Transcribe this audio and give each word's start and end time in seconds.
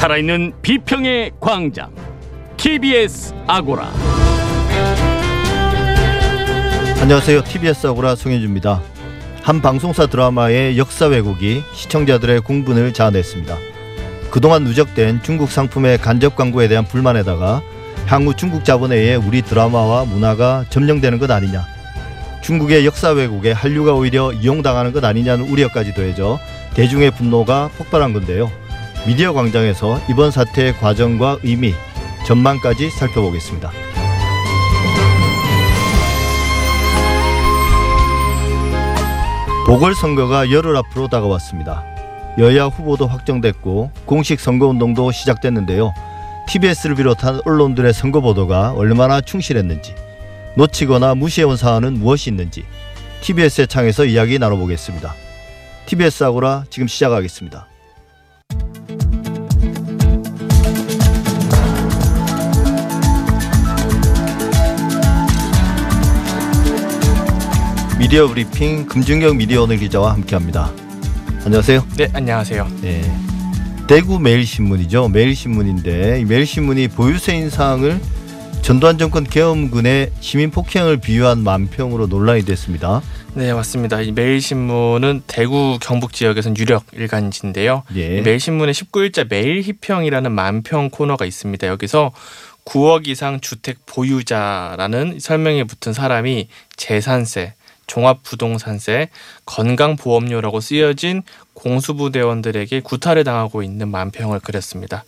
살아있는 0.00 0.54
비평의 0.62 1.32
광장 1.40 1.94
TBS 2.56 3.34
아고라 3.46 3.92
안녕하세요. 7.02 7.44
TBS 7.44 7.88
아고라 7.88 8.14
송현주입니다. 8.14 8.80
한 9.42 9.60
방송사 9.60 10.06
드라마의 10.06 10.78
역사 10.78 11.04
왜곡이 11.04 11.62
시청자들의 11.74 12.40
공분을 12.40 12.94
자아냈습니다. 12.94 13.54
그동안 14.30 14.64
누적된 14.64 15.22
중국 15.22 15.50
상품의 15.50 15.98
간접 15.98 16.34
광고에 16.34 16.66
대한 16.66 16.86
불만에다가 16.86 17.60
향후 18.06 18.34
중국 18.34 18.64
자본에 18.64 18.96
의해 18.96 19.16
우리 19.16 19.42
드라마와 19.42 20.06
문화가 20.06 20.64
점령되는 20.70 21.18
것 21.18 21.30
아니냐. 21.30 21.66
중국의 22.40 22.86
역사 22.86 23.10
왜곡에 23.10 23.52
한류가 23.52 23.92
오히려 23.92 24.32
이용당하는 24.32 24.94
것 24.94 25.04
아니냐는 25.04 25.50
우려까지 25.50 25.92
더해져 25.92 26.38
대중의 26.72 27.10
분노가 27.10 27.68
폭발한 27.76 28.14
건데요. 28.14 28.50
미디어 29.06 29.32
광장에서 29.32 29.98
이번 30.10 30.30
사태의 30.30 30.76
과정과 30.76 31.38
의미, 31.42 31.72
전망까지 32.26 32.90
살펴보겠습니다. 32.90 33.70
보궐선거가 39.66 40.50
열흘 40.50 40.76
앞으로 40.76 41.08
다가왔습니다. 41.08 41.84
여야 42.38 42.66
후보도 42.66 43.06
확정됐고 43.06 43.90
공식 44.04 44.38
선거운동도 44.38 45.12
시작됐는데요. 45.12 45.94
TBS를 46.48 46.96
비롯한 46.96 47.40
언론들의 47.44 47.92
선거 47.94 48.20
보도가 48.20 48.72
얼마나 48.72 49.20
충실했는지 49.20 49.94
놓치거나 50.56 51.14
무시해온 51.14 51.56
사안은 51.56 51.94
무엇이 51.94 52.30
있는지 52.30 52.64
TBS의 53.22 53.68
창에서 53.68 54.04
이야기 54.04 54.38
나눠보겠습니다. 54.38 55.14
TBS 55.86 56.24
아고라 56.24 56.64
지금 56.70 56.88
시작하겠습니다. 56.88 57.66
미디어 68.00 68.26
브리핑 68.28 68.86
금준경 68.86 69.36
미디어 69.36 69.64
오늘 69.64 69.76
기자와 69.76 70.14
함께합니다. 70.14 70.72
안녕하세요. 71.44 71.86
네, 71.98 72.08
안녕하세요. 72.14 72.66
네. 72.80 73.02
대구 73.86 74.18
매일신문이죠. 74.18 75.08
매일신문인데 75.08 76.20
이 76.20 76.24
매일신문이 76.24 76.88
보유세 76.88 77.36
인상을 77.36 78.00
전두환 78.62 78.96
정권 78.96 79.24
계엄군의 79.24 80.12
시민 80.20 80.50
폭행을 80.50 80.96
비유한 80.96 81.44
만평으로 81.44 82.06
논란이 82.06 82.46
됐습니다. 82.46 83.02
네, 83.34 83.52
맞습니다. 83.52 84.00
이 84.00 84.12
매일신문은 84.12 85.24
대구 85.26 85.78
경북 85.78 86.14
지역에선 86.14 86.56
유력 86.56 86.86
일간지인데요. 86.92 87.82
예. 87.96 88.16
이 88.16 88.22
매일신문의 88.22 88.72
19일자 88.72 89.28
매일희평이라는 89.28 90.32
만평 90.32 90.88
코너가 90.88 91.26
있습니다. 91.26 91.66
여기서 91.66 92.12
9억 92.64 93.08
이상 93.08 93.40
주택 93.40 93.84
보유자라는 93.84 95.18
설명에 95.20 95.64
붙은 95.64 95.92
사람이 95.92 96.48
재산세, 96.76 97.54
종합부동산세, 97.90 99.08
건강보험료라고 99.46 100.60
쓰여진 100.60 101.22
공수부대원들에게 101.54 102.80
구타를 102.80 103.24
당하고 103.24 103.64
있는 103.64 103.88
만평을 103.90 104.38
그렸습니다. 104.40 105.04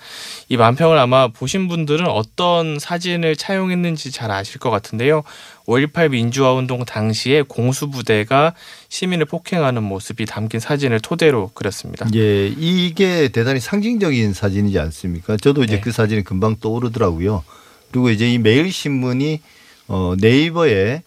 이 0.48 0.56
만평을 0.56 0.98
아마 0.98 1.28
보신 1.28 1.68
분들은 1.68 2.08
어떤 2.08 2.78
사진을 2.80 3.36
차용했는지 3.36 4.10
잘 4.10 4.32
아실 4.32 4.58
것 4.58 4.70
같은데요. 4.70 5.22
5.18 5.66 6.10
민주화운동 6.10 6.84
당시에 6.84 7.42
공수부대가 7.42 8.54
시민을 8.88 9.26
폭행하는 9.26 9.84
모습이 9.84 10.26
담긴 10.26 10.58
사진을 10.58 10.98
토대로 11.00 11.52
그렸습니다. 11.54 12.06
예, 12.14 12.48
이게 12.48 13.28
대단히 13.28 13.60
상징적인 13.60 14.34
사진이지 14.34 14.78
않습니까? 14.80 15.36
저도 15.36 15.62
이제 15.62 15.76
네. 15.76 15.80
그 15.80 15.92
사진이 15.92 16.24
금방 16.24 16.56
떠오르더라고요. 16.56 17.44
그리고 17.92 18.10
이제 18.10 18.30
이 18.30 18.38
매일신문이 18.38 19.40
어, 19.86 20.14
네이버에 20.18 21.02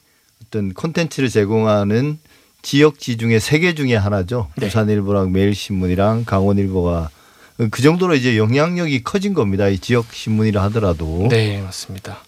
어떤 0.56 0.74
콘텐츠를 0.74 1.28
제공하는 1.30 2.18
지역지 2.62 3.18
중에 3.18 3.40
세 3.40 3.60
개 3.60 3.76
중에 3.76 3.96
하나죠. 3.96 4.50
네. 4.56 4.68
부산일보랑 4.68 5.34
매일신문이랑 5.34 6.24
강원일보가 6.26 7.10
그 7.72 7.82
정도로 7.82 8.16
이제 8.16 8.38
영향력이 8.38 9.04
커진 9.04 9.34
겁니다. 9.34 9.68
이 9.68 9.78
지역 9.78 10.14
신문이라 10.14 10.64
하더라도. 10.64 11.28
네, 11.30 11.62
맞습니다. 11.62 12.20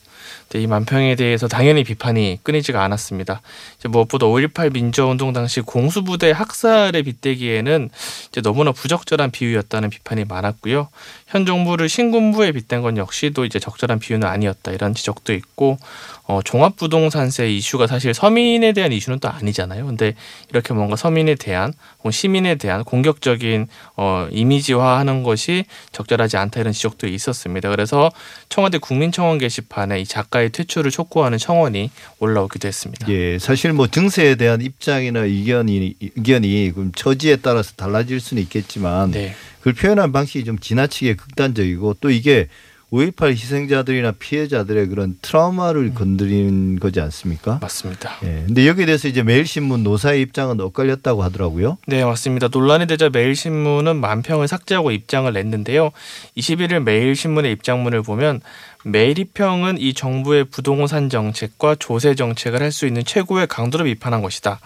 네, 0.50 0.62
이 0.62 0.68
만평에 0.68 1.16
대해서 1.16 1.48
당연히 1.48 1.84
비판이 1.84 2.40
끊이지가 2.44 2.84
않았습니다. 2.84 3.42
이제 3.78 3.88
무엇보다 3.90 4.28
5.18 4.28 4.74
민주화운동 4.74 5.34
당시 5.34 5.62
공수부대 5.62 6.32
학살에 6.32 7.02
빗대기에는 7.02 7.90
이제 8.30 8.42
너무나 8.42 8.72
부적절한 8.72 9.32
비유였다는 9.32 9.90
비판이 9.90 10.26
많았고요. 10.26 10.88
현 11.28 11.46
정부를 11.46 11.90
신군부에 11.90 12.54
빗댄 12.54 12.82
건 12.82 12.98
역시도 12.98 13.44
이제 13.44 13.60
적절한 13.60 14.00
비유는 14.00 14.28
아니었다 14.28 14.72
이런 14.72 14.94
지적도 14.94 15.34
있고 15.34 15.78
어, 16.24 16.42
종합부동산세 16.44 17.50
이슈가 17.54 17.88
사실 17.88 18.14
서민에 18.14 18.74
대한 18.74 18.92
이슈는 18.92 19.20
또 19.20 19.30
아니잖아요. 19.30 19.86
근데 19.86 20.14
이렇게 20.50 20.74
뭔가 20.74 20.96
서민에 20.96 21.36
대한 21.36 21.74
혹은 22.00 22.12
시민에 22.12 22.56
대한 22.56 22.84
공격적인 22.84 23.68
어, 23.96 24.28
이미지화하는 24.32 25.24
것이 25.24 25.66
적절하지 25.92 26.38
않다 26.38 26.62
이런 26.62 26.74
지적도 26.74 27.08
있었습니다. 27.08 27.70
그래서 27.70 28.10
청와대 28.50 28.78
국민청원 28.78 29.38
게시판에 29.38 30.02
이 30.02 30.06
작가의 30.06 30.50
퇴출을 30.52 30.92
촉구하는 30.92 31.38
청원이 31.38 31.92
올라오기도 32.20 32.68
했습니다. 32.68 33.08
예, 33.10 33.38
사실 33.38 33.74
뭐 33.74 33.88
증세에 33.88 34.36
대한 34.36 34.62
입장이나 34.62 35.22
의견이 35.22 35.96
의견이 36.02 36.72
그럼 36.74 36.92
처지에 36.94 37.38
따라서 37.38 37.74
달라질 37.76 38.20
수는 38.20 38.44
있겠지만 38.44 39.12
네, 39.12 39.36
그걸 39.60 39.74
표현한 39.74 40.12
방식이 40.12 40.46
좀 40.46 40.60
지나치게 40.60 41.16
극단적이고 41.16 41.96
또 42.00 42.10
이게 42.10 42.48
5.18 42.92 43.32
희생자들이나 43.32 44.14
피해자들의 44.14 44.88
그런 44.88 45.18
트라우마를 45.22 45.94
건드리는 45.94 46.80
거지 46.80 47.02
않습니까? 47.02 47.60
맞습니다. 47.62 48.18
예. 48.24 48.44
근데 48.48 48.66
여기에 48.66 48.86
대해서 48.86 49.10
이제 49.10 49.24
매일신문 49.24 49.84
노사의 49.84 50.22
입장은 50.22 50.62
엇갈렸다고 50.62 51.22
하더라고요. 51.22 51.78
네, 51.86 52.06
맞습니다. 52.06 52.48
논란이 52.48 52.88
되자 52.88 53.10
매일신문은 53.10 53.98
만평을 54.00 54.48
삭제하고 54.48 54.92
입장을 54.92 55.32
냈는데요. 55.32 55.92
21일 56.38 56.80
매일신문의 56.84 57.52
입장문을 57.52 58.04
보면 58.04 58.40
매일이평은 58.84 59.80
이 59.80 59.94
정부의 59.94 60.46
부동산 60.46 61.10
정책과 61.10 61.76
조세 61.76 62.16
정책을 62.16 62.62
할 62.62 62.72
수 62.72 62.86
있는 62.86 63.04
최고의 63.04 63.48
강도로 63.48 63.86
비판한 63.86 64.22
것이다. 64.22 64.60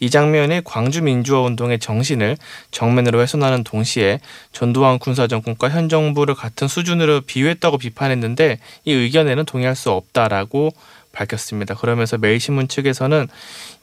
이 0.00 0.10
장면이 0.10 0.62
광주 0.64 1.02
민주화 1.02 1.42
운동의 1.42 1.78
정신을 1.78 2.36
정면으로 2.70 3.20
훼손하는 3.20 3.62
동시에 3.62 4.20
전두환 4.52 4.98
군사 4.98 5.26
정권과 5.26 5.70
현 5.70 5.88
정부를 5.88 6.34
같은 6.34 6.66
수준으로 6.66 7.20
비유했다고 7.20 7.78
비판했는데 7.78 8.58
이 8.84 8.92
의견에는 8.92 9.44
동의할 9.44 9.76
수 9.76 9.90
없다라고 9.90 10.72
밝혔습니다. 11.12 11.74
그러면서 11.74 12.16
매일신문 12.16 12.68
측에서는 12.68 13.28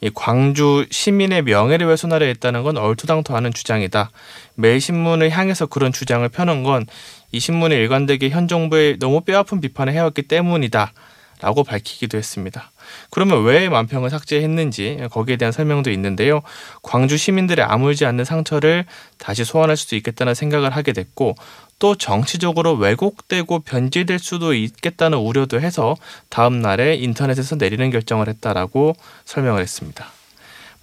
이 0.02 0.10
광주 0.14 0.88
시민의 0.90 1.44
명예를 1.44 1.88
훼손하려 1.90 2.26
했다는 2.26 2.64
건 2.64 2.78
얼토당토하는 2.78 3.54
주장이다. 3.54 4.10
매일신문을 4.56 5.30
향해서 5.30 5.68
그런 5.68 5.94
주장을 5.94 6.28
펴는 6.28 6.64
건 6.64 6.88
이 7.32 7.40
신문이 7.40 7.76
일관되게 7.76 8.30
현 8.30 8.48
정부에 8.48 8.98
너무 9.00 9.22
뼈아픈 9.22 9.62
비판을 9.62 9.94
해왔기 9.94 10.24
때문이다. 10.24 10.94
라고 11.42 11.64
밝히기도 11.64 12.18
했습니다. 12.18 12.72
그러면 13.12 13.44
왜 13.46 13.70
만평을 13.70 14.10
삭제했는지 14.10 15.08
거기에 15.10 15.38
대한 15.38 15.54
설명도 15.54 15.90
있는데요. 15.92 16.42
광주 16.84 17.16
시민들의 17.16 17.64
아물지 17.64 18.06
않는 18.06 18.26
상처를 18.26 18.86
다시 19.18 19.46
소환할 19.46 19.78
수도 19.78 19.96
있겠다는 19.96 20.34
생각을 20.34 20.72
하게 20.72 20.92
됐고 20.92 21.36
또 21.80 21.96
정치적으로 21.96 22.74
왜곡되고 22.74 23.60
변질될 23.60 24.20
수도 24.20 24.54
있겠다는 24.54 25.18
우려도 25.18 25.62
해서 25.62 25.96
다음 26.28 26.62
날에 26.62 26.96
인터넷에서 26.96 27.56
내리는 27.56 27.90
결정을 27.90 28.28
했다라고 28.28 28.96
설명을 29.24 29.62
했습니다. 29.62 30.12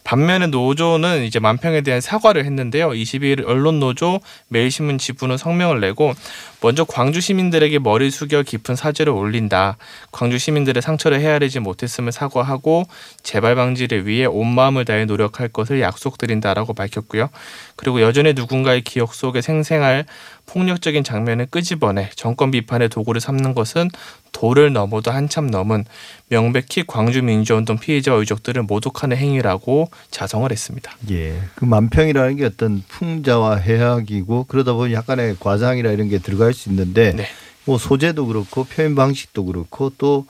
반면에 0.07 0.47
노조는 0.47 1.25
이제 1.25 1.41
만평에 1.41 1.81
대한 1.81 2.01
사과를 2.01 2.45
했는데요. 2.45 2.91
22일 2.91 3.45
언론 3.45 3.81
노조 3.81 4.21
매일신문 4.49 4.99
지부는 4.99 5.37
성명을 5.37 5.81
내고 5.81 6.15
먼저 6.61 6.85
광주 6.85 7.21
시민들에게 7.21 7.79
머리 7.79 8.11
숙여 8.11 8.43
깊은 8.43 8.77
사죄를 8.77 9.13
올린다. 9.13 9.77
광주 10.13 10.39
시민들의 10.39 10.83
상처를 10.83 11.21
헤아리지 11.21 11.61
못했음을 11.61 12.13
사과하고 12.13 12.85
재발 13.23 13.55
방지를 13.55 14.07
위해 14.07 14.27
온 14.27 14.55
마음을 14.55 14.85
다해 14.85 15.05
노력할 15.05 15.49
것을 15.49 15.81
약속드린다라고 15.81 16.75
밝혔고요. 16.75 17.29
그리고 17.77 18.01
여전히 18.01 18.33
누군가의 18.33 18.83
기억 18.83 19.15
속에 19.15 19.43
생생할 19.43 20.07
폭력적인 20.47 21.05
장면을 21.05 21.47
끄집어내 21.47 22.11
정권 22.15 22.51
비판의 22.51 22.89
도구를 22.89 23.21
삼는 23.21 23.55
것은 23.55 23.91
도를 24.33 24.73
넘어도 24.73 25.11
한참 25.11 25.47
넘은 25.47 25.85
명백히 26.29 26.85
광주 26.87 27.23
민주운동 27.23 27.79
피해자와 27.79 28.21
유족들을 28.21 28.63
모독하는 28.63 29.17
행위라고 29.17 29.91
자성을 30.11 30.51
했습니다. 30.51 30.93
예. 31.11 31.41
그 31.55 31.65
만평이라는 31.65 32.37
게 32.37 32.45
어떤 32.45 32.83
풍자와 32.87 33.57
해악이고 33.57 34.45
그러다 34.45 34.75
보니 34.75 34.93
약간의 34.93 35.37
과장이라 35.41 35.91
이런 35.93 36.09
게 36.09 36.19
들어 36.19 36.37
갈수 36.47 36.69
있는데 36.71 37.13
네. 37.13 37.27
뭐 37.65 37.79
소재도 37.79 38.27
그렇고 38.27 38.65
표현 38.65 38.95
방식도 38.95 39.45
그렇고 39.45 39.93
또 39.99 40.27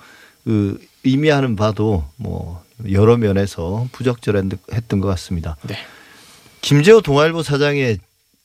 그 0.47 0.81
의미하는 1.03 1.57
바도 1.57 2.05
뭐 2.17 2.63
여러 2.93 3.17
면에서 3.17 3.89
부적절했던 3.91 5.01
것 5.01 5.09
같습니다. 5.09 5.57
네. 5.67 5.77
김재호 6.61 7.01
동아일보 7.01 7.43
사장의 7.43 7.99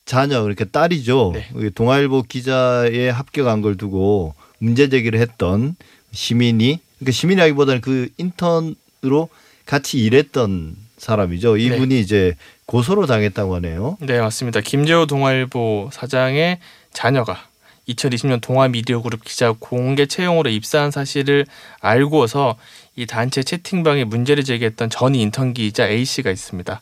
자녀 0.04 0.42
그렇게 0.42 0.64
딸이죠. 0.64 1.30
네. 1.32 1.46
그 1.52 1.72
동아일보 1.72 2.24
기자에 2.24 3.08
합격한 3.08 3.62
걸 3.62 3.76
두고 3.76 4.34
문제 4.58 4.88
제기를 4.88 5.20
했던 5.20 5.76
시민이 6.10 6.80
그러니까 6.98 7.12
시민이라기보다는 7.12 7.80
그 7.80 8.08
인턴으로 8.18 9.28
같이 9.64 9.98
일했던 9.98 10.74
사람이죠. 10.98 11.56
이분이 11.56 12.00
이제 12.00 12.34
고소로 12.66 13.06
당했다고 13.06 13.54
하네요. 13.56 13.96
네, 14.00 14.18
맞습니다. 14.18 14.60
김재호 14.60 15.06
동아일보 15.06 15.90
사장의 15.92 16.58
자녀가 16.92 17.46
2020년 17.88 18.40
동아미디어그룹 18.40 19.24
기자 19.24 19.52
공개 19.58 20.06
채용으로 20.06 20.50
입사한 20.50 20.90
사실을 20.90 21.46
알고서 21.80 22.56
이 22.96 23.06
단체 23.06 23.42
채팅방에 23.42 24.04
문제를 24.04 24.44
제기했던 24.44 24.90
전 24.90 25.14
인턴 25.14 25.54
기자 25.54 25.88
A 25.88 26.04
씨가 26.04 26.30
있습니다. 26.30 26.80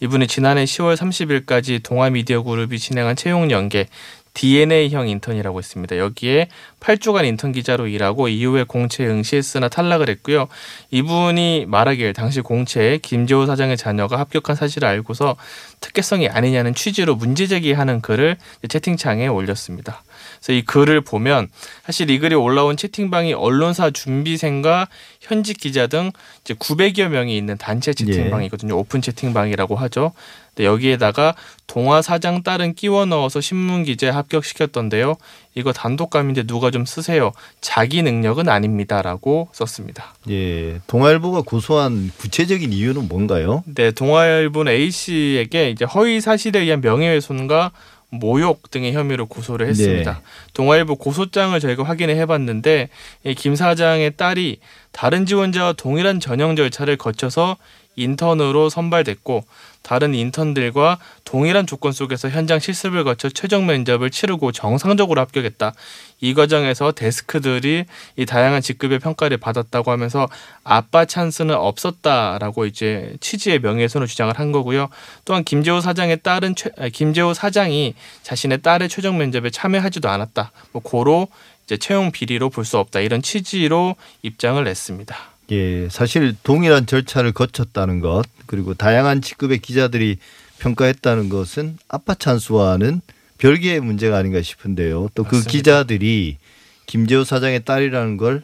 이분이 0.00 0.26
지난해 0.26 0.64
10월 0.64 0.96
30일까지 0.96 1.82
동아미디어그룹이 1.82 2.78
진행한 2.78 3.14
채용 3.14 3.50
연계 3.50 3.86
DNA형 4.34 5.08
인턴이라고 5.08 5.58
했습니다. 5.58 5.98
여기에 5.98 6.48
8주간 6.80 7.24
인턴 7.26 7.52
기자로 7.52 7.86
일하고 7.86 8.28
이후에 8.28 8.64
공채에 8.64 9.06
응시했으나 9.06 9.68
탈락을 9.68 10.08
했고요. 10.08 10.48
이분이 10.90 11.66
말하길 11.68 12.14
당시 12.14 12.40
공채에 12.40 12.98
김재호 12.98 13.46
사장의 13.46 13.76
자녀가 13.76 14.18
합격한 14.18 14.56
사실을 14.56 14.88
알고서 14.88 15.36
특혜성이 15.80 16.28
아니냐는 16.28 16.74
취지로 16.74 17.14
문제 17.14 17.46
제기하는 17.46 18.00
글을 18.00 18.36
채팅창에 18.68 19.28
올렸습니다. 19.28 20.02
그래서 20.42 20.58
이 20.58 20.62
글을 20.62 21.02
보면 21.02 21.48
사실 21.86 22.10
이 22.10 22.18
글이 22.18 22.34
올라온 22.34 22.76
채팅방이 22.76 23.32
언론사 23.32 23.90
준비생과 23.90 24.88
현직 25.20 25.58
기자 25.58 25.86
등 25.86 26.10
이제 26.40 26.54
900여 26.54 27.08
명이 27.08 27.36
있는 27.36 27.56
단체 27.56 27.94
채팅방이거든요. 27.94 28.76
오픈 28.76 29.00
채팅방이라고 29.00 29.76
하죠. 29.76 30.12
근데 30.54 30.66
여기에다가 30.66 31.34
동아 31.66 32.02
사장 32.02 32.42
딸은 32.42 32.74
끼워 32.74 33.06
넣어서 33.06 33.40
신문 33.40 33.84
기자에 33.84 34.10
합격시켰던데요. 34.10 35.14
이거 35.54 35.72
단독감인데 35.72 36.42
누가 36.42 36.70
좀 36.70 36.84
쓰세요. 36.84 37.32
자기 37.60 38.02
능력은 38.02 38.48
아닙니다라고 38.48 39.48
썼습니다. 39.52 40.14
예, 40.28 40.80
동아일보가 40.88 41.42
고소한 41.42 42.10
구체적인 42.18 42.72
이유는 42.72 43.08
뭔가요? 43.08 43.62
네, 43.66 43.92
동아일보는 43.92 44.72
A 44.72 44.90
씨에게 44.90 45.70
이제 45.70 45.84
허위 45.86 46.20
사실에 46.20 46.60
의한 46.60 46.80
명예훼손과 46.82 47.70
모욕 48.12 48.70
등의 48.70 48.92
혐의로 48.92 49.24
고소를 49.26 49.66
했습니다. 49.68 50.12
네. 50.12 50.18
동아일보 50.52 50.96
고소장을 50.96 51.58
저희가 51.58 51.82
확인해 51.82 52.14
해봤는데 52.16 52.90
이김 53.24 53.56
사장의 53.56 54.16
딸이 54.18 54.58
다른 54.92 55.24
지원자와 55.24 55.72
동일한 55.72 56.20
전형 56.20 56.54
절차를 56.54 56.98
거쳐서 56.98 57.56
인턴으로 57.96 58.68
선발됐고 58.68 59.44
다른 59.82 60.14
인턴들과 60.14 60.98
동일한 61.24 61.66
조건 61.66 61.92
속에서 61.92 62.28
현장 62.28 62.60
실습을 62.60 63.02
거쳐 63.04 63.28
최종 63.28 63.66
면접을 63.66 64.10
치르고 64.10 64.52
정상적으로 64.52 65.20
합격했다. 65.20 65.72
이 66.20 66.34
과정에서 66.34 66.92
데스크들이 66.92 67.84
이 68.16 68.26
다양한 68.26 68.62
직급의 68.62 69.00
평가를 69.00 69.38
받았다고 69.38 69.90
하면서 69.90 70.28
아빠 70.62 71.04
찬스는 71.04 71.54
없었다라고 71.54 72.66
이제 72.66 73.16
취지의 73.20 73.58
명예훼손을 73.58 74.06
주장을 74.06 74.32
한 74.38 74.52
거고요. 74.52 74.88
또한 75.24 75.42
김재호 75.42 75.80
사장의 75.80 76.20
딸은 76.22 76.54
최, 76.54 76.70
아, 76.78 76.88
김재호 76.88 77.34
사장이 77.34 77.94
자신의 78.22 78.62
딸의 78.62 78.88
최종 78.88 79.18
면접에 79.18 79.50
참여하지도 79.50 80.08
않았다. 80.08 80.52
뭐 80.72 80.80
고로 80.82 81.26
이제 81.64 81.76
채용 81.76 82.12
비리로 82.12 82.50
볼 82.50 82.64
수 82.64 82.78
없다 82.78 83.00
이런 83.00 83.20
취지로 83.20 83.96
입장을 84.22 84.62
냈습니다. 84.62 85.31
예, 85.52 85.86
사실 85.90 86.34
동일한 86.42 86.86
절차를 86.86 87.32
거쳤다는 87.32 88.00
것 88.00 88.24
그리고 88.46 88.72
다양한 88.74 89.20
직급의 89.20 89.58
기자들이 89.58 90.16
평가했다는 90.60 91.28
것은 91.28 91.76
아빠 91.88 92.14
찬스와는 92.14 93.02
별개의 93.38 93.80
문제가 93.80 94.16
아닌가 94.16 94.40
싶은데요. 94.40 95.10
또 95.14 95.24
그. 95.24 95.42
기자들이 95.44 96.38
김재호 96.86 97.24
사장의 97.24 97.64
딸이라는 97.64 98.16
걸 98.16 98.42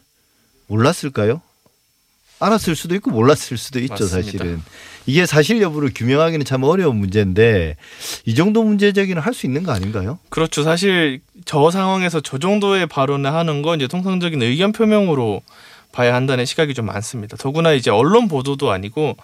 몰랐을까요? 0.67 1.41
알았을 2.41 2.75
수도 2.75 2.95
있고 2.95 3.09
몰랐을 3.11 3.57
수도 3.57 3.79
있죠, 3.79 3.93
맞습니다. 4.05 4.21
사실은. 4.21 4.61
이게 5.05 5.25
사실 5.25 5.61
여부를 5.61 5.91
규명하기는 5.93 6.45
참 6.45 6.63
어려운 6.63 6.97
문제인데 6.97 7.75
이 8.25 8.35
정도 8.35 8.63
문제 8.63 8.93
제기는 8.93 9.21
할 9.21 9.33
수 9.33 9.45
있는 9.45 9.63
거 9.63 9.71
아닌가요? 9.71 10.19
그렇죠. 10.29 10.63
사실 10.63 11.21
저 11.45 11.71
상황에서 11.71 12.21
저 12.21 12.37
정도의 12.37 12.85
발언을 12.87 13.33
하는 13.33 13.61
건 13.61 13.79
이제 13.79 13.87
통상적인 13.87 14.41
의견 14.41 14.71
표명으로 14.73 15.41
봐야 15.91 16.13
한다는 16.13 16.45
시각이 16.45 16.73
좀 16.73 16.85
많습니다. 16.85 17.37
더구나 17.37 17.73
이제 17.73 17.89
언론 17.91 18.27
보도도 18.27 18.71
아니고 18.71 19.17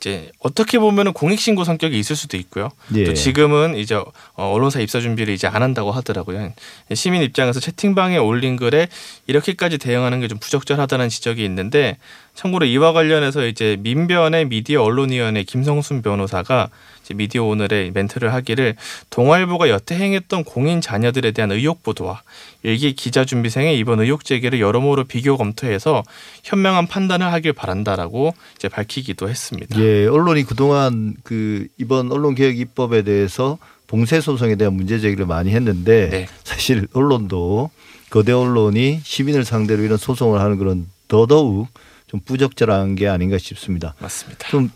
이제 0.00 0.30
어떻게 0.40 0.78
보면은 0.78 1.12
공익 1.12 1.40
신고 1.40 1.64
성격이 1.64 1.98
있을 1.98 2.16
수도 2.16 2.36
있고요. 2.36 2.68
예. 2.94 3.04
또 3.04 3.14
지금은 3.14 3.76
이제 3.76 3.94
어, 3.94 4.04
언론사 4.36 4.80
입사 4.80 5.00
준비를 5.00 5.32
이제 5.32 5.46
안 5.46 5.62
한다고 5.62 5.92
하더라고요. 5.92 6.52
시민 6.94 7.22
입장에서 7.22 7.60
채팅방에 7.60 8.18
올린 8.18 8.56
글에 8.56 8.88
이렇게까지 9.26 9.78
대응하는 9.78 10.20
게 10.20 10.28
좀 10.28 10.38
부적절하다는 10.38 11.08
지적이 11.08 11.44
있는데 11.44 11.96
참고로 12.34 12.66
이와 12.66 12.92
관련해서 12.92 13.46
이제 13.46 13.76
민변의 13.80 14.46
미디어 14.46 14.82
언론위원회 14.82 15.44
김성순 15.44 16.02
변호사가 16.02 16.70
미디어 17.12 17.44
오늘의 17.44 17.90
멘트를 17.92 18.32
하기를 18.32 18.76
동아일보가 19.10 19.68
여태 19.68 19.94
행했던 19.94 20.44
공인 20.44 20.80
자녀들에 20.80 21.32
대한 21.32 21.52
의혹 21.52 21.82
보도와 21.82 22.22
일기 22.62 22.94
기자 22.94 23.26
준비생의 23.26 23.78
이번 23.78 24.00
의혹 24.00 24.24
제기를 24.24 24.60
여러모로 24.60 25.04
비교 25.04 25.36
검토해서 25.36 26.02
현명한 26.44 26.86
판단을 26.86 27.30
하길 27.32 27.52
바란다라고 27.52 28.34
이제 28.56 28.68
밝히기도 28.68 29.28
했습니다. 29.28 29.78
예, 29.78 30.06
언론이 30.06 30.44
그동안 30.44 31.14
그 31.24 31.66
이번 31.76 32.10
언론 32.10 32.34
개혁 32.34 32.56
입법에 32.56 33.02
대해서 33.02 33.58
봉쇄 33.86 34.20
소송에 34.20 34.56
대한 34.56 34.74
문제 34.74 34.98
제기를 34.98 35.26
많이 35.26 35.50
했는데 35.50 36.08
네. 36.08 36.26
사실 36.42 36.88
언론도 36.94 37.70
거대 38.10 38.32
언론이 38.32 39.00
시민을 39.02 39.44
상대로 39.44 39.82
이런 39.82 39.98
소송을 39.98 40.40
하는 40.40 40.56
그런 40.56 40.86
더더욱 41.08 41.68
좀 42.06 42.20
부적절한 42.20 42.94
게 42.94 43.08
아닌가 43.08 43.38
싶습니다. 43.38 43.94
맞습니다. 43.98 44.48
좀 44.48 44.70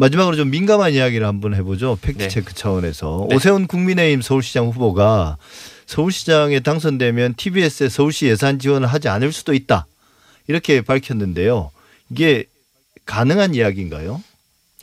마지막으로 0.00 0.34
좀 0.34 0.48
민감한 0.50 0.94
이야기를 0.94 1.26
한번 1.26 1.54
해보죠. 1.54 1.98
팩트 2.00 2.28
체크 2.28 2.54
차원에서 2.54 3.26
네. 3.28 3.36
오세훈 3.36 3.66
국민의힘 3.66 4.22
서울시장 4.22 4.68
후보가 4.68 5.36
서울시장에 5.84 6.60
당선되면 6.60 7.34
TBS에 7.34 7.90
서울시 7.90 8.26
예산 8.26 8.58
지원을 8.58 8.88
하지 8.88 9.08
않을 9.08 9.30
수도 9.30 9.52
있다 9.52 9.86
이렇게 10.48 10.80
밝혔는데요. 10.80 11.70
이게 12.10 12.44
가능한 13.04 13.54
이야기인가요? 13.54 14.22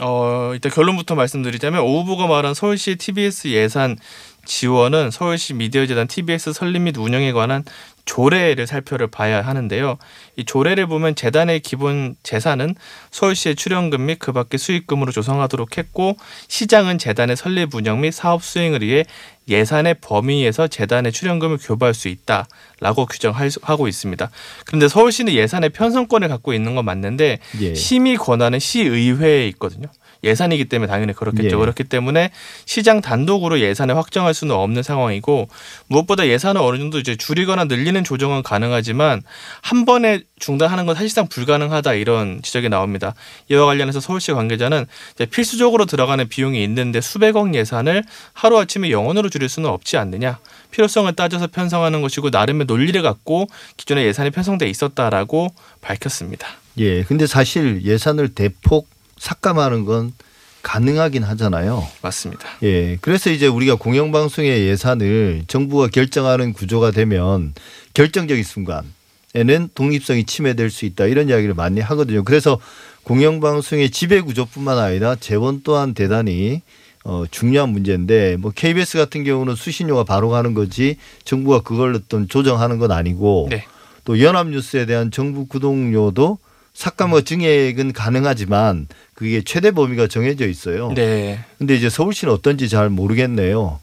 어, 0.01 0.51
일단 0.53 0.71
결론부터 0.71 1.15
말씀드리자면 1.15 1.81
오 1.81 2.01
후보가 2.01 2.27
말한 2.27 2.53
서울시 2.53 2.95
TBS 2.95 3.47
예산 3.47 3.97
지원은 4.45 5.09
서울시 5.09 5.55
미디어재단 5.55 6.07
TBS 6.07 6.53
설립 6.53 6.79
및 6.81 6.95
운영에 6.95 7.31
관한 7.31 7.63
조례를 8.05 8.67
살펴를 8.67 9.07
봐야 9.07 9.41
하는데요. 9.41 9.97
이 10.37 10.45
조례를 10.45 10.85
보면 10.85 11.15
재단의 11.15 11.61
기본 11.61 12.15
재산은 12.21 12.75
서울시의 13.09 13.55
출연금 13.55 14.05
및 14.05 14.19
그 14.19 14.31
밖의 14.31 14.59
수익금으로 14.59 15.11
조성하도록 15.11 15.79
했고 15.79 16.15
시장은 16.47 16.99
재단의 16.99 17.35
설립 17.35 17.73
운영 17.73 18.01
및 18.01 18.11
사업 18.11 18.43
수행을 18.43 18.83
위해 18.83 19.03
예산의 19.49 19.95
범위에서 20.01 20.67
재단의 20.67 21.11
출연금을 21.11 21.57
교부할 21.57 21.95
수 21.95 22.07
있다라고 22.07 23.07
규정하고 23.07 23.87
있습니다. 23.87 24.29
그런데 24.65 24.87
서울시는 24.87 25.33
예산의 25.33 25.71
편성권을 25.71 26.27
갖고 26.27 26.53
있는 26.53 26.75
건 26.75 26.85
맞는데 26.85 27.39
예. 27.61 27.73
심의 27.73 28.17
권한은 28.17 28.59
시의회에 28.59 29.47
있거든요. 29.49 29.87
예산이기 30.23 30.65
때문에 30.65 30.91
당연히 30.91 31.13
그렇겠죠. 31.13 31.55
예. 31.55 31.59
그렇기 31.59 31.85
때문에 31.85 32.31
시장 32.65 33.01
단독으로 33.01 33.59
예산을 33.59 33.95
확정할 33.95 34.33
수는 34.33 34.55
없는 34.55 34.83
상황이고 34.83 35.47
무엇보다 35.87 36.27
예산을 36.27 36.61
어느 36.61 36.77
정도 36.77 36.99
이제 36.99 37.15
줄이거나 37.15 37.65
늘리는 37.65 38.03
조정은 38.03 38.43
가능하지만 38.43 39.21
한 39.61 39.85
번에 39.85 40.21
중단하는 40.39 40.85
건 40.85 40.95
사실상 40.95 41.27
불가능하다 41.27 41.93
이런 41.93 42.41
지적이 42.43 42.69
나옵니다. 42.69 43.15
이와 43.49 43.65
관련해서 43.65 43.99
서울시 43.99 44.31
관계자는 44.31 44.85
필수적으로 45.31 45.85
들어가는 45.85 46.27
비용이 46.27 46.63
있는데 46.63 47.01
수백억 47.01 47.53
예산을 47.55 48.03
하루 48.33 48.59
아침에 48.59 48.91
영원으로 48.91 49.29
줄일 49.29 49.49
수는 49.49 49.69
없지 49.69 49.97
않느냐. 49.97 50.39
필요성을 50.71 51.11
따져서 51.13 51.47
편성하는 51.47 52.01
것이고 52.01 52.29
나름의 52.29 52.67
논리를 52.67 53.01
갖고 53.01 53.47
기존에 53.77 54.05
예산이 54.05 54.29
편성돼 54.29 54.69
있었다라고 54.69 55.47
밝혔습니다. 55.81 56.47
예. 56.77 57.03
근데 57.03 57.25
사실 57.25 57.81
예산을 57.83 58.29
대폭 58.29 58.87
삭감하는 59.17 59.85
건 59.85 60.13
가능하긴 60.61 61.23
하잖아요. 61.23 61.87
맞습니다. 62.01 62.47
예. 62.61 62.97
그래서 63.01 63.31
이제 63.31 63.47
우리가 63.47 63.75
공영방송의 63.75 64.67
예산을 64.67 65.45
정부가 65.47 65.87
결정하는 65.87 66.53
구조가 66.53 66.91
되면 66.91 67.53
결정적인 67.93 68.43
순간 68.43 68.83
에는 69.37 69.69
독립성이 69.75 70.23
침해될 70.23 70.71
수 70.71 70.85
있다 70.85 71.05
이런 71.05 71.29
이야기를 71.29 71.53
많이 71.53 71.79
하거든요. 71.79 72.23
그래서 72.23 72.59
공영방송의 73.03 73.91
지배 73.91 74.19
구조뿐만 74.21 74.79
아니라 74.79 75.15
재원 75.15 75.61
또한 75.63 75.93
대단히 75.93 76.61
어, 77.03 77.23
중요한 77.29 77.69
문제인데 77.69 78.37
뭐 78.37 78.51
KBS 78.53 78.97
같은 78.97 79.23
경우는 79.23 79.55
수신료가 79.55 80.05
바로 80.05 80.29
가는 80.29 80.55
거지 80.55 80.97
정부가 81.23 81.61
그걸 81.61 81.93
어떤 81.93 82.27
조정하는 82.27 82.79
건 82.79 82.91
아니고 82.91 83.47
네. 83.51 83.63
또 84.03 84.19
연합뉴스에 84.19 84.87
대한 84.87 85.11
정부 85.11 85.45
구독료도 85.45 86.39
삭감과 86.73 87.21
증액은 87.21 87.93
가능하지만 87.93 88.87
그게 89.13 89.43
최대 89.43 89.71
범위가 89.71 90.07
정해져 90.07 90.47
있어요. 90.47 90.91
네. 90.95 91.39
근데 91.59 91.75
이제 91.75 91.89
서울시는 91.89 92.33
어떤지 92.33 92.69
잘 92.69 92.89
모르겠네요. 92.89 93.79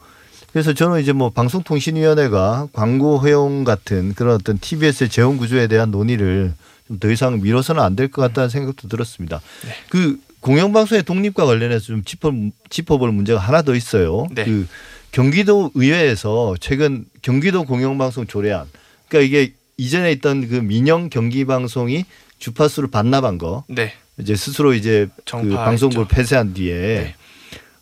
그래서 0.55 0.73
저는 0.73 1.01
이제 1.03 1.13
뭐 1.13 1.31
방송통신위원회가 1.31 2.69
광고 2.73 3.19
허용 3.19 3.65
같은 3.65 4.15
그런 4.15 4.37
어떤 4.37 4.57
TBS의 4.59 5.09
재원 5.09 5.37
구조에 5.37 5.67
대한 5.67 5.91
논의를 5.91 6.55
좀 6.87 6.99
더 7.01 7.11
이상 7.11 7.41
미뤄서는 7.41 7.83
안 7.83 7.97
될 7.97 8.09
것 8.09 8.23
같다는 8.23 8.49
생각도 8.51 8.89
들었습니다. 8.89 9.41
네. 9.65 9.73
그 9.89 10.19
공영방송의 10.41 11.03
독립과 11.03 11.45
관련해서 11.47 11.87
좀 11.87 12.05
짚어 12.05 12.31
짚어볼 12.71 13.11
문제가 13.11 13.41
하나 13.41 13.63
더 13.63 13.75
있어요. 13.75 14.27
네. 14.31 14.45
그 14.45 14.69
경기도 15.11 15.71
의회에서 15.75 16.55
최근 16.61 17.07
경기도 17.23 17.65
공영방송 17.65 18.27
조례안, 18.27 18.67
그러니까 19.09 19.27
이게 19.27 19.55
이전에 19.77 20.13
있던 20.13 20.49
그 20.49 20.57
민영 20.57 21.09
경기 21.09 21.45
방송이 21.47 22.05
주파수를 22.39 22.91
반납한 22.91 23.39
거, 23.39 23.65
네. 23.69 23.95
이제 24.19 24.37
스스로 24.37 24.75
이제 24.75 25.09
그. 25.25 25.49
방송국을 25.49 26.07
폐쇄한 26.07 26.53
뒤에 26.55 26.75
네. 26.77 27.15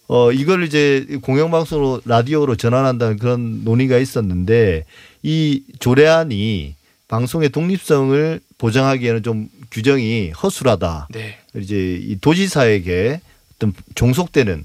어 0.08 0.32
이걸 0.32 0.64
이제 0.64 1.06
공영방송으로 1.22 2.02
라디오로 2.04 2.56
전환한다는 2.56 3.18
그런 3.18 3.64
논의가 3.64 3.98
있었는데 3.98 4.84
이 5.22 5.62
조례안이 5.78 6.74
방송의 7.08 7.50
독립성을 7.50 8.40
보장하기에는 8.58 9.22
좀 9.22 9.48
규정이 9.70 10.30
허술하다. 10.30 11.08
네. 11.10 11.38
이제 11.56 11.98
이 12.02 12.18
도지사에게 12.20 13.20
어떤 13.56 13.72
종속되는 13.94 14.64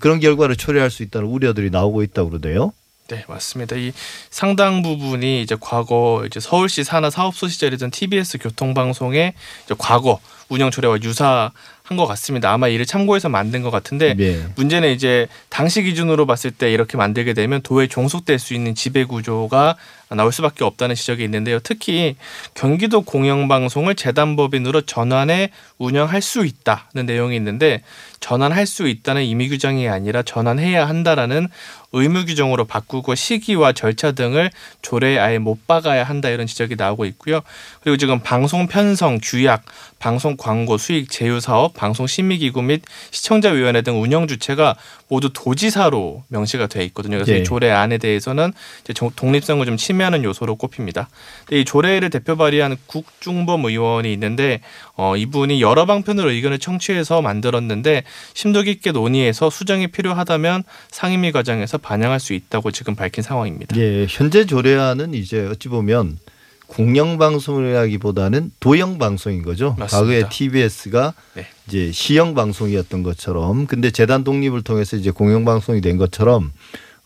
그런 0.00 0.20
결과를 0.20 0.56
초래할 0.56 0.90
수 0.90 1.02
있다는 1.02 1.28
우려들이 1.28 1.70
나오고 1.70 2.02
있다고 2.02 2.30
그러네요. 2.30 2.72
네, 3.08 3.24
맞습니다. 3.28 3.76
이 3.76 3.92
상당 4.30 4.82
부분이 4.82 5.42
이제 5.42 5.56
과거 5.60 6.24
이제 6.26 6.40
서울시 6.40 6.84
산하 6.84 7.10
사업소 7.10 7.48
시절이던 7.48 7.90
TBS 7.90 8.38
교통방송의 8.38 9.34
이제 9.64 9.74
과거 9.76 10.20
운영 10.48 10.70
조례와 10.70 10.98
유사한 11.02 11.50
것 11.96 12.06
같습니다. 12.06 12.52
아마 12.52 12.68
이를 12.68 12.86
참고해서 12.86 13.28
만든 13.28 13.62
것 13.62 13.70
같은데 13.70 14.14
네. 14.14 14.46
문제는 14.56 14.92
이제 14.92 15.26
당시 15.48 15.82
기준으로 15.82 16.26
봤을 16.26 16.50
때 16.50 16.72
이렇게 16.72 16.96
만들게 16.96 17.34
되면 17.34 17.62
도에 17.62 17.86
종속될 17.86 18.38
수 18.38 18.54
있는 18.54 18.74
지배 18.74 19.04
구조가 19.04 19.76
나올 20.10 20.32
수밖에 20.32 20.64
없다는 20.64 20.94
지적이 20.94 21.24
있는데요. 21.24 21.58
특히 21.60 22.16
경기도 22.54 23.02
공영방송을 23.02 23.94
재단법인으로 23.94 24.82
전환해 24.82 25.50
운영할 25.78 26.22
수 26.22 26.44
있다는 26.44 27.06
내용이 27.06 27.36
있는데 27.36 27.82
전환할 28.24 28.64
수 28.66 28.88
있다는 28.88 29.22
임의 29.22 29.50
규정이 29.50 29.86
아니라 29.86 30.22
전환해야 30.22 30.88
한다라는 30.88 31.48
의무 31.92 32.24
규정으로 32.24 32.64
바꾸고 32.64 33.14
시기와 33.14 33.72
절차 33.72 34.12
등을 34.12 34.50
조례에 34.80 35.18
아예 35.18 35.36
못 35.36 35.66
박아야 35.66 36.04
한다 36.04 36.30
이런 36.30 36.46
지적이 36.46 36.76
나오고 36.76 37.04
있고요. 37.04 37.42
그리고 37.82 37.98
지금 37.98 38.20
방송 38.20 38.66
편성, 38.66 39.20
규약, 39.22 39.64
방송 39.98 40.38
광고, 40.38 40.78
수익 40.78 41.10
제휴 41.10 41.38
사업, 41.38 41.74
방송 41.74 42.06
심의 42.06 42.38
기구 42.38 42.62
및 42.62 42.80
시청자 43.10 43.50
위원회 43.50 43.82
등 43.82 44.00
운영 44.00 44.26
주체가 44.26 44.74
모두 45.08 45.30
도지사로 45.32 46.24
명시가 46.28 46.66
돼 46.66 46.84
있거든요. 46.86 47.16
그래서 47.16 47.32
네. 47.32 47.38
이 47.40 47.44
조례 47.44 47.70
안에 47.70 47.98
대해서는 47.98 48.52
이제 48.82 48.92
정- 48.92 49.10
독립성을 49.14 49.64
좀 49.66 49.76
침해하는 49.76 50.24
요소로 50.24 50.56
꼽힙니다. 50.56 51.08
근데 51.46 51.60
이 51.60 51.64
조례를 51.64 52.10
대표 52.10 52.36
발의한 52.36 52.76
국중범 52.86 53.64
의원이 53.66 54.12
있는데 54.14 54.60
어, 54.96 55.16
이분이 55.16 55.60
여러 55.60 55.84
방편으로 55.86 56.30
의견을 56.30 56.58
청취해서 56.58 57.20
만들었는데 57.22 58.04
심도 58.32 58.62
깊게 58.62 58.92
논의해서 58.92 59.50
수정이 59.50 59.88
필요하다면 59.88 60.64
상임위 60.90 61.32
과정에서 61.32 61.78
반영할 61.78 62.18
수 62.20 62.32
있다고 62.32 62.70
지금 62.70 62.94
밝힌 62.94 63.22
상황입니다. 63.22 63.76
예, 63.76 64.06
현재 64.08 64.46
조례안은 64.46 65.14
이제 65.14 65.46
어찌 65.46 65.68
보면 65.68 66.18
공영 66.66 67.18
방송이라기보다는 67.18 68.52
도영 68.60 68.98
방송인 68.98 69.42
거죠. 69.42 69.76
맞습니다. 69.78 69.98
과거에 69.98 70.28
TBS가 70.28 71.12
네. 71.34 71.46
이제 71.66 71.90
시영 71.92 72.34
방송이었던 72.34 73.02
것처럼 73.02 73.66
근데 73.66 73.90
재단 73.90 74.24
독립을 74.24 74.62
통해서 74.62 74.96
이제 74.96 75.10
공영 75.10 75.44
방송이 75.44 75.80
된 75.80 75.96
것처럼 75.96 76.52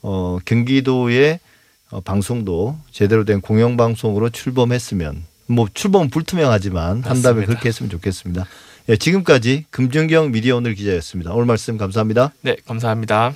어 0.02 0.38
경기도의 0.44 1.40
어, 1.90 2.00
방송도 2.00 2.76
제대로 2.90 3.24
된 3.24 3.40
공영 3.40 3.76
방송으로 3.76 4.30
출범했으면 4.30 5.24
뭐 5.46 5.66
출범 5.72 6.10
불투명하지만 6.10 7.02
한다면. 7.02 7.46
그렇게 7.46 7.68
했으면 7.68 7.90
좋겠습니다. 7.90 8.46
예, 8.90 8.96
지금까지 8.96 9.64
금준경 9.70 10.32
미디어 10.32 10.56
오늘 10.56 10.74
기자였습니다. 10.74 11.32
오늘 11.32 11.46
말씀 11.46 11.76
감사합니다. 11.76 12.32
네, 12.42 12.56
감사합니다. 12.66 13.34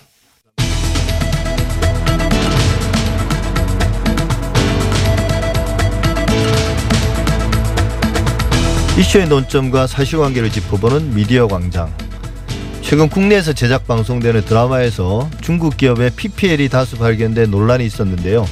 이슈의 8.99 9.27
논점과 9.27 9.87
사실관계를 9.87 10.51
짚어보는 10.51 11.15
미디어 11.15 11.47
광장. 11.47 11.91
최근 12.83 13.09
국내에서 13.09 13.55
제작 13.55 13.87
방송되는 13.87 14.45
드라마에서 14.45 15.31
중국 15.41 15.79
기업의 15.79 16.11
PPL이 16.11 16.69
다수 16.69 16.99
발견된 16.99 17.51
논란이 17.51 17.87
있었는데요. 17.87 18.47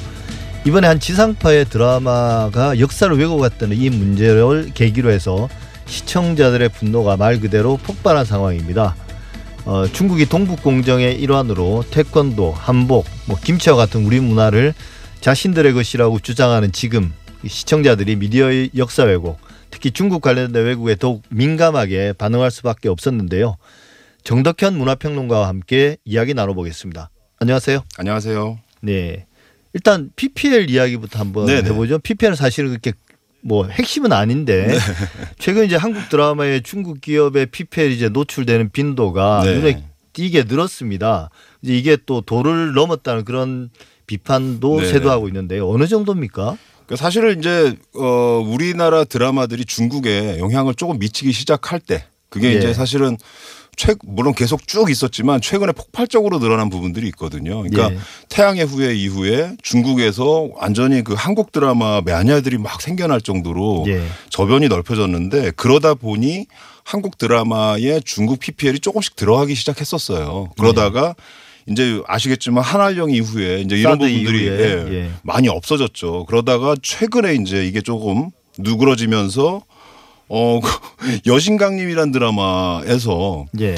이번에 0.65 0.87
한 0.87 0.99
지상파의 0.99 1.67
드라마가 1.67 2.79
역사를 2.79 3.15
왜곡했다는 3.15 3.77
이 3.77 3.91
문제를 3.91 4.71
계기로 4.73 5.11
해서 5.11 5.51
시청자들의 5.85 6.71
분노가 6.71 7.19
말 7.19 7.39
그대로 7.39 7.77
폭발한 7.77 8.25
상황입니다. 8.25 8.97
어, 9.67 9.85
중국이 9.93 10.25
동북 10.25 10.63
공정의 10.63 11.21
일환으로 11.21 11.85
태권도, 11.91 12.53
한복, 12.53 13.05
뭐 13.27 13.37
김치와 13.39 13.77
같은 13.77 14.07
우리 14.07 14.21
문화를 14.21 14.73
자신들의 15.21 15.75
것이라고 15.75 16.19
주장하는 16.21 16.73
지금 16.73 17.13
이 17.43 17.49
시청자들이 17.49 18.17
미디어의 18.17 18.71
역사 18.79 19.05
왜곡, 19.05 19.39
특히 19.81 19.93
중국 19.93 20.21
관련된 20.21 20.63
왜곡에 20.67 20.97
더욱 20.97 21.23
민감하게 21.31 22.13
반응할 22.13 22.51
수밖에 22.51 22.91
없었는데요. 22.91 23.57
정덕현 24.25 24.77
문화평론가와 24.77 25.49
함께 25.49 25.97
이야기 26.05 26.35
나눠보겠습니다. 26.35 27.09
안녕하세요. 27.39 27.83
안녕하세요. 27.97 28.59
네. 28.83 29.25
일단 29.73 30.11
PPL 30.17 30.69
이야기부터 30.69 31.19
한번 31.19 31.47
네네. 31.47 31.71
해보죠. 31.71 31.99
PPL은 31.99 32.37
사실은 32.37 32.69
그렇게 32.69 32.93
뭐 33.41 33.69
핵심은 33.69 34.13
아닌데 34.13 34.67
네. 34.67 34.79
최근 35.39 35.65
이제 35.65 35.77
한국 35.77 36.11
드라마에 36.11 36.61
중국 36.61 37.01
기업의 37.01 37.47
PPL 37.47 37.91
이제 37.91 38.11
노출되는 38.11 38.73
빈도가 38.73 39.45
네. 39.47 39.55
눈에 39.55 39.85
띄게 40.13 40.45
늘었습니다. 40.45 41.31
이제 41.63 41.75
이게 41.75 41.97
또 42.05 42.21
도를 42.21 42.75
넘었다는 42.75 43.25
그런 43.25 43.71
비판도 44.07 44.81
네네. 44.81 44.93
쇄도하고 44.93 45.27
있는데요. 45.29 45.71
어느 45.71 45.87
정도입니까? 45.87 46.59
그 46.91 46.97
사실은 46.97 47.39
이제 47.39 47.77
어 47.95 48.45
우리나라 48.45 49.05
드라마들이 49.05 49.65
중국에 49.65 50.41
영향을 50.41 50.75
조금 50.75 50.99
미치기 50.99 51.31
시작할 51.31 51.79
때 51.79 52.05
그게 52.29 52.49
예. 52.49 52.59
이제 52.59 52.75
사실은 52.75 53.17
최 53.77 53.95
물론 54.03 54.35
계속 54.35 54.67
쭉 54.67 54.91
있었지만 54.91 55.41
최근에 55.41 55.71
폭발적으로 55.71 56.41
늘어난 56.41 56.69
부분들이 56.69 57.07
있거든요. 57.11 57.63
그러니까 57.63 57.93
예. 57.93 57.99
태양의 58.29 58.65
후예 58.65 58.93
이후에 58.93 59.53
중국에서 59.63 60.49
완전히 60.57 61.05
그 61.05 61.15
한국 61.15 61.53
드라마 61.53 62.01
매니아들이 62.01 62.59
막 62.59 62.83
생겨날 62.83 63.21
정도로 63.21 63.85
예. 63.87 64.05
저변이 64.29 64.67
넓혀졌는데 64.67 65.53
그러다 65.53 65.95
보니 65.95 66.47
한국 66.83 67.19
드라마에 67.19 68.01
중국 68.05 68.41
PPL이 68.41 68.81
조금씩 68.81 69.15
들어가기 69.15 69.55
시작했었어요. 69.55 70.51
그러다가 70.59 71.15
이제 71.71 72.03
아시겠지만 72.07 72.65
한알령 72.65 73.11
이후에 73.11 73.61
이제 73.61 73.77
이런 73.77 73.99
부분들이 73.99 74.47
예, 74.49 74.87
예. 74.93 75.11
많이 75.23 75.49
없어졌죠. 75.49 76.27
그러다가 76.27 76.75
최근에 76.83 77.35
이제 77.37 77.65
이게 77.65 77.81
조금 77.81 78.31
누그러지면서 78.59 79.63
어 80.29 80.61
여신강림이란 81.27 82.11
드라마에서 82.13 83.47
예. 83.61 83.77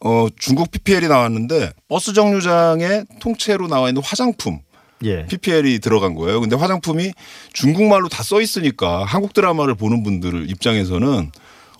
어 0.00 0.26
중국 0.38 0.70
PPL이 0.70 1.08
나왔는데 1.08 1.72
버스 1.88 2.12
정류장에 2.12 3.04
통째로 3.20 3.66
나와 3.68 3.88
있는 3.88 4.02
화장품 4.04 4.60
예. 5.04 5.26
PPL이 5.26 5.78
들어간 5.78 6.14
거예요. 6.14 6.40
근데 6.40 6.54
화장품이 6.56 7.12
중국말로 7.52 8.08
다 8.08 8.22
써 8.22 8.40
있으니까 8.40 9.04
한국 9.04 9.32
드라마를 9.32 9.74
보는 9.74 10.02
분들 10.02 10.50
입장에서는 10.50 11.30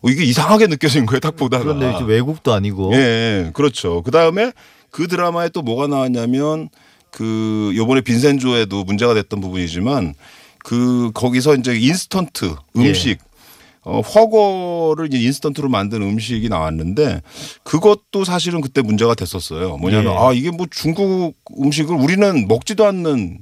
어, 0.02 0.08
이게 0.08 0.24
이상하게 0.24 0.66
느껴진 0.68 1.04
거예요. 1.06 1.20
딱 1.20 1.36
보다가. 1.36 1.64
그런데 1.64 2.04
외국도 2.04 2.52
아니고 2.54 2.92
예, 2.94 2.98
예, 2.98 3.50
그렇죠. 3.52 4.02
그 4.02 4.10
다음에 4.10 4.52
그 4.96 5.08
드라마에 5.08 5.50
또 5.50 5.60
뭐가 5.60 5.88
나왔냐면 5.88 6.70
그 7.10 7.70
요번에 7.76 8.00
빈센조에도 8.00 8.82
문제가 8.82 9.12
됐던 9.12 9.42
부분이지만 9.42 10.14
그 10.60 11.10
거기서 11.12 11.56
이제 11.56 11.78
인스턴트 11.78 12.54
음식 12.78 13.18
어, 13.82 14.00
훠궈를 14.00 15.08
이제 15.08 15.18
인스턴트로 15.18 15.68
만든 15.68 16.00
음식이 16.00 16.48
나왔는데 16.48 17.20
그것도 17.62 18.24
사실은 18.24 18.62
그때 18.62 18.80
문제가 18.80 19.14
됐었어요. 19.14 19.76
뭐냐면 19.76 20.14
예. 20.14 20.16
아 20.16 20.32
이게 20.32 20.50
뭐 20.50 20.66
중국 20.70 21.34
음식을 21.60 21.94
우리는 21.94 22.48
먹지도 22.48 22.86
않는 22.86 23.40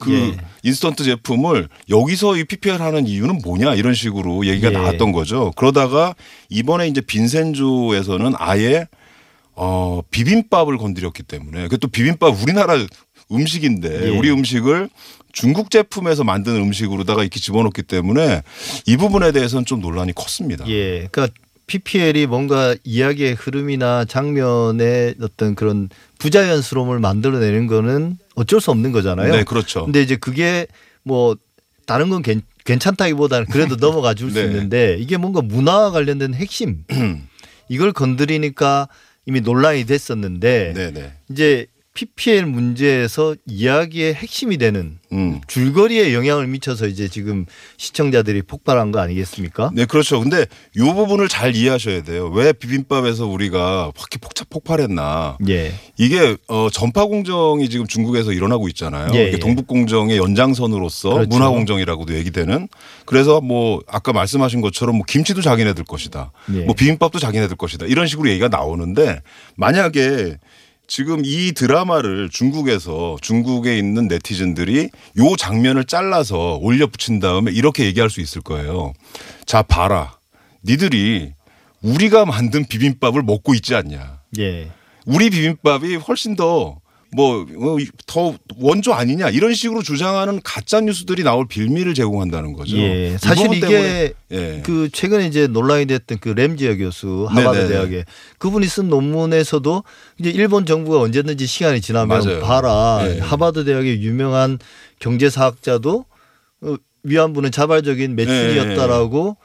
그 0.00 0.12
예. 0.12 0.36
인스턴트 0.64 1.02
제품을 1.02 1.70
여기서 1.88 2.36
이 2.36 2.44
PPL 2.44 2.82
하는 2.82 3.06
이유는 3.06 3.40
뭐냐 3.42 3.74
이런 3.74 3.94
식으로 3.94 4.44
얘기가 4.44 4.68
예. 4.68 4.72
나왔던 4.72 5.12
거죠. 5.12 5.50
그러다가 5.56 6.14
이번에 6.50 6.88
이제 6.88 7.00
빈센조에서는 7.00 8.34
아예 8.36 8.86
어 9.62 10.00
비빔밥을 10.10 10.78
건드렸기 10.78 11.22
때문에 11.22 11.68
그또 11.68 11.86
비빔밥 11.88 12.42
우리나라 12.42 12.78
음식인데 13.30 14.06
예. 14.06 14.08
우리 14.08 14.30
음식을 14.30 14.88
중국 15.32 15.70
제품에서 15.70 16.24
만든 16.24 16.56
음식으로다가 16.56 17.20
이렇게 17.20 17.38
집어넣기 17.38 17.82
때문에 17.82 18.42
이 18.86 18.96
부분에 18.96 19.32
대해서는 19.32 19.66
좀 19.66 19.82
논란이 19.82 20.14
컸습니다. 20.14 20.66
예. 20.66 21.08
그러니까 21.12 21.28
PPL이 21.66 22.26
뭔가 22.26 22.74
이야기의 22.84 23.34
흐름이나 23.34 24.06
장면의 24.06 25.16
어떤 25.20 25.54
그런 25.54 25.90
부자연스러움을 26.18 26.98
만들어내는 26.98 27.66
거는 27.66 28.16
어쩔 28.36 28.62
수 28.62 28.70
없는 28.70 28.92
거잖아요. 28.92 29.30
네, 29.30 29.44
그렇죠. 29.44 29.84
근데 29.84 30.00
이제 30.00 30.16
그게 30.16 30.66
뭐 31.02 31.36
다른 31.84 32.08
건 32.08 32.22
괜, 32.22 32.40
괜찮다기보다는 32.64 33.46
그래도 33.48 33.76
넘어가 33.78 34.14
줄수 34.14 34.40
네. 34.40 34.46
있는데 34.46 34.96
이게 34.98 35.18
뭔가 35.18 35.42
문화와 35.42 35.90
관련된 35.90 36.32
핵심 36.32 36.84
이걸 37.68 37.92
건드리니까 37.92 38.88
이미 39.30 39.40
논란이 39.40 39.84
됐었는데 39.86 40.72
네, 40.74 40.90
네. 40.90 41.12
이제 41.30 41.66
PPL 41.92 42.46
문제에서 42.46 43.34
이야기의 43.46 44.14
핵심이 44.14 44.58
되는 44.58 44.98
음. 45.12 45.40
줄거리에 45.48 46.14
영향을 46.14 46.46
미쳐서 46.46 46.86
이제 46.86 47.08
지금 47.08 47.46
시청자들이 47.78 48.42
폭발한 48.42 48.92
거 48.92 49.00
아니겠습니까? 49.00 49.72
네, 49.74 49.86
그렇죠. 49.86 50.20
근데 50.20 50.46
이 50.76 50.80
부분을 50.80 51.28
잘 51.28 51.56
이해하셔야 51.56 52.02
돼요. 52.04 52.28
왜 52.28 52.52
비빔밥에서 52.52 53.26
우리가 53.26 53.90
확 53.96 54.08
폭차 54.20 54.44
폭발했나? 54.48 55.38
예. 55.48 55.72
이게 55.96 56.36
어 56.46 56.68
전파 56.72 57.06
공정이 57.06 57.68
지금 57.68 57.88
중국에서 57.88 58.32
일어나고 58.32 58.68
있잖아요. 58.68 59.10
예, 59.14 59.32
예. 59.32 59.38
동북 59.38 59.66
공정의 59.66 60.16
연장선으로서 60.16 61.10
그렇죠. 61.10 61.28
문화 61.28 61.48
공정이라고도 61.48 62.14
얘기되는. 62.14 62.68
그래서 63.04 63.40
뭐 63.40 63.82
아까 63.88 64.12
말씀하신 64.12 64.60
것처럼 64.60 64.96
뭐 64.96 65.04
김치도 65.06 65.42
자기네들 65.42 65.84
것이다. 65.84 66.30
예. 66.54 66.60
뭐 66.60 66.74
비빔밥도 66.74 67.18
자기네들 67.18 67.56
것이다. 67.56 67.86
이런 67.86 68.06
식으로 68.06 68.28
얘기가 68.28 68.46
나오는데 68.48 69.20
만약에 69.56 70.36
지금 70.90 71.22
이 71.24 71.52
드라마를 71.52 72.30
중국에서 72.30 73.16
중국에 73.22 73.78
있는 73.78 74.08
네티즌들이 74.08 74.90
요 75.18 75.36
장면을 75.38 75.84
잘라서 75.84 76.58
올려 76.60 76.88
붙인 76.88 77.20
다음에 77.20 77.52
이렇게 77.52 77.84
얘기할 77.84 78.10
수 78.10 78.20
있을 78.20 78.42
거예요. 78.42 78.92
자, 79.46 79.62
봐라. 79.62 80.18
니들이 80.64 81.32
우리가 81.80 82.26
만든 82.26 82.66
비빔밥을 82.66 83.22
먹고 83.22 83.54
있지 83.54 83.76
않냐. 83.76 84.18
예. 84.40 84.68
우리 85.06 85.30
비빔밥이 85.30 85.94
훨씬 85.94 86.34
더 86.34 86.79
뭐더 87.12 88.38
원조 88.58 88.92
아니냐 88.92 89.30
이런 89.30 89.52
식으로 89.54 89.82
주장하는 89.82 90.40
가짜 90.44 90.80
뉴스들이 90.80 91.24
나올 91.24 91.46
빌미를 91.48 91.94
제공한다는 91.94 92.52
거죠. 92.52 92.76
예. 92.76 93.14
이 93.14 93.18
사실 93.18 93.52
이게 93.52 94.12
예. 94.30 94.62
그 94.64 94.88
최근에 94.92 95.26
이제 95.26 95.46
논란이 95.46 95.86
됐던 95.86 96.18
그 96.20 96.28
램지어 96.28 96.76
교수 96.76 97.26
하버드. 97.28 97.68
대학에 97.68 98.04
그분이 98.38 98.66
쓴 98.66 98.88
논문에서도 98.88 99.82
이제 100.18 100.30
일본 100.30 100.66
정부가 100.66 101.00
언제든지 101.00 101.46
시간이 101.46 101.80
지나면 101.80 102.20
맞아요. 102.24 102.40
봐라 102.40 103.00
예. 103.04 103.18
하버드 103.18 103.64
대학의 103.64 104.02
유명한 104.02 104.58
경제사학자도 105.00 106.04
어, 106.62 106.74
위안부는 107.02 107.50
자발적인 107.50 108.14
매춘이었다라고 108.14 109.36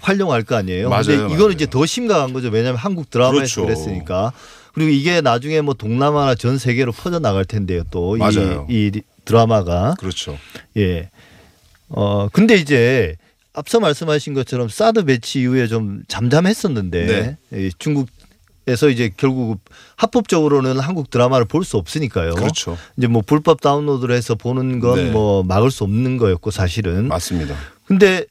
활용할 0.00 0.42
거 0.44 0.56
아니에요. 0.56 0.88
맞아요, 0.88 1.04
근데. 1.04 1.34
이거는 1.34 1.54
이제 1.54 1.66
더 1.68 1.84
심각한 1.86 2.32
거죠. 2.32 2.48
왜냐하면 2.48 2.78
한국 2.78 3.10
드라마에서 3.10 3.62
그렇죠. 3.62 3.62
그랬으니까 3.62 4.32
그리고 4.74 4.90
이게 4.90 5.20
나중에 5.20 5.60
뭐 5.60 5.74
동남아나 5.74 6.34
전 6.34 6.58
세계로 6.58 6.92
퍼져 6.92 7.18
나갈 7.18 7.44
텐데요. 7.44 7.82
또이 7.90 8.18
맞아요. 8.18 8.66
이 8.70 8.92
드라마가 9.24 9.94
그렇죠. 9.98 10.38
예. 10.76 11.10
어, 11.88 12.28
근데 12.32 12.54
이제 12.56 13.16
앞서 13.54 13.80
말씀하신 13.80 14.34
것처럼 14.34 14.68
사드 14.68 15.04
배치 15.04 15.40
이후에 15.40 15.66
좀 15.66 16.02
잠잠했었는데 16.06 17.36
네. 17.50 17.58
이 17.66 17.70
중국에서 17.78 18.88
이제 18.88 19.10
결국 19.16 19.58
합법적으로는 19.96 20.78
한국 20.78 21.10
드라마를 21.10 21.46
볼 21.46 21.64
수 21.64 21.76
없으니까요. 21.76 22.34
그렇죠. 22.34 22.78
이제 22.96 23.08
뭐 23.08 23.22
불법 23.26 23.60
다운로드를 23.60 24.14
해서 24.14 24.36
보는 24.36 24.78
건 24.78 24.96
네. 25.06 25.10
뭐 25.10 25.42
막을 25.42 25.70
수 25.72 25.82
없는 25.84 26.18
거였고 26.18 26.50
사실은. 26.52 27.08
맞습니다. 27.08 27.56
근데 27.86 28.26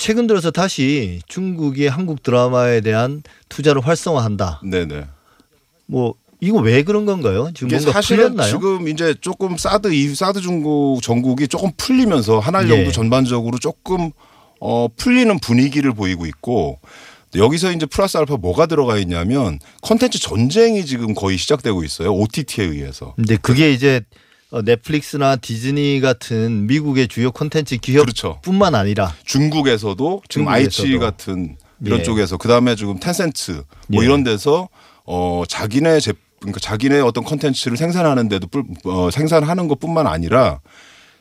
최근 0.00 0.26
들어서 0.26 0.50
다시 0.50 1.20
중국이 1.28 1.86
한국 1.86 2.22
드라마에 2.22 2.80
대한 2.80 3.22
투자를 3.50 3.86
활성화한다. 3.86 4.62
네네. 4.64 5.04
뭐 5.84 6.14
이거 6.40 6.58
왜 6.58 6.82
그런 6.84 7.04
건가요? 7.04 7.50
지금 7.54 7.68
뭔가 7.68 7.92
사실은 7.92 8.30
풀렸나요? 8.30 8.50
지금 8.50 8.88
이제 8.88 9.14
조금 9.20 9.58
사드 9.58 9.92
이 9.92 10.14
사드 10.14 10.40
중국 10.40 11.02
전국이 11.02 11.48
조금 11.48 11.70
풀리면서 11.76 12.38
한알령도 12.38 12.86
예. 12.86 12.92
전반적으로 12.92 13.58
조금 13.58 14.10
어 14.58 14.88
풀리는 14.88 15.38
분위기를 15.38 15.92
보이고 15.92 16.24
있고 16.24 16.78
여기서 17.34 17.70
이제 17.72 17.84
플러스 17.84 18.16
알파 18.16 18.38
뭐가 18.38 18.64
들어가 18.64 18.96
있냐면 18.96 19.58
컨텐츠 19.82 20.18
전쟁이 20.18 20.86
지금 20.86 21.12
거의 21.12 21.36
시작되고 21.36 21.84
있어요. 21.84 22.14
OTT에 22.14 22.64
의해서. 22.64 23.12
근데 23.16 23.36
그게 23.36 23.70
이제 23.70 24.00
어, 24.00 24.20
넷플릭스나 24.64 25.36
디즈니 25.36 26.00
같은 26.00 26.66
미국의 26.66 27.08
주요 27.08 27.30
콘텐츠 27.30 27.76
그렇죠. 27.78 28.40
기업뿐만 28.42 28.74
아니라 28.74 29.14
중국에서도 29.24 30.22
지금 30.28 30.46
중국에서도. 30.46 30.52
아이치 30.86 30.98
같은 30.98 31.56
이런 31.84 32.00
예. 32.00 32.02
쪽에서 32.02 32.36
그다음에 32.36 32.74
지금 32.74 32.98
텐센트 32.98 33.62
뭐 33.88 34.02
예. 34.02 34.06
이런 34.06 34.24
데서 34.24 34.68
어 35.06 35.44
자기네 35.48 36.00
제 36.00 36.12
그러니까 36.40 36.58
자기네 36.60 37.00
어떤 37.00 37.22
컨텐츠를 37.24 37.76
생산하는데도 37.76 38.46
뿔- 38.48 38.64
어, 38.84 39.10
생산하는 39.10 39.68
것뿐만 39.68 40.06
아니라 40.06 40.60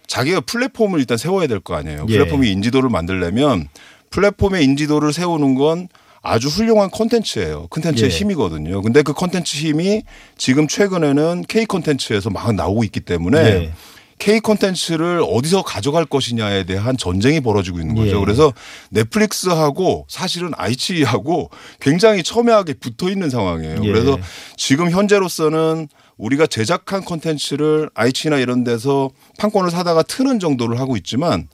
자기가 0.08 0.42
플랫폼을 0.42 1.00
일단 1.00 1.18
세워야 1.18 1.46
될 1.48 1.60
거 1.60 1.76
아니에요. 1.76 2.06
예. 2.10 2.14
플랫폼의 2.14 2.52
인지도를 2.52 2.90
만들려면 2.90 3.68
플랫폼의 4.10 4.64
인지도를 4.64 5.14
세우는 5.14 5.56
건 5.56 5.88
아주 6.22 6.48
훌륭한 6.48 6.90
콘텐츠예요. 6.90 7.68
콘텐츠의 7.70 8.12
예. 8.12 8.16
힘이거든요. 8.16 8.82
근데 8.82 9.02
그 9.02 9.14
콘텐츠 9.14 9.58
힘이 9.58 10.04
지금 10.38 10.68
최근에는 10.68 11.46
K 11.48 11.66
콘텐츠에서 11.66 12.30
막 12.30 12.54
나오고 12.54 12.84
있기 12.84 13.00
때문에 13.02 13.40
예. 13.40 13.72
K 14.20 14.42
콘텐츠를 14.42 15.24
어디서 15.26 15.64
가져갈 15.64 16.06
것이냐에 16.06 16.66
대한 16.66 16.98
전쟁이 16.98 17.40
벌어지고 17.40 17.80
있는 17.80 17.96
거죠. 17.96 18.18
예. 18.18 18.20
그래서 18.20 18.54
넷플릭스하고 18.90 20.06
사실은 20.10 20.52
아이치하고 20.58 21.50
굉장히 21.80 22.22
첨예하게 22.22 22.74
붙어 22.74 23.10
있는 23.10 23.30
상황이에요. 23.30 23.82
예. 23.82 23.88
그래서 23.88 24.18
지금 24.58 24.92
현재로서는 24.92 25.88
우리가 26.18 26.48
제작한 26.48 27.06
콘텐츠를 27.06 27.90
아이치나 27.94 28.40
이런 28.40 28.66
데서 28.66 29.10
판권을 29.38 29.72
사다가 29.72 30.04
트는 30.04 30.42
정도를 30.42 30.78
하고 30.82 30.98
있지만 30.98 31.48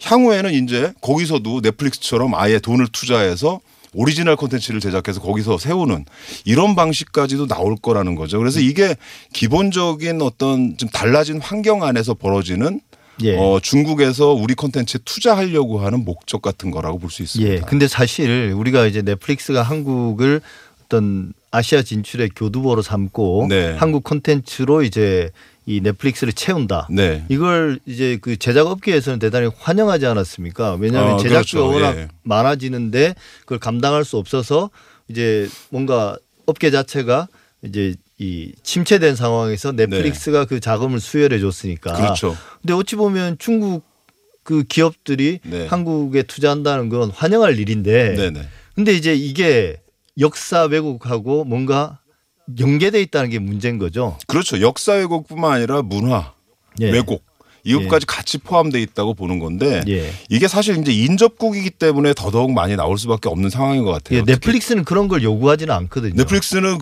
향후에는 0.00 0.52
이제 0.54 0.92
거기서도 1.00 1.62
넷플릭스처럼 1.62 2.36
아예 2.36 2.60
돈을 2.60 2.86
투자해서 2.92 3.60
오리지널 3.94 4.36
콘텐츠를 4.36 4.80
제작해서 4.80 5.20
거기서 5.20 5.58
세우는 5.58 6.04
이런 6.44 6.74
방식까지도 6.74 7.46
나올 7.46 7.76
거라는 7.76 8.14
거죠. 8.14 8.38
그래서 8.38 8.60
이게 8.60 8.96
기본적인 9.32 10.20
어떤 10.22 10.76
좀 10.76 10.88
달라진 10.88 11.40
환경 11.40 11.82
안에서 11.82 12.14
벌어지는 12.14 12.80
예. 13.22 13.36
어, 13.36 13.60
중국에서 13.62 14.32
우리 14.32 14.54
콘텐츠에 14.54 14.98
투자하려고 15.04 15.78
하는 15.78 16.04
목적 16.04 16.42
같은 16.42 16.70
거라고 16.72 16.98
볼 16.98 17.10
수 17.10 17.22
있습니다. 17.22 17.54
예. 17.54 17.60
근데 17.60 17.86
사실 17.86 18.52
우리가 18.56 18.86
이제 18.86 19.02
넷플릭스가 19.02 19.62
한국을 19.62 20.40
어떤 20.84 21.32
아시아 21.52 21.82
진출의 21.82 22.30
교두보로 22.34 22.82
삼고 22.82 23.46
네. 23.48 23.74
한국 23.78 24.02
콘텐츠로 24.02 24.82
이제 24.82 25.30
이 25.66 25.80
넷플릭스를 25.80 26.32
채운다. 26.32 26.88
네. 26.90 27.24
이걸 27.28 27.78
이제 27.86 28.18
그 28.20 28.36
제작 28.36 28.66
업계에서는 28.66 29.18
대단히 29.18 29.50
환영하지 29.58 30.06
않았습니까? 30.06 30.74
왜냐하면 30.74 31.14
어, 31.14 31.16
제작비가 31.18 31.62
그렇죠. 31.62 31.68
워낙 31.68 31.96
예. 31.96 32.08
많아지는데 32.22 33.14
그걸 33.40 33.58
감당할 33.58 34.04
수 34.04 34.18
없어서 34.18 34.70
이제 35.08 35.48
뭔가 35.70 36.16
업계 36.46 36.70
자체가 36.70 37.28
이제 37.62 37.94
이 38.18 38.52
침체된 38.62 39.16
상황에서 39.16 39.72
넷플릭스가 39.72 40.44
그 40.44 40.60
자금을 40.60 41.00
수혈해 41.00 41.40
줬으니까. 41.40 41.92
네. 41.94 42.02
그렇죠. 42.02 42.36
근데 42.60 42.74
어찌 42.74 42.96
보면 42.96 43.36
중국 43.38 43.84
그 44.42 44.62
기업들이 44.64 45.40
네. 45.42 45.66
한국에 45.66 46.22
투자한다는 46.22 46.90
건 46.90 47.10
환영할 47.10 47.58
일인데. 47.58 48.14
네네. 48.14 48.48
근데 48.74 48.92
이제 48.92 49.14
이게 49.14 49.80
역사 50.20 50.64
왜곡하고 50.64 51.44
뭔가 51.44 51.98
연계돼 52.58 53.00
있다는 53.02 53.30
게 53.30 53.38
문제인 53.38 53.78
거죠. 53.78 54.16
그렇죠. 54.26 54.60
역사 54.60 54.92
왜곡뿐만 54.94 55.52
아니라 55.52 55.82
문화 55.82 56.32
예. 56.80 56.90
왜곡 56.90 57.24
이것까지 57.66 58.04
같이 58.04 58.36
포함돼 58.38 58.80
있다고 58.82 59.14
보는 59.14 59.38
건데 59.38 59.82
예. 59.88 60.10
이게 60.28 60.46
사실 60.48 60.76
이제 60.78 60.92
인접국이기 60.92 61.70
때문에 61.70 62.12
더더욱 62.14 62.52
많이 62.52 62.76
나올 62.76 62.98
수밖에 62.98 63.28
없는 63.30 63.48
상황인 63.48 63.84
것 63.84 63.92
같아요. 63.92 64.18
예, 64.18 64.22
넷플릭스는 64.22 64.84
그런 64.84 65.08
걸 65.08 65.22
요구하지는 65.22 65.74
않거든요. 65.74 66.14
넷플릭스는 66.14 66.78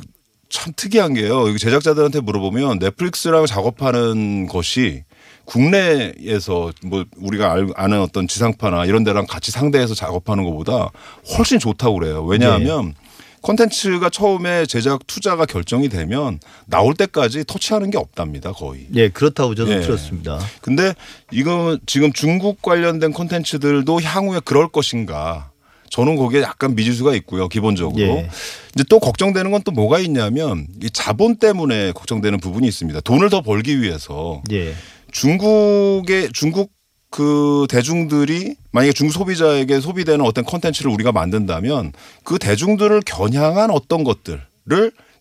참 0.48 0.72
특이한 0.76 1.14
게요. 1.14 1.56
제작자들한테 1.56 2.20
물어보면 2.20 2.80
넷플릭스랑 2.80 3.46
작업하는 3.46 4.48
것이 4.48 5.04
국내에서 5.44 6.72
뭐 6.84 7.04
우리가 7.16 7.52
알- 7.52 7.68
아는 7.76 8.00
어떤 8.00 8.26
지상파나 8.28 8.84
이런 8.86 9.04
데랑 9.04 9.26
같이 9.26 9.50
상대해서 9.50 9.94
작업하는 9.94 10.44
것보다 10.44 10.90
훨씬 11.36 11.58
좋다고 11.58 11.98
그래요. 12.00 12.24
왜냐하면 12.24 12.94
콘텐츠가 13.42 14.08
처음에 14.08 14.66
제작 14.66 15.06
투자가 15.06 15.46
결정이 15.46 15.88
되면 15.88 16.40
나올 16.66 16.94
때까지 16.94 17.44
터치하는 17.44 17.90
게 17.90 17.98
없답니다. 17.98 18.52
거의. 18.52 18.86
예, 18.94 19.08
그렇다고 19.08 19.54
저도 19.54 19.72
예. 19.72 19.80
들었습니다. 19.80 20.38
근데 20.60 20.94
이거 21.30 21.78
지금 21.86 22.12
중국 22.12 22.62
관련된 22.62 23.12
콘텐츠들도 23.12 24.00
향후에 24.00 24.40
그럴 24.44 24.68
것인가? 24.68 25.50
저는 25.90 26.16
거기에 26.16 26.40
약간 26.40 26.74
미지수가 26.74 27.14
있고요. 27.16 27.48
기본적으로. 27.48 28.00
예. 28.00 28.30
이제 28.74 28.84
또 28.88 28.98
걱정되는 28.98 29.50
건 29.50 29.62
또 29.64 29.72
뭐가 29.72 29.98
있냐면 29.98 30.66
이 30.82 30.88
자본 30.90 31.36
때문에 31.36 31.92
걱정되는 31.92 32.40
부분이 32.40 32.66
있습니다. 32.66 33.00
돈을 33.02 33.28
더 33.28 33.42
벌기 33.42 33.82
위해서 33.82 34.42
예. 34.50 34.72
중국의 35.10 36.30
중국 36.32 36.70
그 37.12 37.66
대중들이 37.68 38.56
만약에 38.70 38.94
중국 38.94 39.12
소비자에게 39.12 39.80
소비되는 39.80 40.24
어떤 40.24 40.44
컨텐츠를 40.44 40.90
우리가 40.90 41.12
만든다면 41.12 41.92
그 42.24 42.38
대중들을 42.38 43.02
겨냥한 43.04 43.70
어떤 43.70 44.02
것들을 44.02 44.40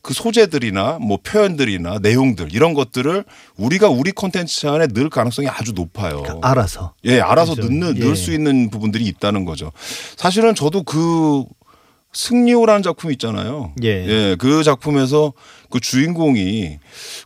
그 0.01 0.13
소재들이나 0.13 0.99
뭐 1.01 1.19
표현들이나 1.21 1.99
내용들 2.01 2.56
이런 2.56 2.73
것들을 2.73 3.25
우리가 3.58 3.89
우리 3.89 4.13
컨텐츠 4.13 4.67
안에 4.67 4.88
넣을 4.88 5.10
가능성이 5.10 5.49
아주 5.49 5.73
높아요. 5.73 6.21
그러니까 6.21 6.49
알아서. 6.49 6.93
예, 7.04 7.19
알아서 7.19 7.56
그렇죠. 7.56 7.69
넣는 7.69 7.97
예. 7.97 8.06
넣을 8.06 8.15
수 8.15 8.32
있는 8.32 8.69
부분들이 8.69 9.06
있다는 9.08 9.43
거죠. 9.43 9.73
사실은 10.15 10.56
저도 10.56 10.84
그 10.84 11.43
승리호라는 12.13 12.84
작품 12.84 13.12
있잖아요. 13.12 13.73
예. 13.84 14.38
그 14.39 14.63
작품에서 14.63 15.34
그 15.69 15.82
주인공이 15.82 16.80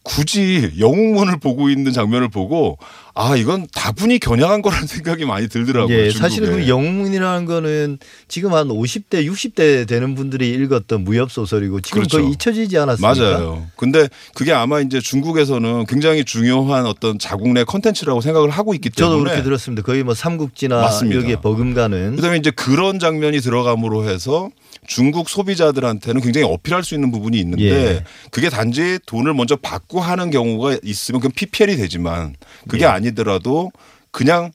굳이 0.04 0.72
영웅문을 0.80 1.38
보고 1.38 1.70
있는 1.70 1.92
장면을 1.92 2.30
보고 2.30 2.80
아 3.18 3.38
이건 3.38 3.66
다분히 3.74 4.20
겨냥한 4.20 4.62
거라는 4.62 4.88
생각이 4.88 5.26
많이 5.26 5.48
들더라고요. 5.48 5.98
예. 5.98 6.12
사실은 6.12 6.52
그 6.52 6.68
영문이라는 6.68 7.46
거는 7.46 7.98
지금 8.28 8.54
한 8.54 8.68
50대, 8.68 9.26
60대 9.26 9.88
되는 9.88 10.16
분들이 10.16 10.50
읽었던 10.50 11.06
무협 11.06 11.32
소설이고 11.32 11.80
지금 11.80 12.00
그렇죠. 12.02 12.18
거의 12.18 12.32
잊혀지지 12.32 12.78
않았습니까? 12.78 13.14
맞아요. 13.14 13.66
근데 13.78 14.10
그게 14.34 14.52
아마 14.52 14.82
이제 14.82 15.00
중국에서는 15.00 15.86
굉장히 15.86 16.26
중요한 16.26 16.86
어떤 16.86 17.18
자국 17.18 17.48
내 17.54 17.64
컨텐츠라고 17.64 18.20
생각을 18.20 18.50
하고 18.50 18.74
있기 18.74 18.90
때문에 18.90 19.14
저도 19.14 19.24
그렇게 19.24 19.44
들었습니다. 19.44 19.82
거의 19.82 20.04
뭐 20.04 20.14
삼국지나 20.14 20.82
맞습니다. 20.82 21.22
여기에 21.22 21.38
버금가는 21.38 22.18
그다음에 22.18 22.38
이제 22.38 22.52
그런 22.52 23.00
장면이 23.00 23.40
들어감으로 23.40 24.10
해서 24.10 24.50
중국 24.88 25.30
소비자들한테는 25.30 26.22
굉장히 26.22 26.46
어필할 26.48 26.84
수 26.84 26.94
있는 26.96 27.12
부분이 27.12 27.40
있는데 27.40 27.64
예. 27.64 28.04
그게 28.30 28.50
단지 28.50 29.00
돈을 29.06 29.34
먼저 29.34 29.56
받고 29.56 30.00
하는 30.00 30.30
경우가 30.30 30.78
있으면 30.84 31.22
그건 31.22 31.32
PPL이 31.36 31.78
되지만 31.78 32.36
그게 32.68 32.84
예. 32.84 32.88
아니 32.88 33.05
더라도 33.14 33.72
그냥 34.12 34.52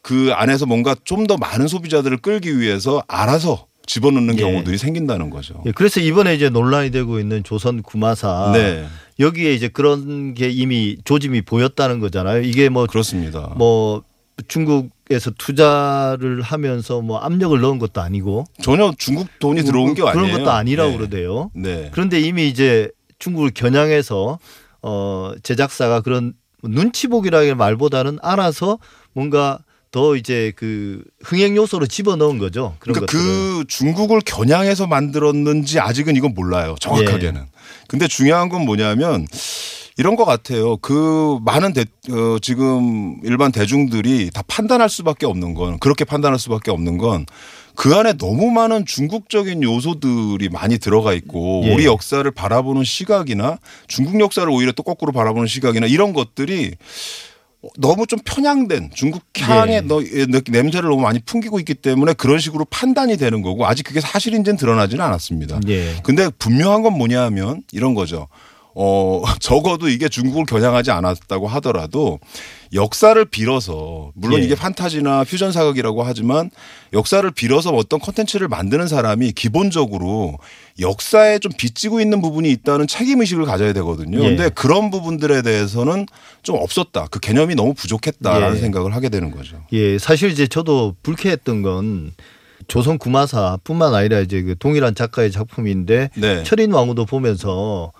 그 0.00 0.30
안에서 0.32 0.66
뭔가 0.66 0.96
좀 1.04 1.26
더 1.26 1.36
많은 1.36 1.68
소비자들을 1.68 2.16
끌기 2.18 2.58
위해서 2.58 3.02
알아서 3.06 3.66
집어넣는 3.86 4.36
예. 4.38 4.42
경우들이 4.42 4.78
생긴다는 4.78 5.30
거죠. 5.30 5.62
예, 5.66 5.72
그래서 5.72 6.00
이번에 6.00 6.34
이제 6.34 6.48
논란이 6.48 6.90
되고 6.90 7.18
있는 7.20 7.42
조선 7.44 7.82
구마사 7.82 8.50
네, 8.54 8.86
여기에 9.20 9.54
이제 9.54 9.68
그런 9.68 10.34
게 10.34 10.48
이미 10.48 10.96
조짐이 11.04 11.42
보였다는 11.42 11.98
거잖아요. 12.00 12.42
이게 12.42 12.68
뭐 12.68 12.86
그렇습니다. 12.86 13.52
뭐 13.56 14.02
중국에서 14.48 15.30
투자를 15.38 16.42
하면서 16.42 17.00
뭐 17.00 17.18
압력을 17.18 17.60
넣은 17.60 17.78
것도 17.78 18.00
아니고 18.00 18.44
전혀 18.62 18.92
중국 18.98 19.28
돈이 19.38 19.62
들어온 19.62 19.94
게뭐 19.94 20.10
그런 20.12 20.24
아니에요. 20.24 20.38
것도 20.38 20.50
아니라고 20.50 20.90
네. 20.92 20.96
그러대요. 20.96 21.50
네. 21.54 21.88
그런데 21.92 22.20
이미 22.20 22.48
이제 22.48 22.90
중국을 23.18 23.50
겨냥해서 23.52 24.38
어 24.82 25.32
제작사가 25.42 26.00
그런 26.00 26.34
눈치 26.62 27.08
보기라는 27.08 27.56
말보다는 27.56 28.18
알아서 28.22 28.78
뭔가 29.12 29.58
더 29.90 30.16
이제 30.16 30.52
그 30.56 31.02
흥행 31.22 31.54
요소로 31.54 31.86
집어넣은 31.86 32.38
거죠. 32.38 32.76
그러니까 32.78 33.06
것들을. 33.06 33.22
그 33.22 33.64
중국을 33.68 34.20
겨냥해서 34.24 34.86
만들었는지 34.86 35.80
아직은 35.80 36.16
이건 36.16 36.32
몰라요. 36.34 36.74
정확하게는. 36.80 37.42
예. 37.42 37.46
근데 37.88 38.08
중요한 38.08 38.48
건 38.48 38.64
뭐냐면 38.64 39.26
이런 39.98 40.16
것 40.16 40.24
같아요. 40.24 40.78
그 40.78 41.38
많은 41.42 41.74
대, 41.74 41.84
어, 42.10 42.38
지금 42.40 43.18
일반 43.22 43.52
대중들이 43.52 44.30
다 44.32 44.42
판단할 44.46 44.88
수밖에 44.88 45.26
없는 45.26 45.52
건 45.52 45.78
그렇게 45.78 46.06
판단할 46.06 46.38
수밖에 46.38 46.70
없는 46.70 46.96
건 46.96 47.26
그 47.74 47.94
안에 47.94 48.14
너무 48.14 48.50
많은 48.50 48.86
중국적인 48.86 49.62
요소들이 49.62 50.48
많이 50.50 50.78
들어가 50.78 51.12
있고 51.12 51.62
예. 51.64 51.74
우리 51.74 51.86
역사를 51.86 52.28
바라보는 52.30 52.84
시각이나 52.84 53.58
중국 53.86 54.20
역사를 54.20 54.48
오히려 54.48 54.72
또 54.72 54.82
거꾸로 54.82 55.12
바라보는 55.12 55.46
시각이나 55.46 55.86
이런 55.86 56.12
것들이 56.12 56.72
너무 57.78 58.06
좀 58.06 58.18
편향된 58.24 58.90
중국 58.94 59.22
향의 59.38 59.84
예. 60.14 60.26
냄새를 60.50 60.90
너무 60.90 61.02
많이 61.02 61.20
풍기고 61.20 61.60
있기 61.60 61.74
때문에 61.74 62.12
그런 62.14 62.38
식으로 62.38 62.64
판단이 62.64 63.16
되는 63.16 63.40
거고 63.40 63.66
아직 63.66 63.84
그게 63.84 64.00
사실인지는 64.00 64.56
드러나지는 64.56 65.04
않았습니다. 65.04 65.60
예. 65.68 65.94
근데 66.02 66.28
분명한 66.38 66.82
건 66.82 66.98
뭐냐 66.98 67.22
하면 67.22 67.62
이런 67.72 67.94
거죠. 67.94 68.28
어, 68.74 69.22
적어도 69.40 69.88
이게 69.88 70.08
중국을 70.08 70.44
겨냥하지 70.46 70.90
않았다고 70.90 71.48
하더라도 71.48 72.18
역사를 72.72 73.22
빌어서 73.24 74.12
물론 74.14 74.40
예. 74.40 74.44
이게 74.44 74.54
판타지나 74.54 75.24
퓨전 75.24 75.52
사극이라고 75.52 76.02
하지만 76.04 76.50
역사를 76.94 77.28
빌어서 77.30 77.70
어떤 77.70 78.00
컨텐츠를 78.00 78.48
만드는 78.48 78.88
사람이 78.88 79.32
기본적으로 79.32 80.38
역사에 80.80 81.38
좀 81.38 81.52
빚지고 81.56 82.00
있는 82.00 82.22
부분이 82.22 82.50
있다는 82.50 82.86
책임 82.86 83.20
의식을 83.20 83.44
가져야 83.44 83.74
되거든요. 83.74 84.18
예. 84.20 84.22
근데 84.22 84.48
그런 84.48 84.90
부분들에 84.90 85.42
대해서는 85.42 86.06
좀 86.42 86.56
없었다. 86.56 87.08
그 87.10 87.20
개념이 87.20 87.54
너무 87.54 87.74
부족했다라는 87.74 88.56
예. 88.56 88.60
생각을 88.60 88.94
하게 88.94 89.10
되는 89.10 89.30
거죠. 89.30 89.58
예, 89.72 89.98
사실 89.98 90.30
이제 90.30 90.46
저도 90.46 90.96
불쾌했던 91.02 91.60
건 91.62 92.12
조선 92.68 92.96
구마사뿐만 92.96 93.94
아니라 93.94 94.20
이제 94.20 94.40
그 94.40 94.54
동일한 94.58 94.94
작가의 94.94 95.30
작품인데 95.30 96.10
네. 96.16 96.42
철인 96.44 96.72
왕후도 96.72 97.04
보면서 97.04 97.92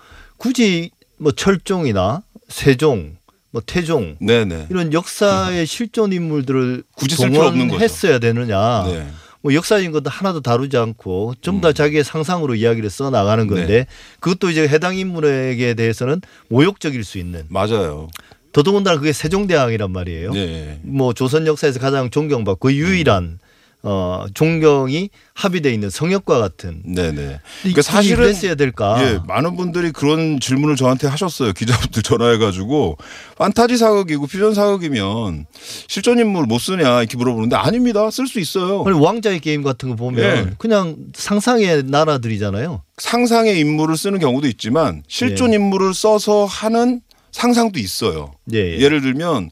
굳이 0.43 0.91
뭐 1.17 1.31
철종이나 1.31 2.21
세종, 2.49 3.15
뭐 3.51 3.61
태종 3.65 4.17
네네. 4.19 4.67
이런 4.69 4.91
역사의 4.91 5.65
실존 5.65 6.11
인물들을 6.11 6.83
굳이. 6.95 7.15
동원했어야 7.15 8.19
되느냐. 8.19 8.83
네. 8.87 9.07
뭐 9.41 9.53
역사적인 9.53 9.93
것도 9.93 10.09
하나도 10.09 10.41
다루지 10.41 10.75
않고 10.75 11.35
좀더 11.39 11.71
자기의 11.71 12.03
상상으로 12.03 12.55
이야기를 12.55 12.89
써 12.89 13.09
나가는 13.09 13.47
건데 13.47 13.63
음. 13.63 13.67
네. 13.67 13.87
그것도 14.19 14.49
이제 14.49 14.67
해당 14.67 14.97
인물에게 14.97 15.75
대해서는 15.75 16.19
모욕적일 16.49 17.05
수 17.05 17.19
있는 17.19 17.43
맞아요. 17.47 18.09
더더군다나 18.51 18.97
그게 18.97 19.13
세종대왕이란 19.13 19.91
말이에요. 19.91 20.31
네. 20.31 20.79
뭐 20.83 21.13
조선 21.13 21.47
역사에서 21.47 21.79
가장 21.79 22.09
존경받고 22.09 22.67
그 22.67 22.73
유일한 22.73 23.39
어 23.85 24.25
존경이 24.33 25.09
합의돼 25.33 25.73
있는 25.73 25.89
성역과 25.89 26.39
같은 26.39 26.81
네네. 26.85 27.39
그러니까 27.61 27.81
사실은 27.81 28.23
그랬어야 28.23 28.55
될까? 28.55 28.95
예, 29.03 29.19
많은 29.27 29.57
분들이 29.57 29.91
그런 29.91 30.39
질문을 30.39 30.77
저한테 30.77 31.07
하셨어요. 31.07 31.51
기자분들 31.51 32.01
전화해가지고 32.01 32.97
판타지 33.37 33.75
사극이고 33.75 34.27
퓨전 34.27 34.53
사극이면 34.53 35.47
실존 35.89 36.19
인물 36.19 36.45
못 36.45 36.59
쓰냐 36.59 36.99
이렇게 36.99 37.17
물어보는데 37.17 37.57
아닙니다. 37.57 38.09
쓸 38.09 38.25
수 38.25 38.39
있어요. 38.39 38.85
아니 38.87 38.97
왕자의 38.97 39.41
게임 39.41 39.63
같은 39.63 39.89
거 39.89 39.95
보면 39.95 40.23
예. 40.23 40.53
그냥 40.57 40.95
상상의 41.13 41.83
나라들이잖아요. 41.83 42.83
상상의 42.97 43.59
인물을 43.59 43.97
쓰는 43.97 44.19
경우도 44.19 44.47
있지만 44.47 45.03
실존 45.09 45.51
예. 45.51 45.55
인물을 45.57 45.93
써서 45.93 46.45
하는 46.45 47.01
상상도 47.33 47.79
있어요. 47.79 48.31
예. 48.53 48.79
예를 48.79 49.01
들면 49.01 49.49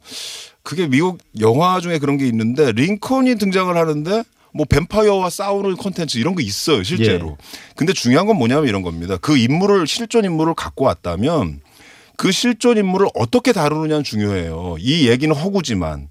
그게 0.63 0.87
미국 0.87 1.19
영화 1.39 1.79
중에 1.79 1.97
그런 1.99 2.17
게 2.17 2.27
있는데 2.27 2.71
링컨이 2.71 3.35
등장을 3.35 3.75
하는데 3.75 4.23
뭐 4.53 4.65
뱀파이어와 4.69 5.29
싸우는 5.29 5.75
콘텐츠 5.77 6.17
이런 6.17 6.35
거 6.35 6.41
있어요 6.41 6.83
실제로. 6.83 7.37
예. 7.39 7.45
근데 7.75 7.93
중요한 7.93 8.27
건 8.27 8.37
뭐냐면 8.37 8.67
이런 8.67 8.81
겁니다. 8.81 9.17
그 9.17 9.37
인물을 9.37 9.87
실존 9.87 10.25
인물을 10.25 10.53
갖고 10.55 10.85
왔다면 10.85 11.61
그 12.17 12.31
실존 12.31 12.77
인물을 12.77 13.07
어떻게 13.15 13.53
다루느냐는 13.53 14.03
중요해요. 14.03 14.75
이 14.79 15.07
얘기는 15.07 15.33
허구지만 15.33 16.09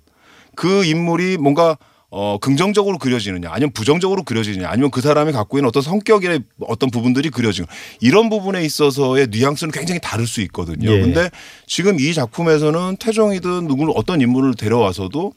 그 0.56 0.84
인물이 0.84 1.36
뭔가 1.38 1.76
어 2.12 2.38
긍정적으로 2.40 2.98
그려지느냐 2.98 3.50
아니면 3.52 3.70
부정적으로 3.72 4.24
그려지느냐 4.24 4.68
아니면 4.68 4.90
그 4.90 5.00
사람이 5.00 5.30
갖고 5.30 5.58
있는 5.58 5.68
어떤 5.68 5.80
성격의 5.80 6.42
어떤 6.62 6.90
부분들이 6.90 7.30
그려지는 7.30 7.68
이런 8.00 8.28
부분에 8.30 8.64
있어서의 8.64 9.28
뉘앙스는 9.30 9.70
굉장히 9.70 10.00
다를 10.00 10.26
수 10.26 10.40
있거든요. 10.42 10.90
예. 10.90 11.00
근데 11.00 11.30
지금 11.66 12.00
이 12.00 12.12
작품에서는 12.12 12.96
태종이든 12.96 13.68
누구 13.68 13.92
어떤 13.94 14.20
인물을 14.20 14.54
데려와서도 14.54 15.32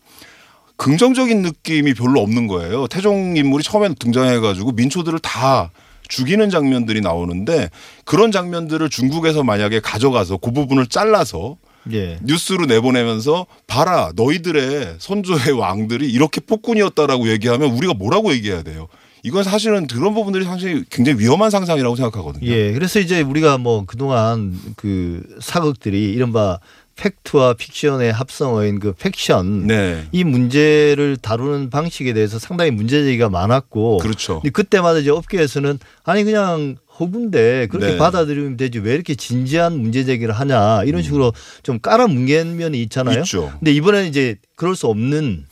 긍정적인 0.78 1.44
느낌이 1.44 1.94
별로 1.94 2.22
없는 2.22 2.48
거예요. 2.48 2.88
태종 2.88 3.38
인물이 3.38 3.64
처음에 3.64 3.94
등장해가지고 4.00 4.72
민초들을 4.72 5.20
다 5.20 5.70
죽이는 6.08 6.50
장면들이 6.50 7.02
나오는데 7.02 7.70
그런 8.04 8.32
장면들을 8.32 8.90
중국에서 8.90 9.44
만약에 9.44 9.80
가져가서 9.80 10.38
그 10.38 10.52
부분을 10.52 10.88
잘라서 10.88 11.58
예. 11.92 12.20
뉴스로 12.24 12.66
내보내면서 12.66 13.46
봐라 13.68 14.12
너희들의 14.16 14.96
선조의 15.00 15.52
왕들이 15.52 16.10
이렇게 16.10 16.42
폭군이었다라고 16.42 17.30
얘기하면 17.30 17.72
우리가 17.72 17.94
뭐라고 17.94 18.32
얘기해야 18.34 18.64
돼요. 18.64 18.88
이건 19.26 19.44
사실은 19.44 19.88
그런 19.88 20.14
부분들이 20.14 20.44
사실 20.44 20.84
굉장히 20.90 21.20
위험한 21.20 21.50
상상이라고 21.50 21.96
생각하거든요. 21.96 22.46
예. 22.46 22.74
그래서 22.74 23.00
이제 23.00 23.22
우리가 23.22 23.58
뭐 23.58 23.86
그동안 23.86 24.60
그 24.76 25.24
사극들이 25.40 26.12
이른바 26.12 26.60
팩트와 26.96 27.56
픽션의 27.56 28.12
합성어인 28.14 28.80
그 28.80 28.94
팩션 28.94 29.68
네. 29.68 30.06
이 30.12 30.24
문제를 30.24 31.18
다루는 31.18 31.70
방식에 31.70 32.14
대해서 32.14 32.38
상당히 32.38 32.72
문제 32.72 33.04
제기가 33.04 33.30
많았고 33.30 33.98
그렇죠. 33.98 34.42
근데 34.42 34.52
그때마다 34.52 35.00
이제 35.00 35.10
업계에서는 35.10 35.80
아니 36.04 36.24
그냥 36.24 36.76
허구인데 37.00 37.68
그렇게 37.68 37.94
네. 37.94 37.98
받아들이면 37.98 38.58
되지 38.58 38.80
왜 38.80 38.94
이렇게 38.94 39.16
진지한 39.16 39.78
문제 39.80 40.04
제기를 40.04 40.34
하냐 40.34 40.84
이런 40.84 41.02
식으로 41.02 41.34
좀 41.64 41.80
깔아뭉갠 41.80 42.56
면이 42.58 42.82
있잖아요. 42.84 43.18
음. 43.18 43.22
있죠. 43.22 43.52
근데 43.60 43.72
이번에는 43.72 44.08
이제 44.08 44.36
그럴 44.56 44.76
수 44.76 44.88
없는 44.88 45.46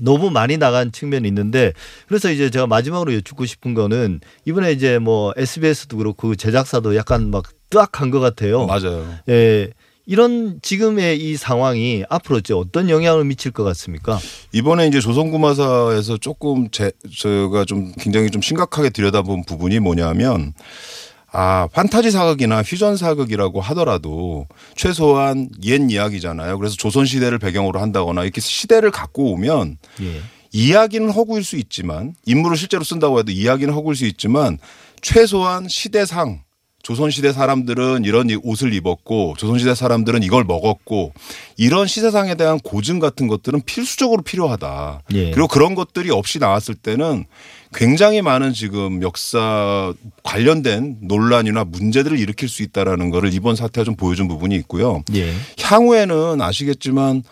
너무 0.00 0.30
많이 0.30 0.56
나간 0.56 0.92
측면이 0.92 1.26
있는데 1.28 1.72
그래서 2.06 2.30
이제 2.30 2.50
제가 2.50 2.66
마지막으로 2.66 3.14
여쭙고 3.14 3.44
싶은 3.44 3.74
거는 3.74 4.20
이번에 4.44 4.72
이제 4.72 4.98
뭐 4.98 5.32
SBS도 5.36 5.96
그렇고 5.96 6.34
제작사도 6.34 6.96
약간 6.96 7.30
막 7.30 7.44
뜨악한 7.70 8.10
것 8.10 8.20
같아요. 8.20 8.66
맞아요. 8.66 9.06
예. 9.28 9.70
이런 10.10 10.58
지금의 10.60 11.20
이 11.20 11.36
상황이 11.36 12.02
앞으로 12.10 12.38
이제 12.38 12.52
어떤 12.52 12.90
영향을 12.90 13.24
미칠 13.24 13.52
것 13.52 13.62
같습니까? 13.62 14.18
이번에 14.50 14.88
이제 14.88 14.98
조선구마사에서 14.98 16.16
조금 16.16 16.68
제, 16.72 16.90
제가 17.16 17.64
좀 17.64 17.92
굉장히 17.96 18.28
좀 18.28 18.42
심각하게 18.42 18.90
들여다본 18.90 19.44
부분이 19.44 19.78
뭐냐면 19.78 20.52
아, 21.30 21.68
판타지 21.72 22.10
사극이나 22.10 22.64
퓨전 22.64 22.96
사극이라고 22.96 23.60
하더라도 23.60 24.48
최소한 24.74 25.48
옛 25.62 25.80
이야기잖아요. 25.88 26.58
그래서 26.58 26.74
조선시대를 26.74 27.38
배경으로 27.38 27.78
한다거나 27.78 28.24
이렇게 28.24 28.40
시대를 28.40 28.90
갖고 28.90 29.30
오면 29.34 29.78
예. 30.02 30.20
이야기는 30.50 31.08
허구일 31.12 31.44
수 31.44 31.54
있지만 31.54 32.16
인물을 32.26 32.56
실제로 32.56 32.82
쓴다고 32.82 33.20
해도 33.20 33.30
이야기는 33.30 33.72
허구일 33.72 33.94
수 33.94 34.06
있지만 34.06 34.58
최소한 35.02 35.68
시대상 35.68 36.40
조선시대 36.90 37.32
사람들은 37.32 38.04
이런 38.04 38.30
이 38.30 38.36
옷을 38.42 38.74
입었고 38.74 39.34
조선시대 39.38 39.76
사람들은 39.76 40.24
이걸 40.24 40.42
먹었고 40.42 41.12
이런 41.56 41.86
시세상에 41.86 42.34
대한 42.34 42.58
고증 42.58 42.98
같은 42.98 43.28
것들은 43.28 43.62
필수적으로 43.64 44.22
필요하다. 44.22 45.02
예. 45.12 45.30
그리고 45.30 45.46
그런 45.46 45.76
것들이 45.76 46.10
없이 46.10 46.40
나왔을 46.40 46.74
때는 46.74 47.26
굉장히 47.72 48.22
많은 48.22 48.52
지금 48.54 49.02
역사 49.02 49.94
관련된 50.24 50.96
논란이나 51.02 51.62
문제들을 51.62 52.18
일으킬 52.18 52.48
수 52.48 52.64
있다라는 52.64 53.10
거를 53.10 53.32
이번 53.32 53.54
사태가 53.54 53.84
좀 53.84 53.94
보여준 53.94 54.26
부분이 54.26 54.56
있고요. 54.56 55.04
예. 55.14 55.32
향후에는 55.60 56.40
아시겠지만 56.40 57.22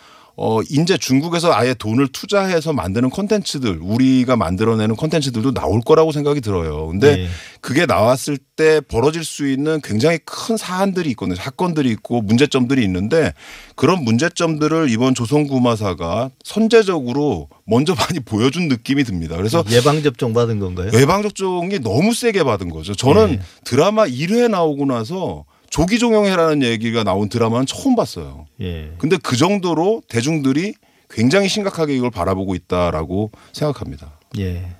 어 0.41 0.61
이제 0.61 0.97
중국에서 0.97 1.53
아예 1.53 1.73
돈을 1.73 2.07
투자해서 2.13 2.71
만드는 2.71 3.09
콘텐츠들 3.09 3.77
우리가 3.81 4.37
만들어내는 4.37 4.95
콘텐츠들도 4.95 5.53
나올 5.53 5.81
거라고 5.81 6.13
생각이 6.13 6.39
들어요. 6.39 6.87
근데 6.87 7.23
예. 7.23 7.27
그게 7.59 7.85
나왔을 7.85 8.37
때 8.55 8.79
벌어질 8.79 9.25
수 9.25 9.49
있는 9.49 9.81
굉장히 9.81 10.17
큰 10.23 10.55
사안들이 10.55 11.09
있거든요. 11.09 11.35
사건들이 11.35 11.89
있고 11.91 12.21
문제점들이 12.21 12.81
있는데 12.85 13.33
그런 13.75 14.05
문제점들을 14.05 14.89
이번 14.89 15.13
조선구마사가 15.13 16.29
선제적으로 16.45 17.49
먼저 17.65 17.93
많이 17.99 18.21
보여준 18.21 18.69
느낌이 18.69 19.03
듭니다. 19.03 19.35
그래서 19.35 19.61
예방 19.71 20.01
접종 20.01 20.31
받은 20.31 20.59
건가요? 20.59 20.89
외방 20.93 21.21
접종이 21.21 21.79
너무 21.79 22.13
세게 22.13 22.43
받은 22.45 22.69
거죠. 22.69 22.95
저는 22.95 23.33
예. 23.33 23.39
드라마 23.65 24.05
1회 24.05 24.49
나오고 24.49 24.85
나서 24.85 25.43
조기 25.69 25.99
종영해라는 25.99 26.63
얘기가 26.63 27.03
나온 27.03 27.29
드라마는 27.29 27.65
처음 27.65 27.95
봤어요. 27.95 28.47
예. 28.61 28.91
근데 28.97 29.17
그 29.21 29.37
정도로 29.37 30.01
대중들이 30.07 30.73
굉장히 31.09 31.47
심각하게 31.47 31.95
이걸 31.95 32.11
바라보고 32.11 32.55
있다라고 32.55 33.31
생각합니다. 33.53 34.19
예. 34.37 34.75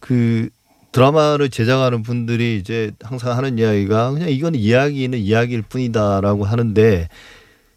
그 0.00 0.48
드라마를 0.92 1.48
제작하는 1.48 2.02
분들이 2.02 2.58
이제 2.58 2.92
항상 3.00 3.36
하는 3.36 3.58
이야기가 3.58 4.12
그냥 4.12 4.28
이건 4.28 4.54
이야기는 4.54 5.18
이야기일 5.18 5.62
뿐이다라고 5.62 6.44
하는데 6.44 7.08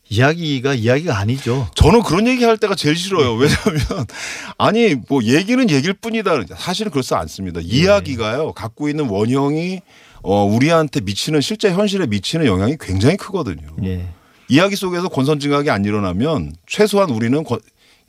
이야기가 0.09 0.75
이야기가 0.75 1.17
아니죠. 1.17 1.67
저는 1.75 2.03
그런 2.03 2.27
얘기 2.27 2.43
할 2.43 2.57
때가 2.57 2.75
제일 2.75 2.95
싫어요. 2.95 3.33
왜냐하면 3.35 4.05
아니 4.57 4.95
뭐 5.07 5.23
얘기는 5.23 5.69
얘기일 5.69 5.93
뿐이다. 5.93 6.43
사실은 6.57 6.91
그렇지 6.91 7.15
않습니다. 7.15 7.61
이야기가요 7.63 8.51
갖고 8.51 8.89
있는 8.89 9.09
원형이 9.09 9.81
어 10.27 10.43
우리한테 10.43 11.01
미치는 11.01 11.41
실제 11.41 11.71
현실에 11.71 12.07
미치는 12.07 12.45
영향이 12.45 12.77
굉장히 12.79 13.15
크거든요. 13.17 13.67
예. 13.83 14.07
이야기 14.47 14.75
속에서 14.75 15.07
권선징악이 15.07 15.69
안 15.69 15.85
일어나면 15.85 16.53
최소한 16.67 17.09
우리는 17.11 17.43
권- 17.43 17.59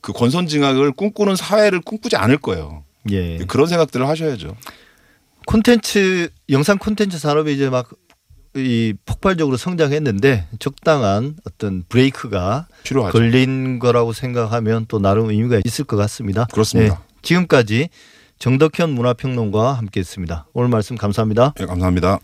그 0.00 0.12
권선징악을 0.12 0.92
꿈꾸는 0.92 1.36
사회를 1.36 1.80
꿈꾸지 1.80 2.16
않을 2.16 2.38
거예요. 2.38 2.84
예. 3.10 3.38
그런 3.46 3.66
생각들을 3.66 4.06
하셔야죠. 4.08 4.56
콘텐츠 5.46 6.28
영상 6.50 6.78
콘텐츠 6.78 7.18
산업이 7.18 7.52
이제 7.54 7.68
막 7.70 7.88
이 8.58 8.94
폭발적으로 9.04 9.58
성장했는데 9.58 10.46
적당한 10.60 11.36
어떤 11.46 11.84
브레이크가 11.90 12.66
필요하죠. 12.84 13.12
걸린 13.12 13.78
거라고 13.78 14.14
생각하면 14.14 14.86
또 14.88 14.98
나름 14.98 15.28
의미가 15.28 15.60
있을 15.66 15.84
것 15.84 15.98
같습니다. 15.98 16.46
그렇습니다. 16.50 16.94
네, 16.94 17.00
지금까지 17.20 17.90
정덕현 18.38 18.90
문화평론가와 18.90 19.74
함께했습니다. 19.74 20.46
오늘 20.52 20.68
말씀 20.68 20.96
감사합니다. 20.96 21.54
네, 21.56 21.66
감사합니다. 21.66 22.18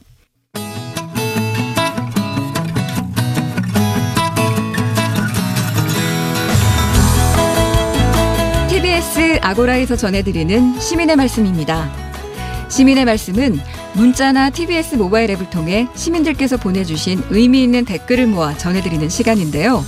TBS 8.68 9.38
아고라에서 9.42 9.96
전해드리는 9.96 10.78
시민의 10.78 11.16
말씀입니다. 11.16 11.90
시민의 12.68 13.04
말씀은 13.04 13.58
문자나 13.94 14.50
TBS 14.50 14.96
모바일 14.96 15.30
앱을 15.30 15.50
통해 15.50 15.86
시민들께서 15.94 16.56
보내주신 16.56 17.22
의미 17.30 17.62
있는 17.62 17.84
댓글을 17.84 18.26
모아 18.26 18.56
전해드리는 18.56 19.08
시간인데요. 19.08 19.84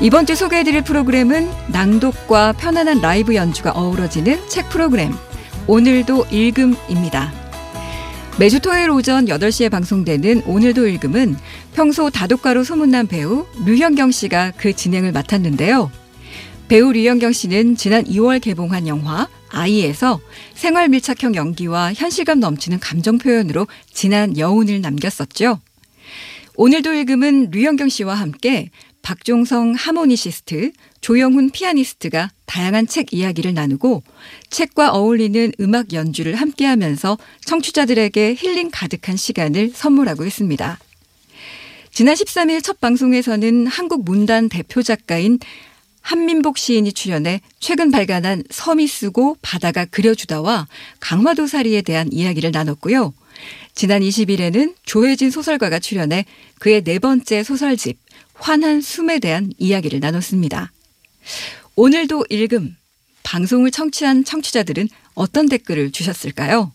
이번 0.00 0.26
주 0.26 0.34
소개해드릴 0.34 0.82
프로그램은 0.82 1.50
낭독과 1.68 2.54
편안한 2.54 3.00
라이브 3.00 3.34
연주가 3.34 3.70
어우러지는 3.72 4.48
책 4.48 4.68
프로그램 4.70 5.12
오늘도 5.66 6.26
읽음입니다. 6.30 7.32
매주 8.38 8.60
토요일 8.60 8.90
오전 8.90 9.26
8시에 9.26 9.70
방송되는 9.70 10.42
오늘도 10.46 10.86
읽음은 10.86 11.36
평소 11.74 12.10
다독가로 12.10 12.64
소문난 12.64 13.06
배우 13.06 13.46
류현경 13.64 14.10
씨가 14.10 14.52
그 14.56 14.74
진행을 14.74 15.12
맡았는데요. 15.12 15.90
배우 16.68 16.92
류현경 16.92 17.32
씨는 17.32 17.76
지난 17.76 18.04
2월 18.04 18.40
개봉한 18.40 18.88
영화 18.88 19.28
아이에서 19.50 20.20
생활 20.54 20.88
밀착형 20.88 21.34
연기와 21.34 21.92
현실감 21.92 22.40
넘치는 22.40 22.80
감정 22.80 23.18
표현으로 23.18 23.66
진한 23.92 24.38
여운을 24.38 24.80
남겼었죠. 24.80 25.60
오늘도 26.56 26.92
읽음은 26.94 27.50
류현경 27.50 27.88
씨와 27.88 28.14
함께 28.14 28.70
박종성 29.02 29.74
하모니시스트, 29.74 30.72
조영훈 31.00 31.50
피아니스트가 31.50 32.30
다양한 32.46 32.86
책 32.86 33.12
이야기를 33.12 33.54
나누고 33.54 34.02
책과 34.50 34.92
어울리는 34.92 35.52
음악 35.60 35.92
연주를 35.92 36.34
함께 36.34 36.66
하면서 36.66 37.18
청취자들에게 37.46 38.34
힐링 38.34 38.70
가득한 38.72 39.16
시간을 39.16 39.70
선물하고 39.74 40.24
있습니다. 40.24 40.78
지난 41.92 42.14
13일 42.14 42.62
첫 42.62 42.80
방송에서는 42.80 43.66
한국 43.66 44.04
문단 44.04 44.48
대표 44.48 44.82
작가인 44.82 45.38
한민복 46.02 46.56
시인이 46.56 46.92
출연해 46.92 47.40
최근 47.58 47.90
발간한 47.90 48.44
섬이 48.50 48.86
쓰고 48.86 49.36
바다가 49.42 49.84
그려주다와 49.84 50.66
강화도사리에 51.00 51.82
대한 51.82 52.08
이야기를 52.10 52.52
나눴고요. 52.52 53.12
지난 53.74 54.02
20일에는 54.02 54.74
조혜진 54.84 55.30
소설가가 55.30 55.78
출연해 55.78 56.24
그의 56.58 56.82
네 56.82 56.98
번째 56.98 57.42
소설집 57.42 57.98
환한 58.40 58.80
숨에 58.80 59.18
대한 59.18 59.52
이야기를 59.58 60.00
나눴습니다. 60.00 60.72
오늘도 61.76 62.26
읽음 62.30 62.76
방송을 63.22 63.70
청취한 63.70 64.24
청취자들은 64.24 64.88
어떤 65.14 65.48
댓글을 65.48 65.92
주셨을까요? 65.92 66.72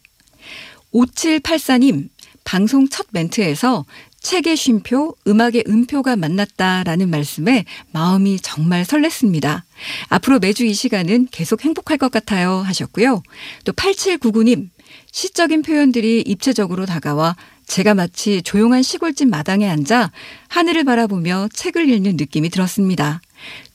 5784님 0.93 2.09
방송 2.43 2.87
첫 2.87 3.07
멘트에서 3.11 3.85
책의 4.21 4.55
쉼표, 4.55 5.15
음악의 5.27 5.65
음표가 5.67 6.15
만났다라는 6.15 7.09
말씀에 7.09 7.65
마음이 7.91 8.39
정말 8.39 8.83
설렜습니다. 8.83 9.63
앞으로 10.09 10.39
매주 10.39 10.65
이 10.65 10.73
시간은 10.73 11.27
계속 11.31 11.63
행복할 11.63 11.97
것 11.97 12.09
같아요 12.09 12.57
하셨고요. 12.57 13.21
또 13.65 13.71
8799님, 13.71 14.69
시적인 15.11 15.61
표현들이 15.61 16.23
입체적으로 16.25 16.85
다가와 16.85 17.35
제가 17.65 17.93
마치 17.93 18.41
조용한 18.41 18.83
시골집 18.83 19.29
마당에 19.29 19.67
앉아 19.67 20.11
하늘을 20.47 20.83
바라보며 20.83 21.49
책을 21.53 21.89
읽는 21.89 22.17
느낌이 22.17 22.49
들었습니다. 22.49 23.21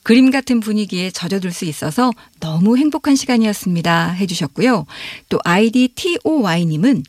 그림 0.03 0.31
같은 0.31 0.61
분위기에 0.61 1.11
젖어들 1.11 1.53
수 1.53 1.65
있어서 1.65 2.11
너무 2.41 2.77
행복한 2.77 3.17
시간이었습니다 3.17 4.11
해주셨고요. 4.11 4.87
또 5.29 5.39
아이디 5.45 5.89
TOY님은 5.95 7.03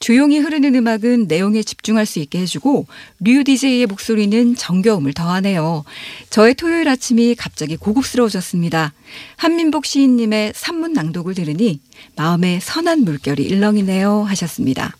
조용히 0.00 0.38
흐르는 0.38 0.74
음악은 0.74 1.26
내용에 1.28 1.62
집중할 1.62 2.06
수 2.06 2.20
있게 2.20 2.40
해주고 2.40 2.86
류 3.20 3.44
DJ의 3.44 3.84
목소리는 3.84 4.56
정겨움을 4.56 5.12
더하네요. 5.12 5.84
저의 6.30 6.54
토요일 6.54 6.88
아침이 6.88 7.34
갑자기 7.34 7.76
고급스러워졌습니다. 7.76 8.94
한민복 9.36 9.84
시인님의 9.84 10.54
산문 10.56 10.94
낭독을 10.94 11.34
들으니 11.34 11.80
마음에 12.16 12.60
선한 12.62 13.04
물결이 13.04 13.42
일렁이네요 13.42 14.22
하셨습니다. 14.22 14.96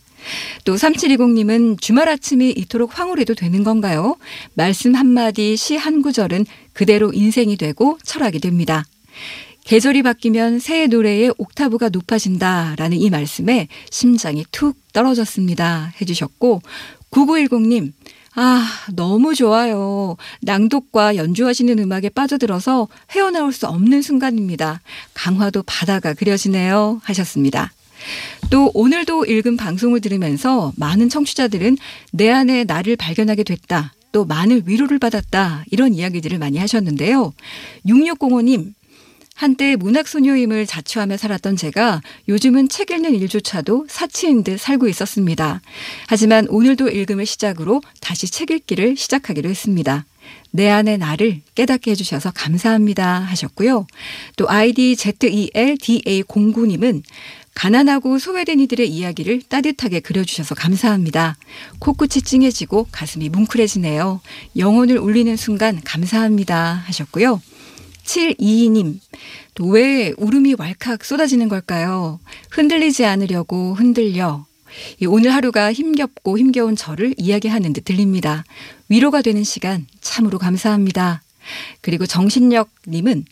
또 0.64 0.74
3720님은 0.76 1.80
주말 1.80 2.08
아침이 2.08 2.50
이토록 2.50 2.98
황홀해도 2.98 3.34
되는 3.34 3.64
건가요? 3.64 4.16
말씀 4.54 4.94
한마디, 4.94 5.56
시 5.56 5.76
한 5.76 6.02
구절은 6.02 6.46
그대로 6.72 7.12
인생이 7.12 7.56
되고 7.56 7.98
철학이 8.04 8.38
됩니다. 8.38 8.84
계절이 9.64 10.02
바뀌면 10.02 10.58
새해 10.58 10.86
노래의 10.86 11.34
옥타브가 11.38 11.90
높아진다라는 11.90 12.98
이 12.98 13.10
말씀에 13.10 13.68
심장이 13.90 14.44
툭 14.50 14.76
떨어졌습니다. 14.92 15.92
해주셨고 16.00 16.62
9910님 17.10 17.92
아 18.34 18.66
너무 18.94 19.34
좋아요. 19.34 20.16
낭독과 20.42 21.16
연주하시는 21.16 21.78
음악에 21.78 22.08
빠져들어서 22.10 22.88
헤어나올 23.10 23.52
수 23.52 23.66
없는 23.66 24.02
순간입니다. 24.02 24.80
강화도 25.14 25.62
바다가 25.64 26.14
그려지네요. 26.14 27.00
하셨습니다. 27.04 27.72
또 28.50 28.70
오늘도 28.74 29.26
읽은 29.26 29.56
방송을 29.56 30.00
들으면서 30.00 30.72
많은 30.76 31.08
청취자들은 31.08 31.78
내 32.12 32.30
안에 32.30 32.64
나를 32.64 32.96
발견하게 32.96 33.44
됐다. 33.44 33.94
또 34.12 34.24
많은 34.24 34.62
위로를 34.66 34.98
받았다. 34.98 35.64
이런 35.70 35.94
이야기들을 35.94 36.38
많이 36.38 36.58
하셨는데요. 36.58 37.32
6605님, 37.86 38.72
한때 39.40 39.74
문학소녀임을 39.76 40.66
자처하며 40.66 41.16
살았던 41.16 41.56
제가 41.56 42.02
요즘은 42.28 42.68
책 42.68 42.90
읽는 42.90 43.14
일조차도 43.14 43.86
사치인 43.88 44.44
듯 44.44 44.60
살고 44.60 44.86
있었습니다. 44.88 45.62
하지만 46.08 46.46
오늘도 46.48 46.90
읽음을 46.90 47.24
시작으로 47.24 47.80
다시 48.02 48.30
책 48.30 48.50
읽기를 48.50 48.98
시작하기로 48.98 49.48
했습니다. 49.48 50.04
내 50.50 50.68
안의 50.68 50.98
나를 50.98 51.40
깨닫게 51.54 51.92
해주셔서 51.92 52.32
감사합니다 52.32 53.20
하셨고요. 53.20 53.86
또 54.36 54.50
아이디 54.50 54.94
ZELDA09님은 54.96 57.02
가난하고 57.54 58.18
소외된 58.18 58.60
이들의 58.60 58.88
이야기를 58.88 59.42
따뜻하게 59.48 60.00
그려주셔서 60.00 60.54
감사합니다. 60.54 61.36
코끝이 61.78 62.22
찡해지고 62.22 62.86
가슴이 62.90 63.28
뭉클해지네요. 63.28 64.20
영혼을 64.56 64.98
울리는 64.98 65.36
순간 65.36 65.80
감사합니다 65.84 66.82
하셨고요. 66.86 67.40
722님, 68.04 68.98
또 69.54 69.66
왜 69.66 70.12
울음이 70.16 70.54
왈칵 70.58 71.04
쏟아지는 71.04 71.48
걸까요? 71.48 72.18
흔들리지 72.50 73.04
않으려고 73.04 73.74
흔들려. 73.74 74.46
오늘 75.06 75.34
하루가 75.34 75.72
힘겹고 75.72 76.38
힘겨운 76.38 76.76
저를 76.76 77.14
이야기하는 77.18 77.72
듯 77.72 77.84
들립니다. 77.84 78.44
위로가 78.88 79.22
되는 79.22 79.44
시간 79.44 79.86
참으로 80.00 80.38
감사합니다. 80.38 81.22
그리고 81.80 82.06
정신력님은 82.06 83.24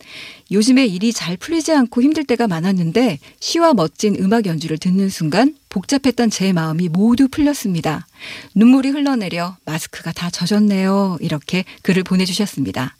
요즘에 0.51 0.87
일이 0.87 1.13
잘 1.13 1.37
풀리지 1.37 1.73
않고 1.73 2.03
힘들 2.03 2.25
때가 2.25 2.49
많았는데 2.49 3.19
시와 3.39 3.75
멋진 3.75 4.17
음악 4.19 4.47
연주를 4.47 4.79
듣는 4.79 5.11
순간 5.11 5.55
복잡했던 5.69 6.31
제 6.31 6.53
마음이 6.53 6.89
모두 6.89 7.29
풀렸습니다. 7.29 8.07
눈물이 8.55 8.91
흘러내려 8.91 9.57
마스크가 9.65 10.13
다 10.13 10.31
젖었네요. 10.31 11.19
이렇게 11.21 11.65
글을 11.83 12.03
보내주셨습니다. 12.05 12.97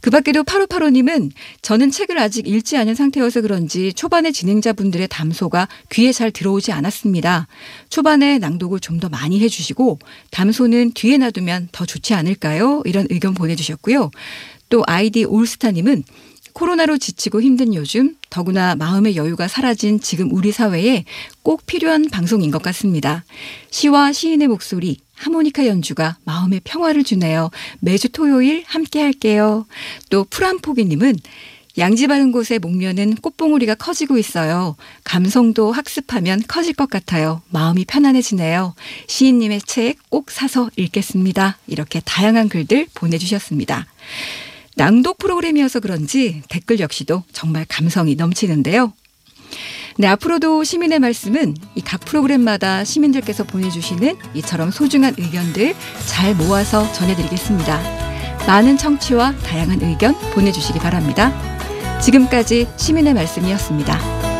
그 0.00 0.10
밖에도 0.10 0.42
8585님은 0.42 1.30
저는 1.60 1.90
책을 1.90 2.18
아직 2.18 2.48
읽지 2.48 2.76
않은 2.78 2.94
상태여서 2.94 3.42
그런지 3.42 3.92
초반에 3.92 4.32
진행자분들의 4.32 5.06
담소가 5.08 5.68
귀에 5.92 6.10
잘 6.10 6.30
들어오지 6.32 6.72
않았습니다. 6.72 7.46
초반에 7.90 8.38
낭독을 8.38 8.80
좀 8.80 8.98
더 8.98 9.08
많이 9.08 9.40
해주시고 9.40 9.98
담소는 10.30 10.92
뒤에 10.94 11.18
놔두면 11.18 11.68
더 11.72 11.84
좋지 11.84 12.14
않을까요? 12.14 12.82
이런 12.84 13.06
의견 13.10 13.34
보내주셨고요. 13.34 14.10
또 14.68 14.82
아이디 14.86 15.24
올스타님은 15.24 16.04
코로나로 16.52 16.98
지치고 16.98 17.42
힘든 17.42 17.74
요즘 17.74 18.16
더구나 18.30 18.74
마음의 18.76 19.16
여유가 19.16 19.48
사라진 19.48 20.00
지금 20.00 20.32
우리 20.32 20.52
사회에 20.52 21.04
꼭 21.42 21.66
필요한 21.66 22.08
방송인 22.10 22.50
것 22.50 22.62
같습니다. 22.62 23.24
시와 23.70 24.12
시인의 24.12 24.48
목소리, 24.48 24.98
하모니카 25.14 25.66
연주가 25.66 26.16
마음의 26.24 26.60
평화를 26.64 27.04
주네요. 27.04 27.50
매주 27.80 28.08
토요일 28.10 28.64
함께 28.66 29.00
할게요. 29.00 29.66
또 30.10 30.24
푸란포기님은 30.24 31.16
양지 31.78 32.06
바른 32.06 32.32
곳의 32.32 32.58
목면은 32.60 33.14
꽃봉우리가 33.14 33.76
커지고 33.76 34.18
있어요. 34.18 34.76
감성도 35.04 35.72
학습하면 35.72 36.42
커질 36.46 36.74
것 36.74 36.90
같아요. 36.90 37.40
마음이 37.48 37.86
편안해지네요. 37.86 38.74
시인님의 39.06 39.62
책 39.62 39.96
꼭 40.10 40.30
사서 40.30 40.68
읽겠습니다. 40.76 41.56
이렇게 41.66 42.00
다양한 42.04 42.50
글들 42.50 42.86
보내주셨습니다. 42.92 43.86
낭독 44.76 45.18
프로그램이어서 45.18 45.80
그런지 45.80 46.42
댓글 46.48 46.80
역시도 46.80 47.24
정말 47.32 47.64
감성이 47.68 48.14
넘치는데요. 48.14 48.92
네, 49.98 50.06
앞으로도 50.06 50.64
시민의 50.64 50.98
말씀은 51.00 51.54
이 51.74 51.82
각 51.82 52.00
프로그램마다 52.00 52.84
시민들께서 52.84 53.44
보내주시는 53.44 54.16
이처럼 54.34 54.70
소중한 54.70 55.14
의견들 55.18 55.74
잘 56.06 56.34
모아서 56.34 56.90
전해드리겠습니다. 56.92 57.80
많은 58.46 58.78
청취와 58.78 59.36
다양한 59.36 59.82
의견 59.82 60.14
보내주시기 60.32 60.78
바랍니다. 60.78 61.32
지금까지 62.00 62.66
시민의 62.78 63.12
말씀이었습니다. 63.14 64.31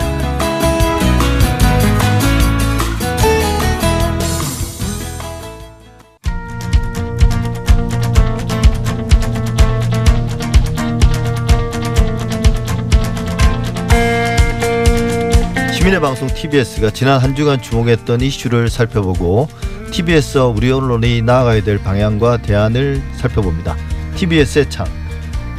방송 16.02 16.26
TBS가 16.26 16.90
지난 16.90 17.20
한 17.20 17.36
주간 17.36 17.62
주목했던 17.62 18.22
이슈를 18.22 18.68
살펴보고 18.68 19.48
TBS와 19.92 20.46
우리 20.46 20.72
언론이 20.72 21.22
나아가야 21.22 21.62
될 21.62 21.78
방향과 21.78 22.42
대안을 22.42 23.00
살펴봅니다. 23.18 23.76
TBS의 24.16 24.68
창 24.68 24.84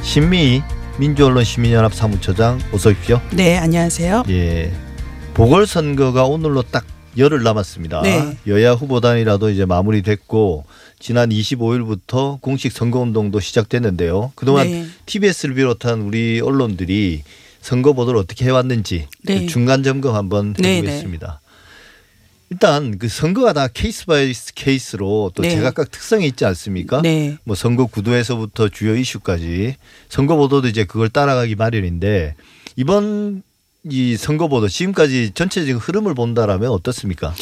신미 0.01 0.62
민주언론 0.99 1.45
시민연합 1.45 1.93
사무처장 1.93 2.60
어서 2.73 2.89
오십시오. 2.89 3.21
네, 3.32 3.58
안녕하세요. 3.58 4.25
예. 4.27 4.73
보궐선거가 5.34 6.25
오늘로 6.25 6.62
딱 6.62 6.84
열흘 7.17 7.41
남았습니다. 7.43 8.01
네. 8.01 8.38
여야 8.45 8.73
후보단이라도 8.73 9.49
이제 9.49 9.63
마무리됐고 9.63 10.65
지난 10.99 11.29
25일부터 11.29 12.41
공식 12.41 12.73
선거운동도 12.73 13.39
시작됐는데요. 13.39 14.34
그동안 14.36 14.67
네. 14.67 14.86
TBS를 15.06 15.56
비롯한 15.56 16.01
우리 16.01 16.41
언론들이 16.41 17.23
선거 17.63 17.93
보도를 17.93 18.19
어떻게 18.19 18.43
해왔는지 18.43 19.08
네. 19.23 19.39
그 19.39 19.47
중간 19.47 19.84
점검 19.84 20.15
한번 20.15 20.54
네, 20.54 20.78
해보겠습니다. 20.78 21.39
일단 22.49 22.99
그 22.99 23.08
선거가 23.08 23.54
다 23.54 23.69
case 23.69 24.05
by 24.05 24.33
case로 24.53 25.31
또 25.34 25.41
네. 25.41 25.49
제각각 25.49 25.89
특성이 25.89 26.28
있지 26.28 26.43
않습니까? 26.43 27.02
네. 27.02 27.38
뭐 27.45 27.56
선거 27.56 27.86
구도에서부터 27.86 28.67
주요 28.67 28.97
이슈까지 28.97 29.78
선거 30.10 30.36
보도도 30.36 30.67
이제 30.67 30.84
그걸 30.84 31.08
따라가기 31.08 31.56
마련인데 31.56 32.36
이번 32.76 33.43
이 33.89 34.17
선거 34.17 34.49
보도 34.49 34.67
지금까지 34.67 35.32
전체적인 35.34 35.78
흐름을 35.78 36.13
본다라면 36.15 36.69
어떻습니까? 36.69 37.34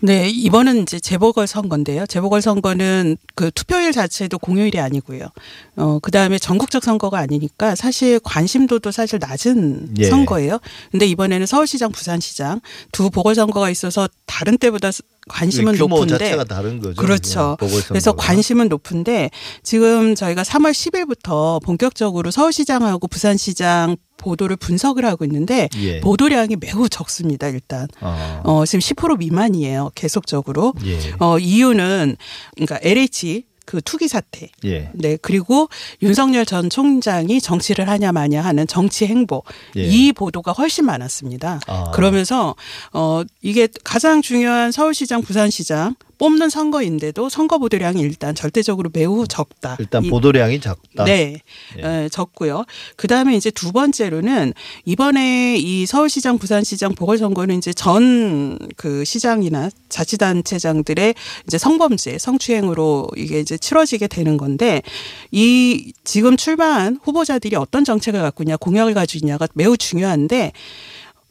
네, 0.00 0.28
이번은 0.28 0.82
이제 0.82 1.00
재보궐 1.00 1.46
선거인데요. 1.46 2.06
재보궐 2.06 2.40
선거는 2.40 3.16
그 3.34 3.50
투표일 3.50 3.92
자체도 3.92 4.38
공휴일이 4.38 4.78
아니고요. 4.78 5.28
어, 5.76 5.98
그 6.00 6.10
다음에 6.10 6.38
전국적 6.38 6.84
선거가 6.84 7.18
아니니까 7.18 7.74
사실 7.74 8.20
관심도도 8.20 8.92
사실 8.92 9.18
낮은 9.18 9.96
예. 9.98 10.08
선거예요. 10.08 10.58
근데 10.90 11.06
이번에는 11.06 11.46
서울시장, 11.46 11.90
부산시장 11.90 12.60
두 12.92 13.10
보궐 13.10 13.34
선거가 13.34 13.70
있어서 13.70 14.08
다른 14.26 14.56
때보다 14.56 14.90
관심은 15.28 15.74
규모 15.74 15.96
높은데 15.96 16.24
자체가 16.24 16.44
다른 16.44 16.80
거죠. 16.80 17.00
그렇죠. 17.00 17.56
보궐선거가. 17.60 17.88
그래서 17.88 18.12
관심은 18.12 18.68
높은데 18.68 19.30
지금 19.62 20.14
저희가 20.14 20.42
3월 20.42 20.72
10일부터 20.72 21.62
본격적으로 21.62 22.30
서울시장하고 22.30 23.08
부산시장 23.08 23.96
보도를 24.18 24.56
분석을 24.56 25.04
하고 25.06 25.24
있는데 25.24 25.68
예. 25.78 26.00
보도량이 26.00 26.56
매우 26.60 26.88
적습니다. 26.88 27.48
일단 27.48 27.88
아, 28.00 28.42
어, 28.44 28.66
지금 28.66 28.80
10% 28.80 29.18
미만이에요. 29.18 29.92
계속적으로. 29.94 30.74
예. 30.84 30.98
어, 31.20 31.38
이유는 31.38 32.16
그러니까 32.56 32.78
LH 32.82 33.44
그 33.68 33.82
투기 33.82 34.08
사태. 34.08 34.48
예. 34.64 34.90
네, 34.94 35.18
그리고 35.20 35.68
윤석열 36.00 36.46
전 36.46 36.70
총장이 36.70 37.38
정치를 37.38 37.86
하냐 37.86 38.12
마냐 38.12 38.40
하는 38.40 38.66
정치 38.66 39.06
행보. 39.06 39.42
예. 39.76 39.84
이 39.84 40.12
보도가 40.12 40.52
훨씬 40.52 40.86
많았습니다. 40.86 41.60
아. 41.66 41.90
그러면서 41.90 42.54
어 42.94 43.22
이게 43.42 43.68
가장 43.84 44.22
중요한 44.22 44.72
서울시장, 44.72 45.20
부산시장 45.20 45.96
뽑는 46.18 46.50
선거인데도 46.50 47.28
선거 47.28 47.58
보도량이 47.58 48.00
일단 48.02 48.34
절대적으로 48.34 48.90
매우 48.92 49.26
적다. 49.28 49.76
일단 49.78 50.04
이- 50.04 50.10
보도량이 50.10 50.60
작다. 50.60 51.04
네, 51.04 51.40
예. 51.78 51.82
에, 52.04 52.08
적고요. 52.08 52.64
그 52.96 53.06
다음에 53.06 53.36
이제 53.36 53.50
두 53.50 53.70
번째로는 53.72 54.52
이번에 54.84 55.56
이 55.58 55.86
서울시장, 55.86 56.38
부산시장 56.38 56.94
보궐선거는 56.94 57.56
이제 57.58 57.72
전 57.72 58.58
그 58.76 59.04
시장이나 59.04 59.70
자치단체장들의 59.88 61.14
이제 61.46 61.58
성범죄, 61.58 62.18
성추행으로 62.18 63.08
이게 63.16 63.40
이제 63.40 63.56
치러지게 63.56 64.08
되는 64.08 64.36
건데 64.36 64.82
이 65.30 65.92
지금 66.04 66.36
출마한 66.36 66.98
후보자들이 67.02 67.56
어떤 67.56 67.84
정책을 67.84 68.20
갖고 68.20 68.42
있냐, 68.42 68.56
공약을 68.56 68.94
가지고 68.94 69.24
있냐가 69.26 69.46
매우 69.54 69.76
중요한데 69.76 70.52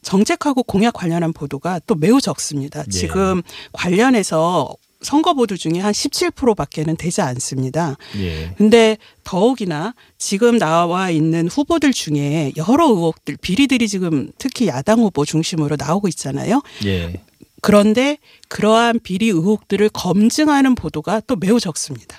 정책하고 0.08 0.62
공약 0.62 0.94
관련한 0.94 1.34
보도가 1.34 1.80
또 1.86 1.94
매우 1.94 2.18
적습니다. 2.18 2.82
예. 2.86 2.90
지금 2.90 3.42
관련해서 3.72 4.74
선거 5.02 5.34
보도 5.34 5.54
중에 5.54 5.80
한 5.80 5.92
17%밖에는 5.92 6.96
되지 6.96 7.20
않습니다. 7.20 7.98
예. 8.16 8.54
근데 8.56 8.96
더욱이나 9.22 9.94
지금 10.16 10.58
나와 10.58 11.10
있는 11.10 11.46
후보들 11.46 11.92
중에 11.92 12.52
여러 12.56 12.88
의혹들, 12.88 13.36
비리들이 13.36 13.86
지금 13.86 14.32
특히 14.38 14.66
야당 14.66 15.00
후보 15.00 15.26
중심으로 15.26 15.76
나오고 15.78 16.08
있잖아요. 16.08 16.62
예. 16.86 17.22
그런데 17.60 18.16
그러한 18.48 19.00
비리 19.02 19.26
의혹들을 19.26 19.90
검증하는 19.90 20.74
보도가 20.74 21.20
또 21.26 21.36
매우 21.36 21.60
적습니다. 21.60 22.18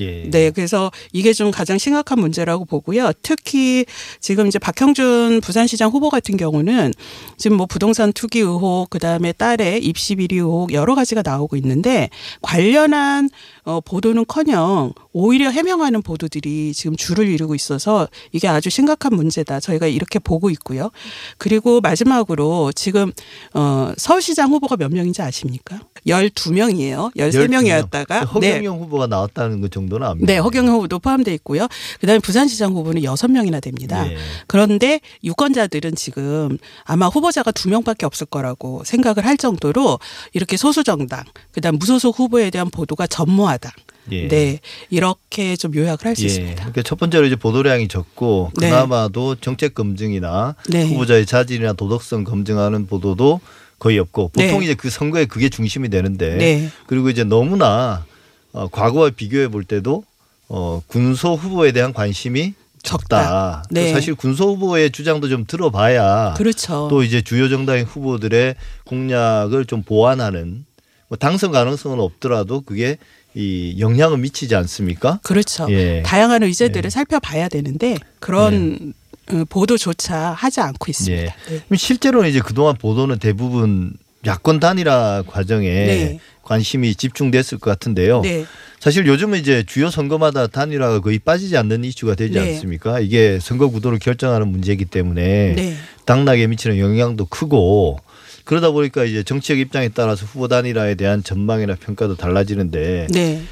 예. 0.00 0.28
네, 0.30 0.50
그래서 0.50 0.90
이게 1.12 1.32
좀 1.32 1.50
가장 1.50 1.78
심각한 1.78 2.20
문제라고 2.20 2.64
보고요. 2.64 3.12
특히 3.22 3.84
지금 4.20 4.46
이제 4.46 4.58
박형준 4.58 5.40
부산시장 5.42 5.90
후보 5.90 6.10
같은 6.10 6.36
경우는 6.36 6.92
지금 7.36 7.56
뭐 7.56 7.66
부동산 7.66 8.12
투기 8.12 8.40
의혹, 8.40 8.90
그 8.90 8.98
다음에 8.98 9.32
딸의 9.32 9.84
입시 9.84 10.14
비리 10.16 10.36
의혹 10.36 10.72
여러 10.72 10.94
가지가 10.94 11.22
나오고 11.24 11.56
있는데 11.56 12.10
관련한 12.42 13.28
어, 13.64 13.80
보도는커녕 13.80 14.92
오히려 15.12 15.50
해명하는 15.50 16.02
보도들이 16.02 16.72
지금 16.74 16.96
줄을 16.96 17.28
이루고 17.28 17.54
있어서 17.54 18.08
이게 18.32 18.48
아주 18.48 18.70
심각한 18.70 19.14
문제다. 19.14 19.60
저희가 19.60 19.86
이렇게 19.86 20.18
보고 20.18 20.48
있고요. 20.50 20.90
그리고 21.38 21.80
마지막으로 21.80 22.72
지금 22.72 23.12
어, 23.54 23.92
서울시장 23.96 24.50
후보가 24.50 24.76
몇 24.76 24.92
명인지 24.92 25.22
아십니까? 25.22 25.80
12명이에요. 26.06 27.14
13명이었다가 27.16 28.32
허경영 28.32 28.80
후보가 28.80 29.06
나왔다는 29.08 29.60
것 29.60 29.70
정도 29.70 29.87
는 29.88 30.06
압니다. 30.06 30.26
네, 30.26 30.38
허경영 30.38 30.74
후보도 30.74 30.98
포함되어 30.98 31.32
있고요. 31.34 31.66
그다음에 32.00 32.18
부산시장 32.18 32.72
후보는 32.72 33.02
6명이나 33.02 33.60
됩니다. 33.62 34.10
예. 34.10 34.16
그런데 34.46 35.00
유권자들은 35.24 35.94
지금 35.94 36.58
아마 36.84 37.06
후보자가 37.08 37.52
두 37.52 37.68
명밖에 37.68 38.06
없을 38.06 38.26
거라고 38.26 38.82
생각을 38.84 39.24
할 39.24 39.36
정도로 39.36 39.98
이렇게 40.32 40.56
소수 40.56 40.84
정당, 40.84 41.24
그다음 41.52 41.78
무소속 41.78 42.18
후보에 42.18 42.50
대한 42.50 42.70
보도가 42.70 43.06
전무하다. 43.06 43.72
예. 44.12 44.28
네, 44.28 44.60
이렇게 44.90 45.56
좀 45.56 45.74
요약을 45.74 46.06
할수 46.06 46.22
예. 46.22 46.26
있습니다. 46.26 46.56
그러니까 46.56 46.82
첫 46.82 46.98
번째로 46.98 47.26
이제 47.26 47.36
보도량이 47.36 47.88
적고 47.88 48.52
네. 48.56 48.70
그나마도 48.70 49.36
정책 49.36 49.74
검증이나 49.74 50.54
네. 50.68 50.84
후보자의 50.84 51.26
자질이나 51.26 51.74
도덕성 51.74 52.24
검증하는 52.24 52.86
보도도 52.86 53.40
거의 53.78 53.98
없고 53.98 54.28
보통 54.28 54.58
네. 54.58 54.64
이제 54.64 54.74
그 54.74 54.90
선거에 54.90 55.26
그게 55.26 55.48
중심이 55.48 55.88
되는데 55.88 56.36
네. 56.36 56.68
그리고 56.86 57.10
이제 57.10 57.22
너무나 57.24 58.04
어, 58.52 58.68
과거와 58.68 59.10
비교해 59.10 59.48
볼 59.48 59.64
때도 59.64 60.04
어, 60.48 60.82
군소 60.86 61.34
후보에 61.34 61.72
대한 61.72 61.92
관심이 61.92 62.54
적다. 62.82 63.64
네. 63.70 63.92
사실 63.92 64.14
군소 64.14 64.54
후보의 64.54 64.90
주장도 64.90 65.28
좀 65.28 65.44
들어봐야 65.46 66.34
그렇죠. 66.36 66.88
또 66.88 67.02
이제 67.02 67.20
주요 67.20 67.48
정당의 67.48 67.84
후보들의 67.84 68.54
공약을 68.84 69.66
좀 69.66 69.82
보완하는 69.82 70.64
뭐 71.08 71.18
당선 71.18 71.52
가능성은 71.52 72.00
없더라도 72.00 72.60
그게 72.60 72.98
이 73.34 73.76
영향을 73.78 74.18
미치지 74.18 74.54
않습니까? 74.54 75.20
그렇죠. 75.22 75.66
예. 75.70 76.02
다양한 76.04 76.42
의제들을 76.42 76.90
살펴봐야 76.90 77.48
되는데 77.48 77.98
그런 78.20 78.94
어, 79.30 79.44
보도조차 79.48 80.32
하지 80.32 80.60
않고 80.60 80.86
있습니다. 80.88 81.22
예. 81.22 81.26
네. 81.26 81.62
그럼 81.66 81.76
실제로는 81.76 82.30
이제 82.30 82.40
그동안 82.40 82.76
보도는 82.76 83.18
대부분 83.18 83.92
야권 84.26 84.60
단일화 84.60 85.24
과정에 85.26 85.68
네. 85.68 86.20
관심이 86.42 86.94
집중됐을 86.94 87.58
것 87.58 87.70
같은데요. 87.70 88.22
네. 88.22 88.46
사실 88.80 89.06
요즘은 89.06 89.38
이제 89.38 89.64
주요 89.66 89.90
선거마다 89.90 90.46
단일화가 90.46 91.00
거의 91.00 91.18
빠지지 91.18 91.56
않는 91.56 91.84
이슈가 91.84 92.14
되지 92.14 92.34
네. 92.34 92.40
않습니까? 92.40 93.00
이게 93.00 93.38
선거 93.40 93.68
구도를 93.68 93.98
결정하는 93.98 94.48
문제이기 94.48 94.86
때문에 94.86 95.54
네. 95.54 95.76
당락에 96.04 96.46
미치는 96.46 96.78
영향도 96.78 97.26
크고 97.26 97.98
그러다 98.44 98.70
보니까 98.70 99.04
이제 99.04 99.22
정치적 99.22 99.58
입장에 99.58 99.90
따라서 99.90 100.24
후보 100.24 100.48
단일화에 100.48 100.94
대한 100.94 101.22
전망이나 101.22 101.74
평가도 101.74 102.16
달라지는데 102.16 103.08
네. 103.10 103.42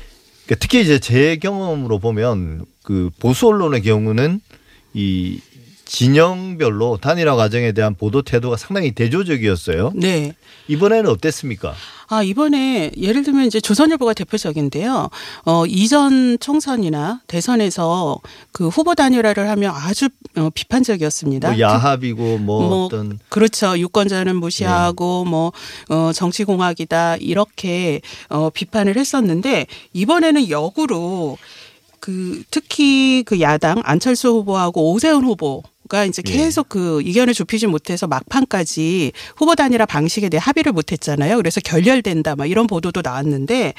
그러니까 0.46 0.60
특히 0.60 0.80
이제 0.80 0.98
제 0.98 1.36
경험으로 1.36 1.98
보면 1.98 2.64
그 2.82 3.10
보수 3.18 3.48
언론의 3.48 3.82
경우는 3.82 4.40
이 4.94 5.40
진영별로 5.86 6.98
단일화 7.00 7.36
과정에 7.36 7.72
대한 7.72 7.94
보도 7.94 8.22
태도가 8.22 8.56
상당히 8.56 8.92
대조적이었어요. 8.92 9.92
네. 9.94 10.34
이번에는 10.68 11.08
어땠습니까? 11.08 11.74
아, 12.08 12.22
이번에 12.22 12.92
예를 12.96 13.22
들면 13.22 13.46
이제 13.46 13.60
조선일보가 13.60 14.14
대표적인데요. 14.14 15.10
어, 15.44 15.66
이전 15.66 16.38
총선이나 16.38 17.22
대선에서 17.26 18.18
그 18.52 18.68
후보 18.68 18.94
단일화를 18.94 19.48
하면 19.50 19.72
아주 19.74 20.08
어, 20.36 20.50
비판적이었습니다. 20.54 21.50
뭐 21.50 21.58
야합이고 21.58 22.38
뭐, 22.38 22.68
뭐 22.68 22.84
어떤 22.86 23.18
그렇죠. 23.28 23.78
유권자는 23.78 24.36
무시하고 24.36 25.22
네. 25.24 25.30
뭐 25.30 25.52
어, 25.88 26.12
정치 26.12 26.44
공학이다 26.44 27.16
이렇게 27.16 28.00
어, 28.28 28.50
비판을 28.50 28.96
했었는데 28.96 29.66
이번에는 29.92 30.48
역으로 30.48 31.38
그 32.06 32.44
특히 32.52 33.24
그 33.26 33.40
야당 33.40 33.82
안철수 33.82 34.28
후보하고 34.28 34.92
오세훈 34.92 35.24
후보 35.24 35.64
가 35.88 36.04
이제 36.04 36.22
예. 36.28 36.32
계속 36.32 36.68
그 36.68 37.02
이견을 37.02 37.34
좁히지 37.34 37.66
못해서 37.66 38.06
막판까지 38.06 39.12
후보 39.36 39.54
단일화 39.56 39.86
방식에 39.86 40.28
대해 40.28 40.40
합의를 40.42 40.72
못했잖아요. 40.72 41.36
그래서 41.36 41.60
결렬된다 41.60 42.34
막 42.36 42.46
이런 42.46 42.66
보도도 42.68 43.02
나왔는데 43.02 43.74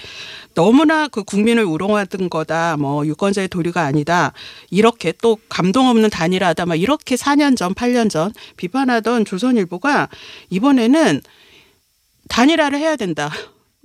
너무나 0.55 1.07
그 1.07 1.23
국민을 1.23 1.63
우롱하던 1.63 2.29
거다. 2.29 2.75
뭐 2.77 3.05
유권자의 3.05 3.47
도리가 3.47 3.81
아니다. 3.81 4.33
이렇게 4.71 5.13
또 5.21 5.37
감동 5.47 5.87
없는 5.87 6.09
단일화다. 6.09 6.65
막 6.65 6.75
이렇게 6.75 7.15
4년 7.15 7.55
전, 7.57 7.73
8년 7.73 8.09
전 8.09 8.33
비판하던 8.57 9.23
조선일보가 9.23 10.09
이번에는 10.49 11.21
단일화를 12.27 12.77
해야 12.77 12.97
된다. 12.97 13.31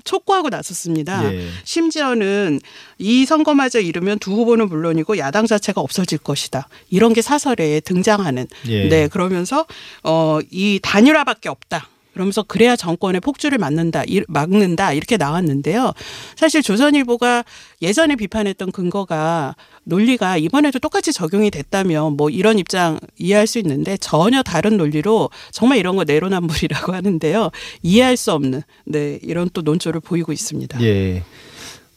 촉구하고 0.04 0.48
나섰습니다. 0.48 1.32
예. 1.32 1.46
심지어는 1.64 2.60
이 2.98 3.24
선거마저 3.26 3.80
이르면 3.80 4.18
두 4.18 4.32
후보는 4.32 4.68
물론이고 4.68 5.18
야당 5.18 5.46
자체가 5.46 5.80
없어질 5.80 6.18
것이다. 6.18 6.68
이런 6.90 7.12
게 7.12 7.22
사설에 7.22 7.80
등장하는. 7.80 8.46
예. 8.68 8.88
네, 8.88 9.08
그러면서 9.08 9.66
어 10.02 10.40
이 10.50 10.80
단일화밖에 10.82 11.48
없다. 11.48 11.88
그러면서 12.12 12.42
그래야 12.42 12.76
정권의 12.76 13.20
폭주를 13.22 13.56
막는다, 13.58 14.02
이- 14.06 14.22
막는다 14.28 14.92
이렇게 14.92 15.16
나왔는데요. 15.16 15.92
사실 16.36 16.62
조선일보가 16.62 17.42
예전에 17.80 18.16
비판했던 18.16 18.70
근거가 18.72 19.56
논리가 19.84 20.36
이번에도 20.36 20.78
똑같이 20.78 21.12
적용이 21.12 21.50
됐다면 21.50 22.16
뭐 22.16 22.30
이런 22.30 22.58
입장 22.58 22.98
이해할 23.18 23.46
수 23.46 23.58
있는데 23.58 23.96
전혀 23.96 24.42
다른 24.42 24.76
논리로 24.76 25.30
정말 25.50 25.78
이런 25.78 25.96
거 25.96 26.04
내로남불이라고 26.04 26.92
하는데요. 26.94 27.50
이해할 27.82 28.16
수 28.16 28.32
없는 28.32 28.62
네 28.84 29.18
이런 29.22 29.50
또 29.52 29.62
논조를 29.62 30.00
보이고 30.00 30.32
있습니다. 30.32 30.82
예. 30.82 31.22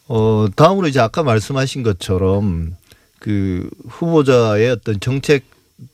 어, 0.08 0.48
다음으로 0.56 0.88
이제 0.88 1.00
아까 1.00 1.24
말씀하신 1.24 1.84
것처럼 1.84 2.76
그 3.20 3.70
후보자의 3.88 4.70
어떤 4.70 5.00
정책 5.00 5.46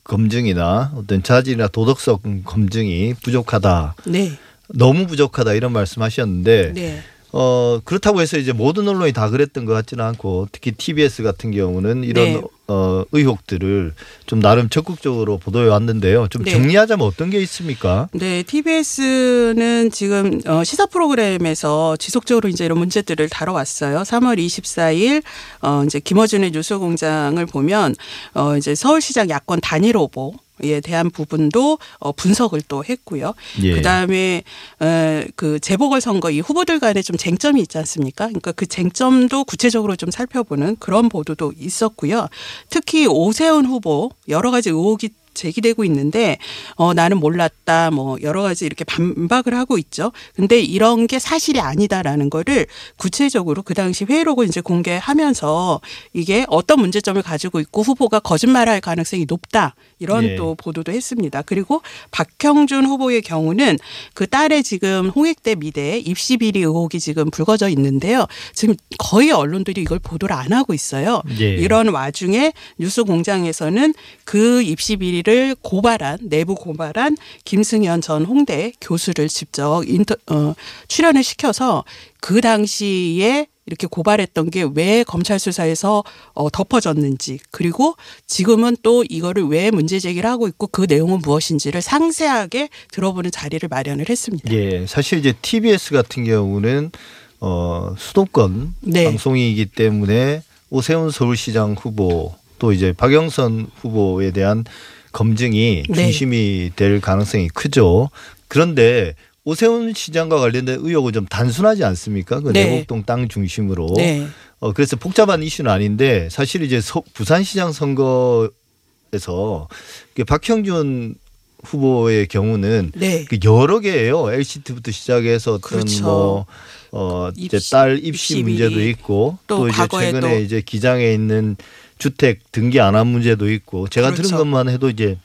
검증이나 0.04 0.92
어떤 0.96 1.24
자질이나 1.24 1.68
도덕성 1.70 2.44
검증이 2.44 3.16
부족하다. 3.24 3.96
네, 4.06 4.32
너무 4.68 5.08
부족하다 5.08 5.54
이런 5.54 5.72
말씀하셨는데 5.72 6.74
네, 6.74 7.04
어 7.34 7.79
그렇다고 7.86 8.21
해서 8.21 8.38
이제 8.38 8.51
모든 8.51 8.88
언론이 8.88 9.13
다 9.13 9.29
그랬던 9.29 9.65
것 9.65 9.73
같지는 9.73 10.03
않고 10.03 10.49
특히 10.51 10.71
TBS 10.71 11.23
같은 11.23 11.51
경우는 11.51 12.03
이런 12.03 12.25
네. 12.25 12.41
어 12.67 13.03
의혹들을 13.11 13.93
좀 14.25 14.41
나름 14.41 14.69
적극적으로 14.69 15.38
보도해 15.38 15.67
왔는데요. 15.67 16.27
좀 16.29 16.43
네. 16.43 16.51
정리하자면 16.51 17.05
어떤 17.05 17.29
게 17.29 17.39
있습니까? 17.41 18.09
네, 18.13 18.43
TBS는 18.43 19.91
지금 19.91 20.41
어, 20.45 20.63
시사 20.63 20.86
프로그램에서 20.88 21.95
지속적으로 21.97 22.49
이제 22.49 22.65
이런 22.65 22.77
문제들을 22.79 23.29
다뤄왔어요. 23.29 23.99
3월 23.99 24.38
24일 24.38 25.23
어 25.61 25.84
이제 25.86 25.99
김어준의 25.99 26.51
뉴스공장을 26.51 27.45
보면 27.45 27.95
어 28.34 28.57
이제 28.57 28.75
서울시장 28.75 29.29
야권 29.29 29.61
단일 29.61 29.95
후보. 29.95 30.34
에 30.64 30.80
대한 30.82 31.09
부분도 31.09 31.80
어, 31.99 32.12
분석을 32.12 32.62
또 32.68 32.84
했고요. 32.84 33.34
예. 33.64 33.76
그다음에 33.76 34.43
에, 34.82 35.28
그 35.36 35.59
재보궐 35.59 36.01
선거 36.01 36.30
이 36.30 36.39
후보들 36.39 36.80
간에 36.80 37.01
좀 37.01 37.18
쟁점이 37.18 37.62
있지 37.62 37.78
않습니까? 37.78 38.28
그러니까 38.28 38.51
그 38.51 38.66
쟁점도 38.66 39.45
구체적으로 39.45 39.95
좀 39.95 40.12
살펴보는 40.12 40.78
그런 40.80 41.09
보도도 41.09 41.53
있었고요. 41.57 42.28
특히 42.70 43.07
오세훈 43.07 43.66
후보 43.66 44.12
여러 44.28 44.51
가지 44.51 44.70
의혹이 44.70 45.09
제기되고 45.34 45.84
있는데 45.86 46.38
어 46.75 46.93
나는 46.93 47.17
몰랐다 47.17 47.91
뭐 47.91 48.17
여러 48.21 48.41
가지 48.41 48.65
이렇게 48.65 48.84
반박을 48.84 49.53
하고 49.53 49.77
있죠. 49.77 50.11
근데 50.36 50.59
이런 50.59 51.07
게 51.07 51.19
사실이 51.19 51.59
아니다라는 51.59 52.29
거를 52.29 52.67
구체적으로 52.97 53.61
그 53.61 53.73
당시 53.73 54.05
회의록을 54.05 54.47
이제 54.47 54.61
공개하면서 54.61 55.82
이게 56.13 56.45
어떤 56.49 56.79
문제점을 56.79 57.21
가지고 57.21 57.59
있고 57.59 57.82
후보가 57.82 58.19
거짓말할 58.19 58.82
가능성이 58.82 59.25
높다 59.27 59.75
이런 59.99 60.23
예. 60.23 60.36
또 60.36 60.55
보도도 60.55 60.91
했습니다. 60.91 61.41
그리고 61.43 61.82
박형준 62.11 62.86
후보의 62.86 63.21
경우는 63.21 63.77
그 64.13 64.27
딸의 64.27 64.63
지금 64.63 65.09
홍익대 65.09 65.55
미대 65.55 65.99
입시 65.99 66.38
비리 66.38 66.59
의혹이 66.59 66.99
지금 66.99 67.29
불거져 67.29 67.69
있는데요. 67.69 68.25
지금 68.53 68.75
거의 68.97 69.32
언론들이 69.32 69.82
이걸 69.82 69.99
보도를 69.99 70.36
안 70.36 70.53
하고 70.53 70.73
있어요. 70.73 71.21
예. 71.39 71.55
이런 71.55 71.89
와중에 71.89 72.53
뉴스 72.77 73.03
공장에서는 73.03 73.93
그 74.25 74.61
입시 74.61 74.95
비리 74.97 75.20
를 75.24 75.55
고발한 75.61 76.19
내부 76.24 76.55
고발한 76.55 77.17
김승현 77.45 78.01
전 78.01 78.26
홍대 78.26 78.72
교수를 78.82 79.28
직접 79.28 79.84
인터 79.88 80.15
어, 80.32 80.55
출연을 80.88 81.24
시켜서 81.24 81.84
그 82.19 82.41
당시에 82.41 83.47
이렇게 83.65 83.88
고발했던 83.88 84.49
게 84.49 84.63
왜 84.74 85.03
검찰 85.03 85.38
수사에서 85.39 86.03
어, 86.34 86.49
덮어졌는지 86.49 87.39
그리고 87.51 87.95
지금은 88.28 88.78
또 88.84 89.03
이거를 89.07 89.43
왜 89.43 89.72
문제 89.72 89.99
제기를 89.99 90.30
하고 90.30 90.47
있고 90.47 90.67
그 90.67 90.86
내용은 90.88 91.19
무엇인지를 91.19 91.82
상세하게 91.82 92.69
들어보는 92.91 93.32
자리를 93.32 93.67
마련을 93.69 94.09
했습니다. 94.09 94.51
예, 94.51 94.86
사실 94.88 95.19
이제 95.19 95.34
TBS 95.41 95.91
같은 95.93 96.24
경우는 96.24 96.91
어 97.39 97.95
수도권 97.97 98.76
네. 98.82 99.05
방송이기 99.05 99.67
때문에 99.67 100.43
오세훈 100.69 101.11
서울시장 101.11 101.76
후보 101.80 102.36
또 102.59 102.72
이제 102.72 102.93
박영선 102.93 103.67
후보에 103.82 104.32
대한 104.32 104.63
검증이 105.12 105.84
네. 105.89 105.93
중심이 105.95 106.72
될 106.76 107.01
가능성이 107.01 107.47
크죠. 107.49 108.09
그런데 108.47 109.16
오세훈 109.43 109.93
시장과 109.93 110.39
관련된 110.39 110.80
의혹은 110.82 111.14
좀 111.14 111.26
단순하지 111.26 111.84
않습니까? 111.84 112.41
그 112.41 112.49
네. 112.53 112.66
내곡동 112.66 113.03
땅 113.03 113.28
중심으로. 113.28 113.93
네. 113.97 114.28
어 114.59 114.72
그래서 114.74 114.95
복잡한 114.95 115.41
이슈는 115.41 115.72
아닌데 115.72 116.28
사실 116.30 116.62
이제 116.62 116.80
서- 116.80 117.01
부산시장 117.14 117.72
선거에서 117.72 119.68
그 120.16 120.24
박형준 120.24 121.16
후보의 121.64 122.28
경우는 122.28 122.91
네. 122.95 123.26
그 123.26 123.38
여러 123.43 123.80
개예요. 123.80 124.32
LCT부터 124.32 124.91
시작해서 124.91 125.53
어떤 125.53 125.62
그렇죠. 125.62 126.03
뭐 126.03 126.45
어, 126.91 127.30
이제 127.38 127.59
딸 127.72 127.97
입시 128.03 128.39
입시 128.39 128.43
문제도. 128.43 128.82
있고 128.82 129.38
또 129.47 129.57
또, 129.59 129.68
이제 129.70 129.88
최근에 129.89 130.20
또- 130.38 130.39
이제 130.43 130.62
기장에 130.62 131.14
있는 131.14 131.55
주택 132.02 132.52
등기 132.52 132.80
안 132.82 132.95
한 132.95 133.08
문제도 133.08 133.49
있고 133.52 133.88
제가 133.88 134.08
그렇죠. 134.12 134.24
들은 134.24 134.38
것만 134.38 134.70
해도 134.70 134.89
이제 134.89 135.18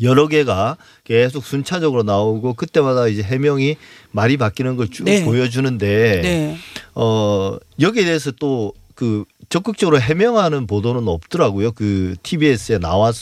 여러 0.00 0.26
개가 0.28 0.76
계속 1.04 1.44
순차적으로 1.44 2.02
나오고 2.02 2.54
그때마다 2.54 3.06
이제 3.06 3.22
해명이 3.22 3.76
말이 4.10 4.36
바뀌는 4.36 4.76
걸쭉 4.76 5.04
네. 5.04 5.24
보여주는데 5.24 6.20
네. 6.22 6.56
어 6.94 7.56
여기에 7.80 8.04
대해서 8.04 8.30
또 8.32 8.72
그 9.00 9.24
적극적으로 9.48 9.98
해명하는 9.98 10.66
보도는 10.66 11.08
없더라고요. 11.08 11.72
그 11.72 12.16
TBS에 12.22 12.76
나와 12.76 13.12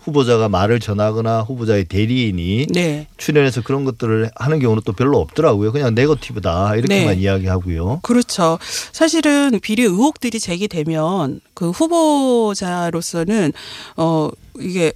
후보자가 0.00 0.48
말을 0.48 0.80
전하거나 0.80 1.42
후보자의 1.42 1.84
대리인이 1.84 2.66
네. 2.70 3.06
출연해서 3.16 3.62
그런 3.62 3.84
것들을 3.84 4.30
하는 4.34 4.58
경우는 4.58 4.82
또 4.84 4.92
별로 4.92 5.18
없더라고요. 5.20 5.72
그냥 5.72 5.94
네거티브다 5.94 6.76
이렇게만 6.76 7.14
네. 7.16 7.20
이야기하고요. 7.20 8.00
그렇죠. 8.02 8.58
사실은 8.92 9.58
비리 9.60 9.82
의혹들이 9.82 10.40
제기되면 10.40 11.40
그 11.54 11.70
후보자로서는 11.70 13.52
어 13.96 14.30
이게 14.58 14.92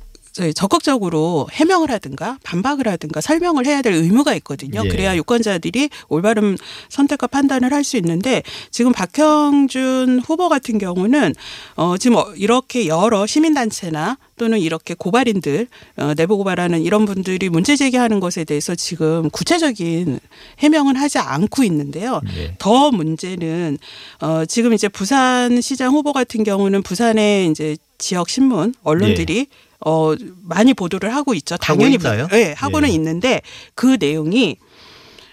적극적으로 0.55 1.49
해명을 1.53 1.91
하든가 1.93 2.39
반박을 2.43 2.89
하든가 2.89 3.21
설명을 3.21 3.67
해야 3.67 3.83
될 3.83 3.93
의무가 3.93 4.35
있거든요. 4.37 4.83
예. 4.85 4.89
그래야 4.89 5.17
유권자들이 5.17 5.91
올바른 6.09 6.59
선택과 6.89 7.29
판단을 7.29 7.73
할 7.73 7.85
수 7.85 7.99
있는데 7.99 8.43
지금 8.71 8.93
박형준 8.93 10.23
후보 10.25 10.49
같은 10.49 10.79
경우는 10.79 11.35
어 11.77 11.97
지금 11.99 12.17
어, 12.17 12.33
이렇게 12.35 12.87
여러 12.89 13.27
시민단체나 13.27 14.17
또는 14.37 14.59
이렇게 14.59 14.95
고발인들 14.95 15.69
어, 15.99 16.15
내부 16.15 16.37
고발하는 16.39 16.83
이런 16.83 17.05
분들이 17.05 17.49
문제 17.51 17.77
제기하는 17.77 18.21
것에 18.21 18.45
대해서 18.45 18.75
지금 18.75 19.31
구체적인 19.31 20.19
해명은 20.61 20.97
하지 20.97 21.19
않고 21.19 21.63
있는데요. 21.65 22.21
예. 22.37 22.55
더 22.59 22.91
문제는 22.91 23.79
어 24.21 24.45
지금 24.47 24.73
이제 24.73 24.89
부산시장 24.89 25.93
후보 25.93 26.13
같은 26.13 26.43
경우는 26.43 26.83
부산의 26.83 27.51
이제 27.51 27.77
지역 27.99 28.29
신문 28.29 28.75
언론들이 28.83 29.47
어 29.81 30.15
많이 30.43 30.75
보도를 30.75 31.15
하고 31.15 31.35
있죠. 31.35 31.57
당연히 31.57 31.99
보- 31.99 32.09
예. 32.09 32.13
있나요? 32.13 32.29
네, 32.29 32.53
하고는 32.57 32.89
예. 32.89 32.93
있는데 32.95 33.43
그 33.75 33.97
내용이 33.99 34.57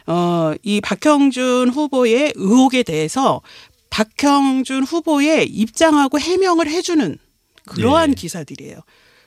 어이 0.08 0.82
박형준 0.82 1.70
후보의 1.70 2.34
의혹에 2.36 2.84
대해서 2.84 3.42
박형준 3.90 4.84
후보의 4.84 5.48
입장하고 5.48 6.20
해명을 6.20 6.68
해주는 6.70 7.18
그러한 7.68 8.12
예. 8.12 8.14
기사들이에요. 8.16 8.80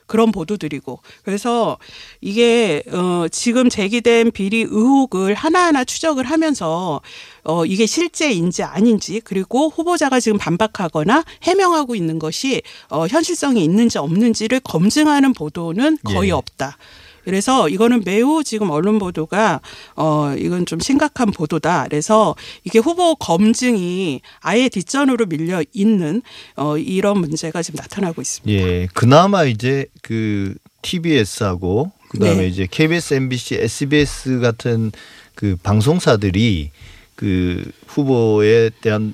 그런 0.05 0.31
보도들이고 0.31 0.99
그래서 1.23 1.77
이게 2.21 2.83
어 2.91 3.27
지금 3.31 3.69
제기된 3.69 4.31
비리 4.31 4.61
의혹을 4.61 5.33
하나하나 5.33 5.83
추적을 5.83 6.25
하면서 6.25 7.01
어 7.43 7.65
이게 7.65 7.85
실제인지 7.85 8.63
아닌지 8.63 9.21
그리고 9.23 9.69
후보자가 9.69 10.19
지금 10.19 10.37
반박하거나 10.37 11.23
해명하고 11.43 11.95
있는 11.95 12.19
것이 12.19 12.61
어 12.89 13.07
현실성이 13.07 13.63
있는지 13.63 13.97
없는지를 13.97 14.59
검증하는 14.61 15.33
보도는 15.33 15.97
거의 16.03 16.29
예. 16.29 16.33
없다. 16.33 16.77
그래서 17.25 17.67
이거는 17.67 18.03
매우 18.05 18.43
지금 18.43 18.69
언론 18.69 18.99
보도가 18.99 19.61
어 19.95 20.33
이건 20.37 20.65
좀 20.65 20.79
심각한 20.79 21.31
보도다. 21.31 21.85
그래서 21.89 22.35
이게 22.63 22.79
후보 22.79 23.15
검증이 23.15 24.21
아예 24.39 24.69
뒷전으로 24.69 25.25
밀려 25.25 25.63
있는 25.73 26.21
어 26.55 26.77
이런 26.77 27.19
문제가 27.19 27.61
지금 27.61 27.79
나타나고 27.79 28.21
있습니다. 28.21 28.57
예, 28.57 28.87
그나마 28.93 29.43
이제 29.43 29.87
그 30.01 30.55
TBS하고 30.81 31.91
그다음에 32.09 32.41
네. 32.41 32.47
이제 32.47 32.67
KBS, 32.69 33.15
MBC, 33.15 33.55
SBS 33.55 34.39
같은 34.39 34.91
그 35.33 35.57
방송사들이 35.61 36.71
그 37.15 37.69
후보에 37.87 38.69
대한 38.81 39.13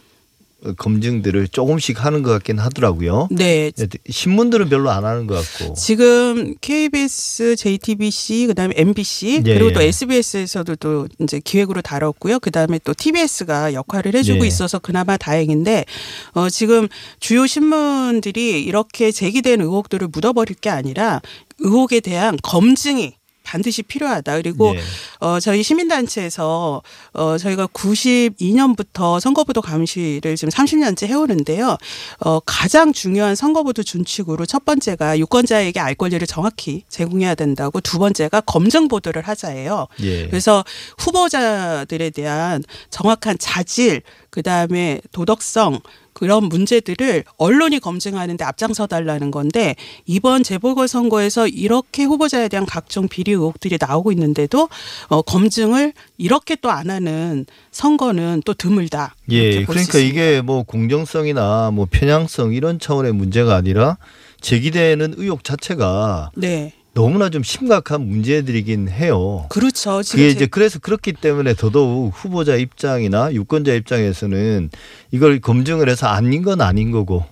검증들을 0.77 1.47
조금씩 1.47 2.03
하는 2.05 2.21
것 2.21 2.31
같긴 2.31 2.59
하더라고요. 2.59 3.27
네. 3.31 3.71
신문들은 4.09 4.69
별로 4.69 4.91
안 4.91 5.05
하는 5.05 5.27
것 5.27 5.35
같고. 5.35 5.73
지금 5.73 6.55
KBS, 6.61 7.55
JTBC, 7.55 8.47
그다음에 8.47 8.73
MBC 8.77 9.43
예, 9.45 9.53
그리고 9.53 9.73
또 9.73 9.81
예. 9.81 9.87
SBS에서도 9.87 10.75
또 10.75 11.07
이제 11.19 11.39
기획으로 11.43 11.81
다뤘고요. 11.81 12.39
그다음에 12.39 12.79
또 12.83 12.93
TBS가 12.93 13.73
역할을 13.73 14.15
해주고 14.15 14.43
예. 14.43 14.47
있어서 14.47 14.79
그나마 14.79 15.17
다행인데 15.17 15.85
어 16.33 16.49
지금 16.49 16.87
주요 17.19 17.47
신문들이 17.47 18.63
이렇게 18.63 19.11
제기된 19.11 19.61
의혹들을 19.61 20.09
묻어버릴 20.09 20.55
게 20.57 20.69
아니라 20.69 21.21
의혹에 21.59 21.99
대한 21.99 22.37
검증이 22.41 23.13
반드시 23.43 23.83
필요하다. 23.83 24.37
그리고 24.37 24.73
예. 24.75 24.81
어, 25.19 25.39
저희 25.39 25.63
시민단체에서 25.63 26.81
어, 27.13 27.37
저희가 27.37 27.67
92년부터 27.67 29.19
선거보도 29.19 29.61
감시를 29.61 30.35
지금 30.35 30.49
30년째 30.49 31.07
해오는데요. 31.07 31.77
어, 32.19 32.39
가장 32.41 32.93
중요한 32.93 33.35
선거보도 33.35 33.83
준칙으로 33.83 34.45
첫 34.45 34.65
번째가 34.65 35.19
유권자에게 35.19 35.79
알 35.79 35.95
권리를 35.95 36.25
정확히 36.27 36.83
제공해야 36.89 37.35
된다고 37.35 37.81
두 37.81 37.99
번째가 37.99 38.41
검증 38.41 38.87
보도를 38.87 39.21
하자예요. 39.27 39.87
예. 40.01 40.27
그래서 40.27 40.63
후보자들에 40.97 42.09
대한 42.11 42.63
정확한 42.89 43.37
자질, 43.39 44.01
그 44.29 44.41
다음에 44.41 45.01
도덕성, 45.11 45.79
그런 46.21 46.43
문제들을 46.43 47.23
언론이 47.37 47.79
검증하는데 47.79 48.45
앞장서 48.45 48.85
달라는 48.85 49.31
건데 49.31 49.75
이번 50.05 50.43
재보궐 50.43 50.87
선거에서 50.87 51.47
이렇게 51.47 52.03
후보자에 52.03 52.47
대한 52.47 52.67
각종 52.67 53.07
비리 53.07 53.31
의혹들이 53.31 53.79
나오고 53.81 54.11
있는데도 54.11 54.69
어, 55.07 55.23
검증을 55.23 55.93
이렇게 56.19 56.55
또 56.55 56.69
안 56.69 56.91
하는 56.91 57.47
선거는 57.71 58.43
또 58.45 58.53
드물다. 58.53 59.15
예, 59.31 59.65
그러니까. 59.65 59.97
이게 59.97 60.41
뭐 60.41 60.61
공정성이나 60.61 61.71
뭐 61.71 61.87
편향성 61.89 62.53
이런 62.53 62.77
차원의 62.79 63.13
문제가 63.13 63.55
아니라 63.55 63.97
제기되는 64.41 65.15
의혹 65.17 65.43
자체가 65.43 66.29
네, 66.35 66.73
너무나 66.93 67.29
좀 67.29 67.41
심각한 67.41 68.01
문제들이긴 68.07 68.89
해요. 68.89 69.45
그렇죠. 69.49 69.97
그게 70.09 70.23
제- 70.23 70.27
이제 70.29 70.45
그래서 70.45 70.77
그렇기 70.79 71.13
때문에 71.13 71.53
더더욱 71.53 72.11
후보자 72.13 72.55
입장이나 72.55 73.33
유권자 73.33 73.73
입장에서는 73.73 74.69
이걸 75.11 75.39
검증을 75.39 75.87
해서 75.87 76.07
아닌 76.07 76.41
건 76.41 76.59
아닌 76.59 76.91
거고 76.91 77.23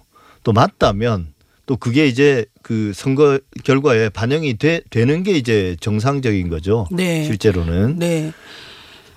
또 0.43 0.53
맞다면 0.53 1.27
또 1.65 1.75
그게 1.75 2.07
이제 2.07 2.45
그 2.63 2.93
선거 2.95 3.37
결과에 3.65 4.09
반영이 4.09 4.57
돼, 4.57 4.81
되는 4.89 5.23
게 5.23 5.33
이제 5.33 5.75
정상적인 5.81 6.49
거죠. 6.49 6.87
네. 6.91 7.25
실제로는. 7.25 7.99
네, 7.99 8.31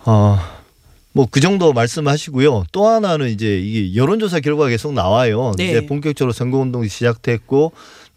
어, 0.04 0.38
뭐 1.12 1.26
그 1.30 1.40
정도 1.40 1.72
말씀하시고요. 1.72 2.64
또 2.72 2.86
하나는 2.88 3.28
이제 3.30 3.58
이게 3.58 3.94
여론조사 3.94 4.40
결과가 4.40 4.70
계속 4.70 4.92
나와요. 4.92 5.52
네. 5.56 5.68
이제 5.68 5.86
본격적으로 5.86 6.32
선거운동이 6.32 6.88
시작됐고 6.88 7.72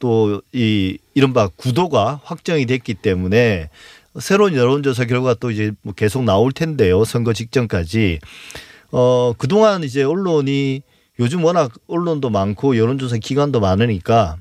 또 0.06 0.42
이 0.54 1.00
이른바 1.16 1.48
구도가 1.48 2.22
확정이 2.24 2.68
됐기 2.68 2.94
때문에 2.94 3.70
새로운 4.20 4.54
여론조사 4.54 5.06
결과가 5.06 5.34
또 5.40 5.50
이제 5.50 5.72
뭐 5.82 5.94
계속 5.94 6.24
나올 6.24 6.52
텐데요. 6.52 7.04
선거 7.06 7.34
직전까지. 7.34 8.20
어, 8.92 9.34
그동안 9.38 9.84
이제 9.84 10.04
언론이 10.04 10.84
요즘 11.20 11.44
워낙 11.44 11.72
언론도 11.88 12.30
많고 12.30 12.78
여론조사 12.78 13.18
기관도 13.18 13.60
많으니까 13.60 14.38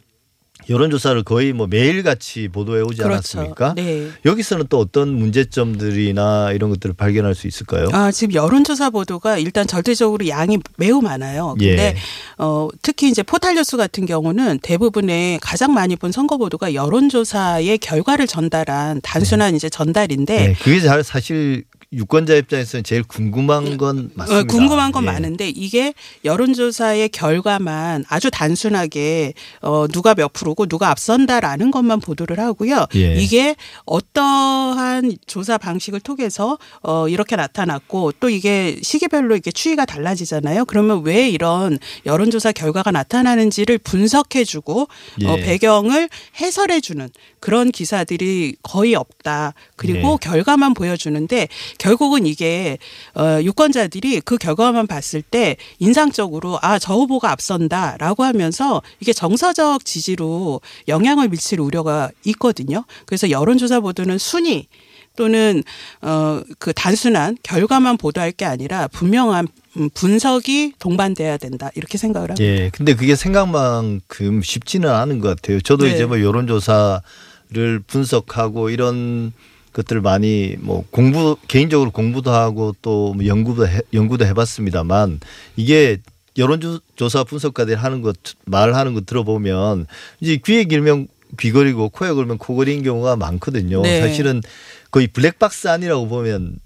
여론조사를 0.69 1.23
거의 1.25 1.53
뭐 1.53 1.67
매일같이 1.67 2.49
보도해 2.49 2.83
오지 2.83 3.03
그렇죠. 3.03 3.13
않았습니까? 3.39 3.75
네. 3.75 4.09
여기서는 4.25 4.67
또 4.69 4.79
어떤 4.79 5.15
문제점들이나 5.15 6.53
이런 6.53 6.71
것들을 6.71 6.95
발견할 6.95 7.35
수 7.35 7.47
있을까요? 7.47 7.89
아, 7.93 8.11
지금 8.11 8.35
여론조사 8.35 8.91
보도가 8.91 9.39
일단 9.39 9.67
절대적으로 9.67 10.27
양이 10.29 10.59
매우 10.77 11.01
많아요. 11.01 11.55
근데 11.59 11.83
예. 11.83 11.97
어, 12.39 12.69
특히 12.83 13.09
이제 13.09 13.23
포탈뉴스 13.23 13.77
같은 13.77 14.07
경우는 14.07 14.61
대부분의 14.61 15.39
가장 15.41 15.75
많이 15.75 15.97
본 15.97 16.13
선거 16.13 16.37
보도가 16.37 16.75
여론조사의 16.75 17.79
결과를 17.79 18.27
전달한 18.27 19.01
단순한 19.03 19.55
이제 19.55 19.69
전달인데 19.69 20.37
네, 20.37 20.55
그게 20.63 20.81
잘 20.81 21.03
사실 21.05 21.65
유권자 21.95 22.35
입장에서는 22.35 22.85
제일 22.85 23.03
궁금한 23.03 23.77
건 23.77 24.11
맞습니다. 24.15 24.41
어, 24.41 24.45
궁금한 24.45 24.93
건 24.93 25.05
예. 25.05 25.07
많은데 25.07 25.49
이게 25.49 25.95
여론조사의 26.25 27.09
결과만 27.11 28.05
아주 28.09 28.31
단순하게 28.31 29.35
어, 29.63 29.87
누가 29.89 30.15
몇 30.15 30.33
프로고 30.33 30.67
누가 30.67 30.91
앞선다라는 30.91 31.71
것만 31.71 32.01
보도를 32.01 32.39
하고요. 32.39 32.87
예. 32.97 33.17
이게 33.17 33.57
어떠한 33.87 35.17
조사 35.27 35.59
방식을 35.59 36.01
통해서 36.01 36.59
어, 36.83 37.09
이렇게 37.09 37.37
나타났고 37.37 38.13
또 38.21 38.29
이게 38.29 38.79
시기별로 38.83 39.37
이게 39.37 39.51
추이가 39.51 39.85
달라지잖아요. 39.85 40.65
그러면 40.65 41.03
왜 41.05 41.29
이런 41.29 41.79
여론조사 42.07 42.53
결과가 42.53 42.91
나타나는지를 42.91 43.79
분석해주고 43.79 44.89
예. 45.23 45.27
어, 45.27 45.37
배경을 45.37 46.09
해설해주는 46.41 47.09
그런 47.45 47.71
기사들이 47.71 48.57
거의 48.63 48.95
없다. 48.95 49.53
그리고 49.77 50.15
예. 50.15 50.27
결과만 50.27 50.73
보여주는데 50.73 51.49
결국은 51.77 52.25
이게 52.25 52.79
어, 53.15 53.39
유권자들이 53.43 54.23
그 54.23 54.39
결과만 54.39 54.87
봤을 54.87 55.21
때 55.21 55.59
인상적으로 55.79 56.59
아 56.63 56.79
저 56.79 56.95
후보가 56.95 57.31
앞선다 57.31 57.99
라고 57.99 58.25
하면서 58.25 58.81
이게 59.01 59.13
정서적 59.13 59.85
지지로 59.85 60.63
영향을 60.89 61.29
미칠 61.29 61.61
우려가 61.61 62.11
있거든요. 62.25 62.85
그래서 63.05 63.29
여론조사 63.29 63.81
보도는 63.81 64.17
순위 64.17 64.67
또는 65.17 65.63
어 66.01 66.43
그 66.59 66.73
단순한 66.73 67.37
결과만 67.43 67.99
보도할 67.99 68.33
게 68.33 68.47
아니라 68.47 68.89
분명한 68.89 69.49
음, 69.77 69.91
분석이 69.93 70.75
동반돼야 70.79 71.37
된다 71.37 71.71
이렇게 71.75 71.99
생각을 71.99 72.31
합니다. 72.31 72.45
예. 72.45 72.71
근데 72.73 72.95
그게 72.95 73.17
생각만큼 73.17 74.41
쉽지는 74.43 74.89
않은 74.89 75.21
것 75.21 75.29
같아요. 75.29 75.61
저도 75.61 75.85
네. 75.85 75.95
이제 75.95 76.07
뭐 76.07 76.21
여론조사 76.21 77.03
를 77.55 77.79
분석하고 77.87 78.71
이런 78.71 79.33
것들을 79.73 80.01
많이 80.01 80.57
뭐 80.59 80.85
공부 80.91 81.37
개인적으로 81.47 81.91
공부도 81.91 82.33
하고 82.33 82.75
또뭐 82.83 83.27
연구도 83.27 83.69
해, 83.69 83.81
연구도 83.93 84.27
해봤습니다만 84.27 85.21
이게 85.57 85.99
여론조사 86.37 87.25
분석가들이 87.25 87.77
하는 87.77 88.03
것 88.03 88.17
말하는 88.45 88.95
거 88.95 89.03
들어보면 89.03 89.87
이제 90.21 90.39
귀에 90.45 90.65
길면 90.65 91.09
귀걸이고 91.39 91.91
코에 91.91 92.13
걸면 92.13 92.39
코걸이인 92.39 92.83
경우가 92.83 93.17
많거든요. 93.17 93.83
네. 93.83 94.01
사실은 94.01 94.41
거의 94.91 95.07
블랙박스 95.07 95.69
아니라고 95.69 96.09
보면 96.09 96.57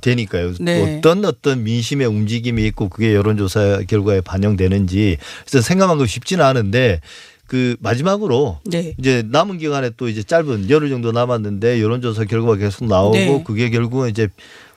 되니까요. 0.00 0.54
네. 0.60 0.98
어떤 0.98 1.24
어떤 1.24 1.62
민심의 1.62 2.06
움직임이 2.06 2.66
있고 2.66 2.88
그게 2.88 3.14
여론조사 3.14 3.82
결과에 3.86 4.20
반영되는지 4.20 5.18
그래서 5.46 5.66
생각한 5.66 5.98
거 5.98 6.06
쉽지는 6.06 6.44
않은데 6.44 7.00
그 7.46 7.76
마지막으로 7.80 8.58
네. 8.64 8.94
이제 8.98 9.22
남은 9.30 9.58
기간에 9.58 9.90
또 9.96 10.08
이제 10.08 10.22
짧은 10.22 10.68
열흘 10.70 10.88
정도 10.90 11.12
남았는데 11.12 11.80
여론조사 11.80 12.24
결과가 12.24 12.56
계속 12.56 12.86
나오고 12.86 13.14
네. 13.16 13.42
그게 13.46 13.70
결국은 13.70 14.08
이제 14.10 14.28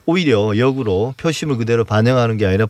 오히려 0.06 0.56
역으로 0.56 1.14
표심을 1.18 1.56
그대로 1.56 1.84
반영하는 1.84 2.36
게 2.36 2.46
아니라 2.46 2.66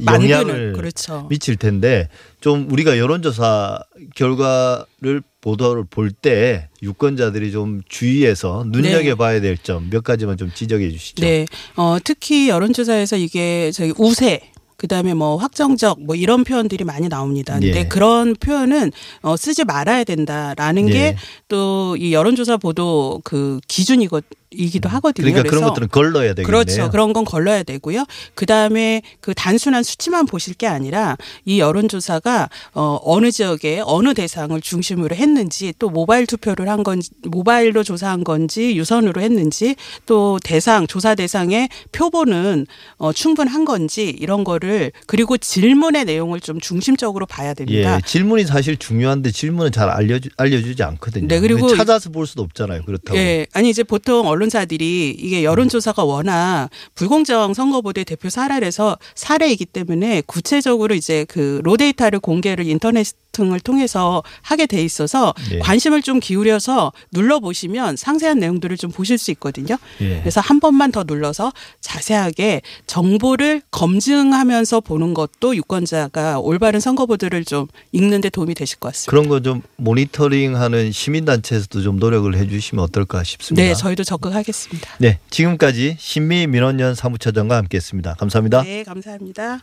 만드는 0.00 0.30
영향을 0.30 0.72
그렇죠. 0.72 1.26
미칠 1.28 1.56
텐데 1.56 2.08
좀 2.40 2.66
우리가 2.70 2.98
여론조사 2.98 3.78
결과를 4.16 5.22
보도를 5.40 5.84
볼 5.90 6.10
때 6.12 6.68
유권자들이 6.82 7.50
좀 7.52 7.82
주의해서 7.88 8.64
눈여겨봐야 8.68 9.40
될 9.40 9.56
점 9.58 9.90
몇 9.90 10.02
가지만 10.04 10.36
좀 10.36 10.50
지적해 10.54 10.90
주시죠. 10.90 11.22
네. 11.24 11.46
어, 11.76 11.98
특히 12.02 12.48
여론조사에서 12.48 13.16
이게 13.16 13.70
저기 13.72 13.92
우세 13.98 14.40
그다음에 14.82 15.14
뭐 15.14 15.36
확정적 15.36 16.02
뭐 16.02 16.16
이런 16.16 16.42
표현들이 16.42 16.82
많이 16.82 17.08
나옵니다. 17.08 17.54
근데 17.54 17.78
예. 17.78 17.84
그런 17.84 18.34
표현은 18.34 18.90
어 19.22 19.36
쓰지 19.36 19.64
말아야 19.64 20.02
된다라는 20.02 20.88
예. 20.88 21.16
게또 21.48 21.96
이 21.96 22.12
여론조사 22.12 22.56
보도 22.56 23.20
그 23.22 23.60
기준이거 23.68 24.22
이기도 24.54 24.88
하거든요. 24.88 25.26
그러니까 25.26 25.48
그런 25.48 25.64
것들은 25.64 25.88
걸러야 25.88 26.34
되겠네요. 26.34 26.46
그렇죠. 26.46 26.90
그런 26.90 27.12
건 27.12 27.24
걸러야 27.24 27.62
되고요. 27.62 28.04
그 28.34 28.46
다음에 28.46 29.02
그 29.20 29.34
단순한 29.34 29.82
수치만 29.82 30.26
보실 30.26 30.54
게 30.54 30.66
아니라 30.66 31.16
이 31.44 31.60
여론조사가 31.60 32.48
어, 32.74 32.98
어느 33.02 33.30
지역에 33.30 33.82
어느 33.84 34.14
대상을 34.14 34.60
중심으로 34.60 35.16
했는지 35.16 35.72
또 35.78 35.90
모바일 35.90 36.26
투표를 36.26 36.68
한 36.68 36.82
건지 36.82 37.10
모바일로 37.24 37.82
조사한 37.82 38.24
건지 38.24 38.76
유선으로 38.76 39.20
했는지 39.20 39.76
또 40.06 40.38
대상 40.42 40.86
조사 40.86 41.14
대상의 41.14 41.68
표본은 41.92 42.66
어, 42.98 43.12
충분한 43.12 43.64
건지 43.64 44.14
이런 44.18 44.44
거를 44.44 44.71
그리고 45.06 45.36
질문의 45.36 46.04
내용을 46.04 46.40
좀 46.40 46.60
중심적으로 46.60 47.26
봐야 47.26 47.54
됩니다. 47.54 47.96
예, 47.96 48.00
질문이 48.04 48.44
사실 48.44 48.76
중요한데 48.76 49.30
질문은 49.30 49.72
잘 49.72 49.88
알려주, 49.88 50.30
알려주지 50.36 50.82
않거든요. 50.82 51.28
네, 51.28 51.40
그리고 51.40 51.74
찾아서 51.74 52.10
볼 52.10 52.26
수도 52.26 52.42
없잖아요. 52.42 52.82
그렇다고. 52.82 53.16
예, 53.18 53.46
아니 53.52 53.70
이제 53.70 53.82
보통 53.82 54.26
언론사들이 54.26 55.16
이게 55.18 55.44
여론조사가 55.44 56.04
워낙 56.04 56.68
불공정 56.94 57.54
선거보도의 57.54 58.04
대표 58.04 58.28
사례라서 58.28 58.98
사례이기 59.14 59.66
때문에 59.66 60.22
구체적으로 60.26 60.94
이제 60.94 61.24
그 61.28 61.60
로데이터를 61.64 62.20
공개를 62.20 62.66
인터넷 62.66 63.06
등을 63.32 63.60
통해서 63.60 64.22
하게 64.42 64.66
돼 64.66 64.82
있어서 64.84 65.34
예. 65.52 65.58
관심을 65.58 66.02
좀 66.02 66.20
기울여서 66.20 66.92
눌러 67.12 67.40
보시면 67.40 67.96
상세한 67.96 68.38
내용들을 68.38 68.76
좀 68.76 68.90
보실 68.90 69.18
수 69.18 69.30
있거든요. 69.32 69.78
예. 70.00 70.20
그래서 70.20 70.40
한 70.40 70.60
번만 70.60 70.92
더 70.92 71.04
눌러서 71.04 71.52
자세하게 71.80 72.62
정보를 72.86 73.62
검증하면 73.70 74.61
서 74.64 74.80
보는 74.80 75.12
것도 75.14 75.56
유권자가 75.56 76.38
올바른 76.38 76.78
선거보도를 76.80 77.44
좀 77.44 77.66
읽는데 77.92 78.30
도움이 78.30 78.54
되실 78.54 78.78
것 78.78 78.88
같습니다. 78.92 79.10
그런 79.10 79.28
거 79.28 79.40
좀 79.42 79.60
모니터링하는 79.76 80.92
시민단체에서도 80.92 81.82
좀 81.82 81.98
노력을 81.98 82.32
해주시면 82.34 82.84
어떨까 82.84 83.24
싶습니다. 83.24 83.66
네, 83.66 83.74
저희도 83.74 84.04
적극하겠습니다. 84.04 84.88
네, 84.98 85.18
지금까지 85.30 85.96
신미 85.98 86.46
민원연 86.46 86.94
사무처장과 86.94 87.56
함께했습니다. 87.56 88.14
감사합니다. 88.14 88.62
네, 88.62 88.84
감사합니다. 88.84 89.60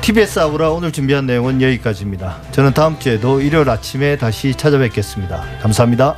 TBS 0.00 0.38
아우라 0.38 0.70
오늘 0.70 0.90
준비한 0.90 1.26
내용은 1.26 1.60
여기까지입니다. 1.60 2.40
저는 2.52 2.72
다음 2.72 2.98
주에도 2.98 3.40
일요일 3.40 3.68
아침에 3.68 4.16
다시 4.16 4.54
찾아뵙겠습니다. 4.54 5.44
감사합니다. 5.60 6.16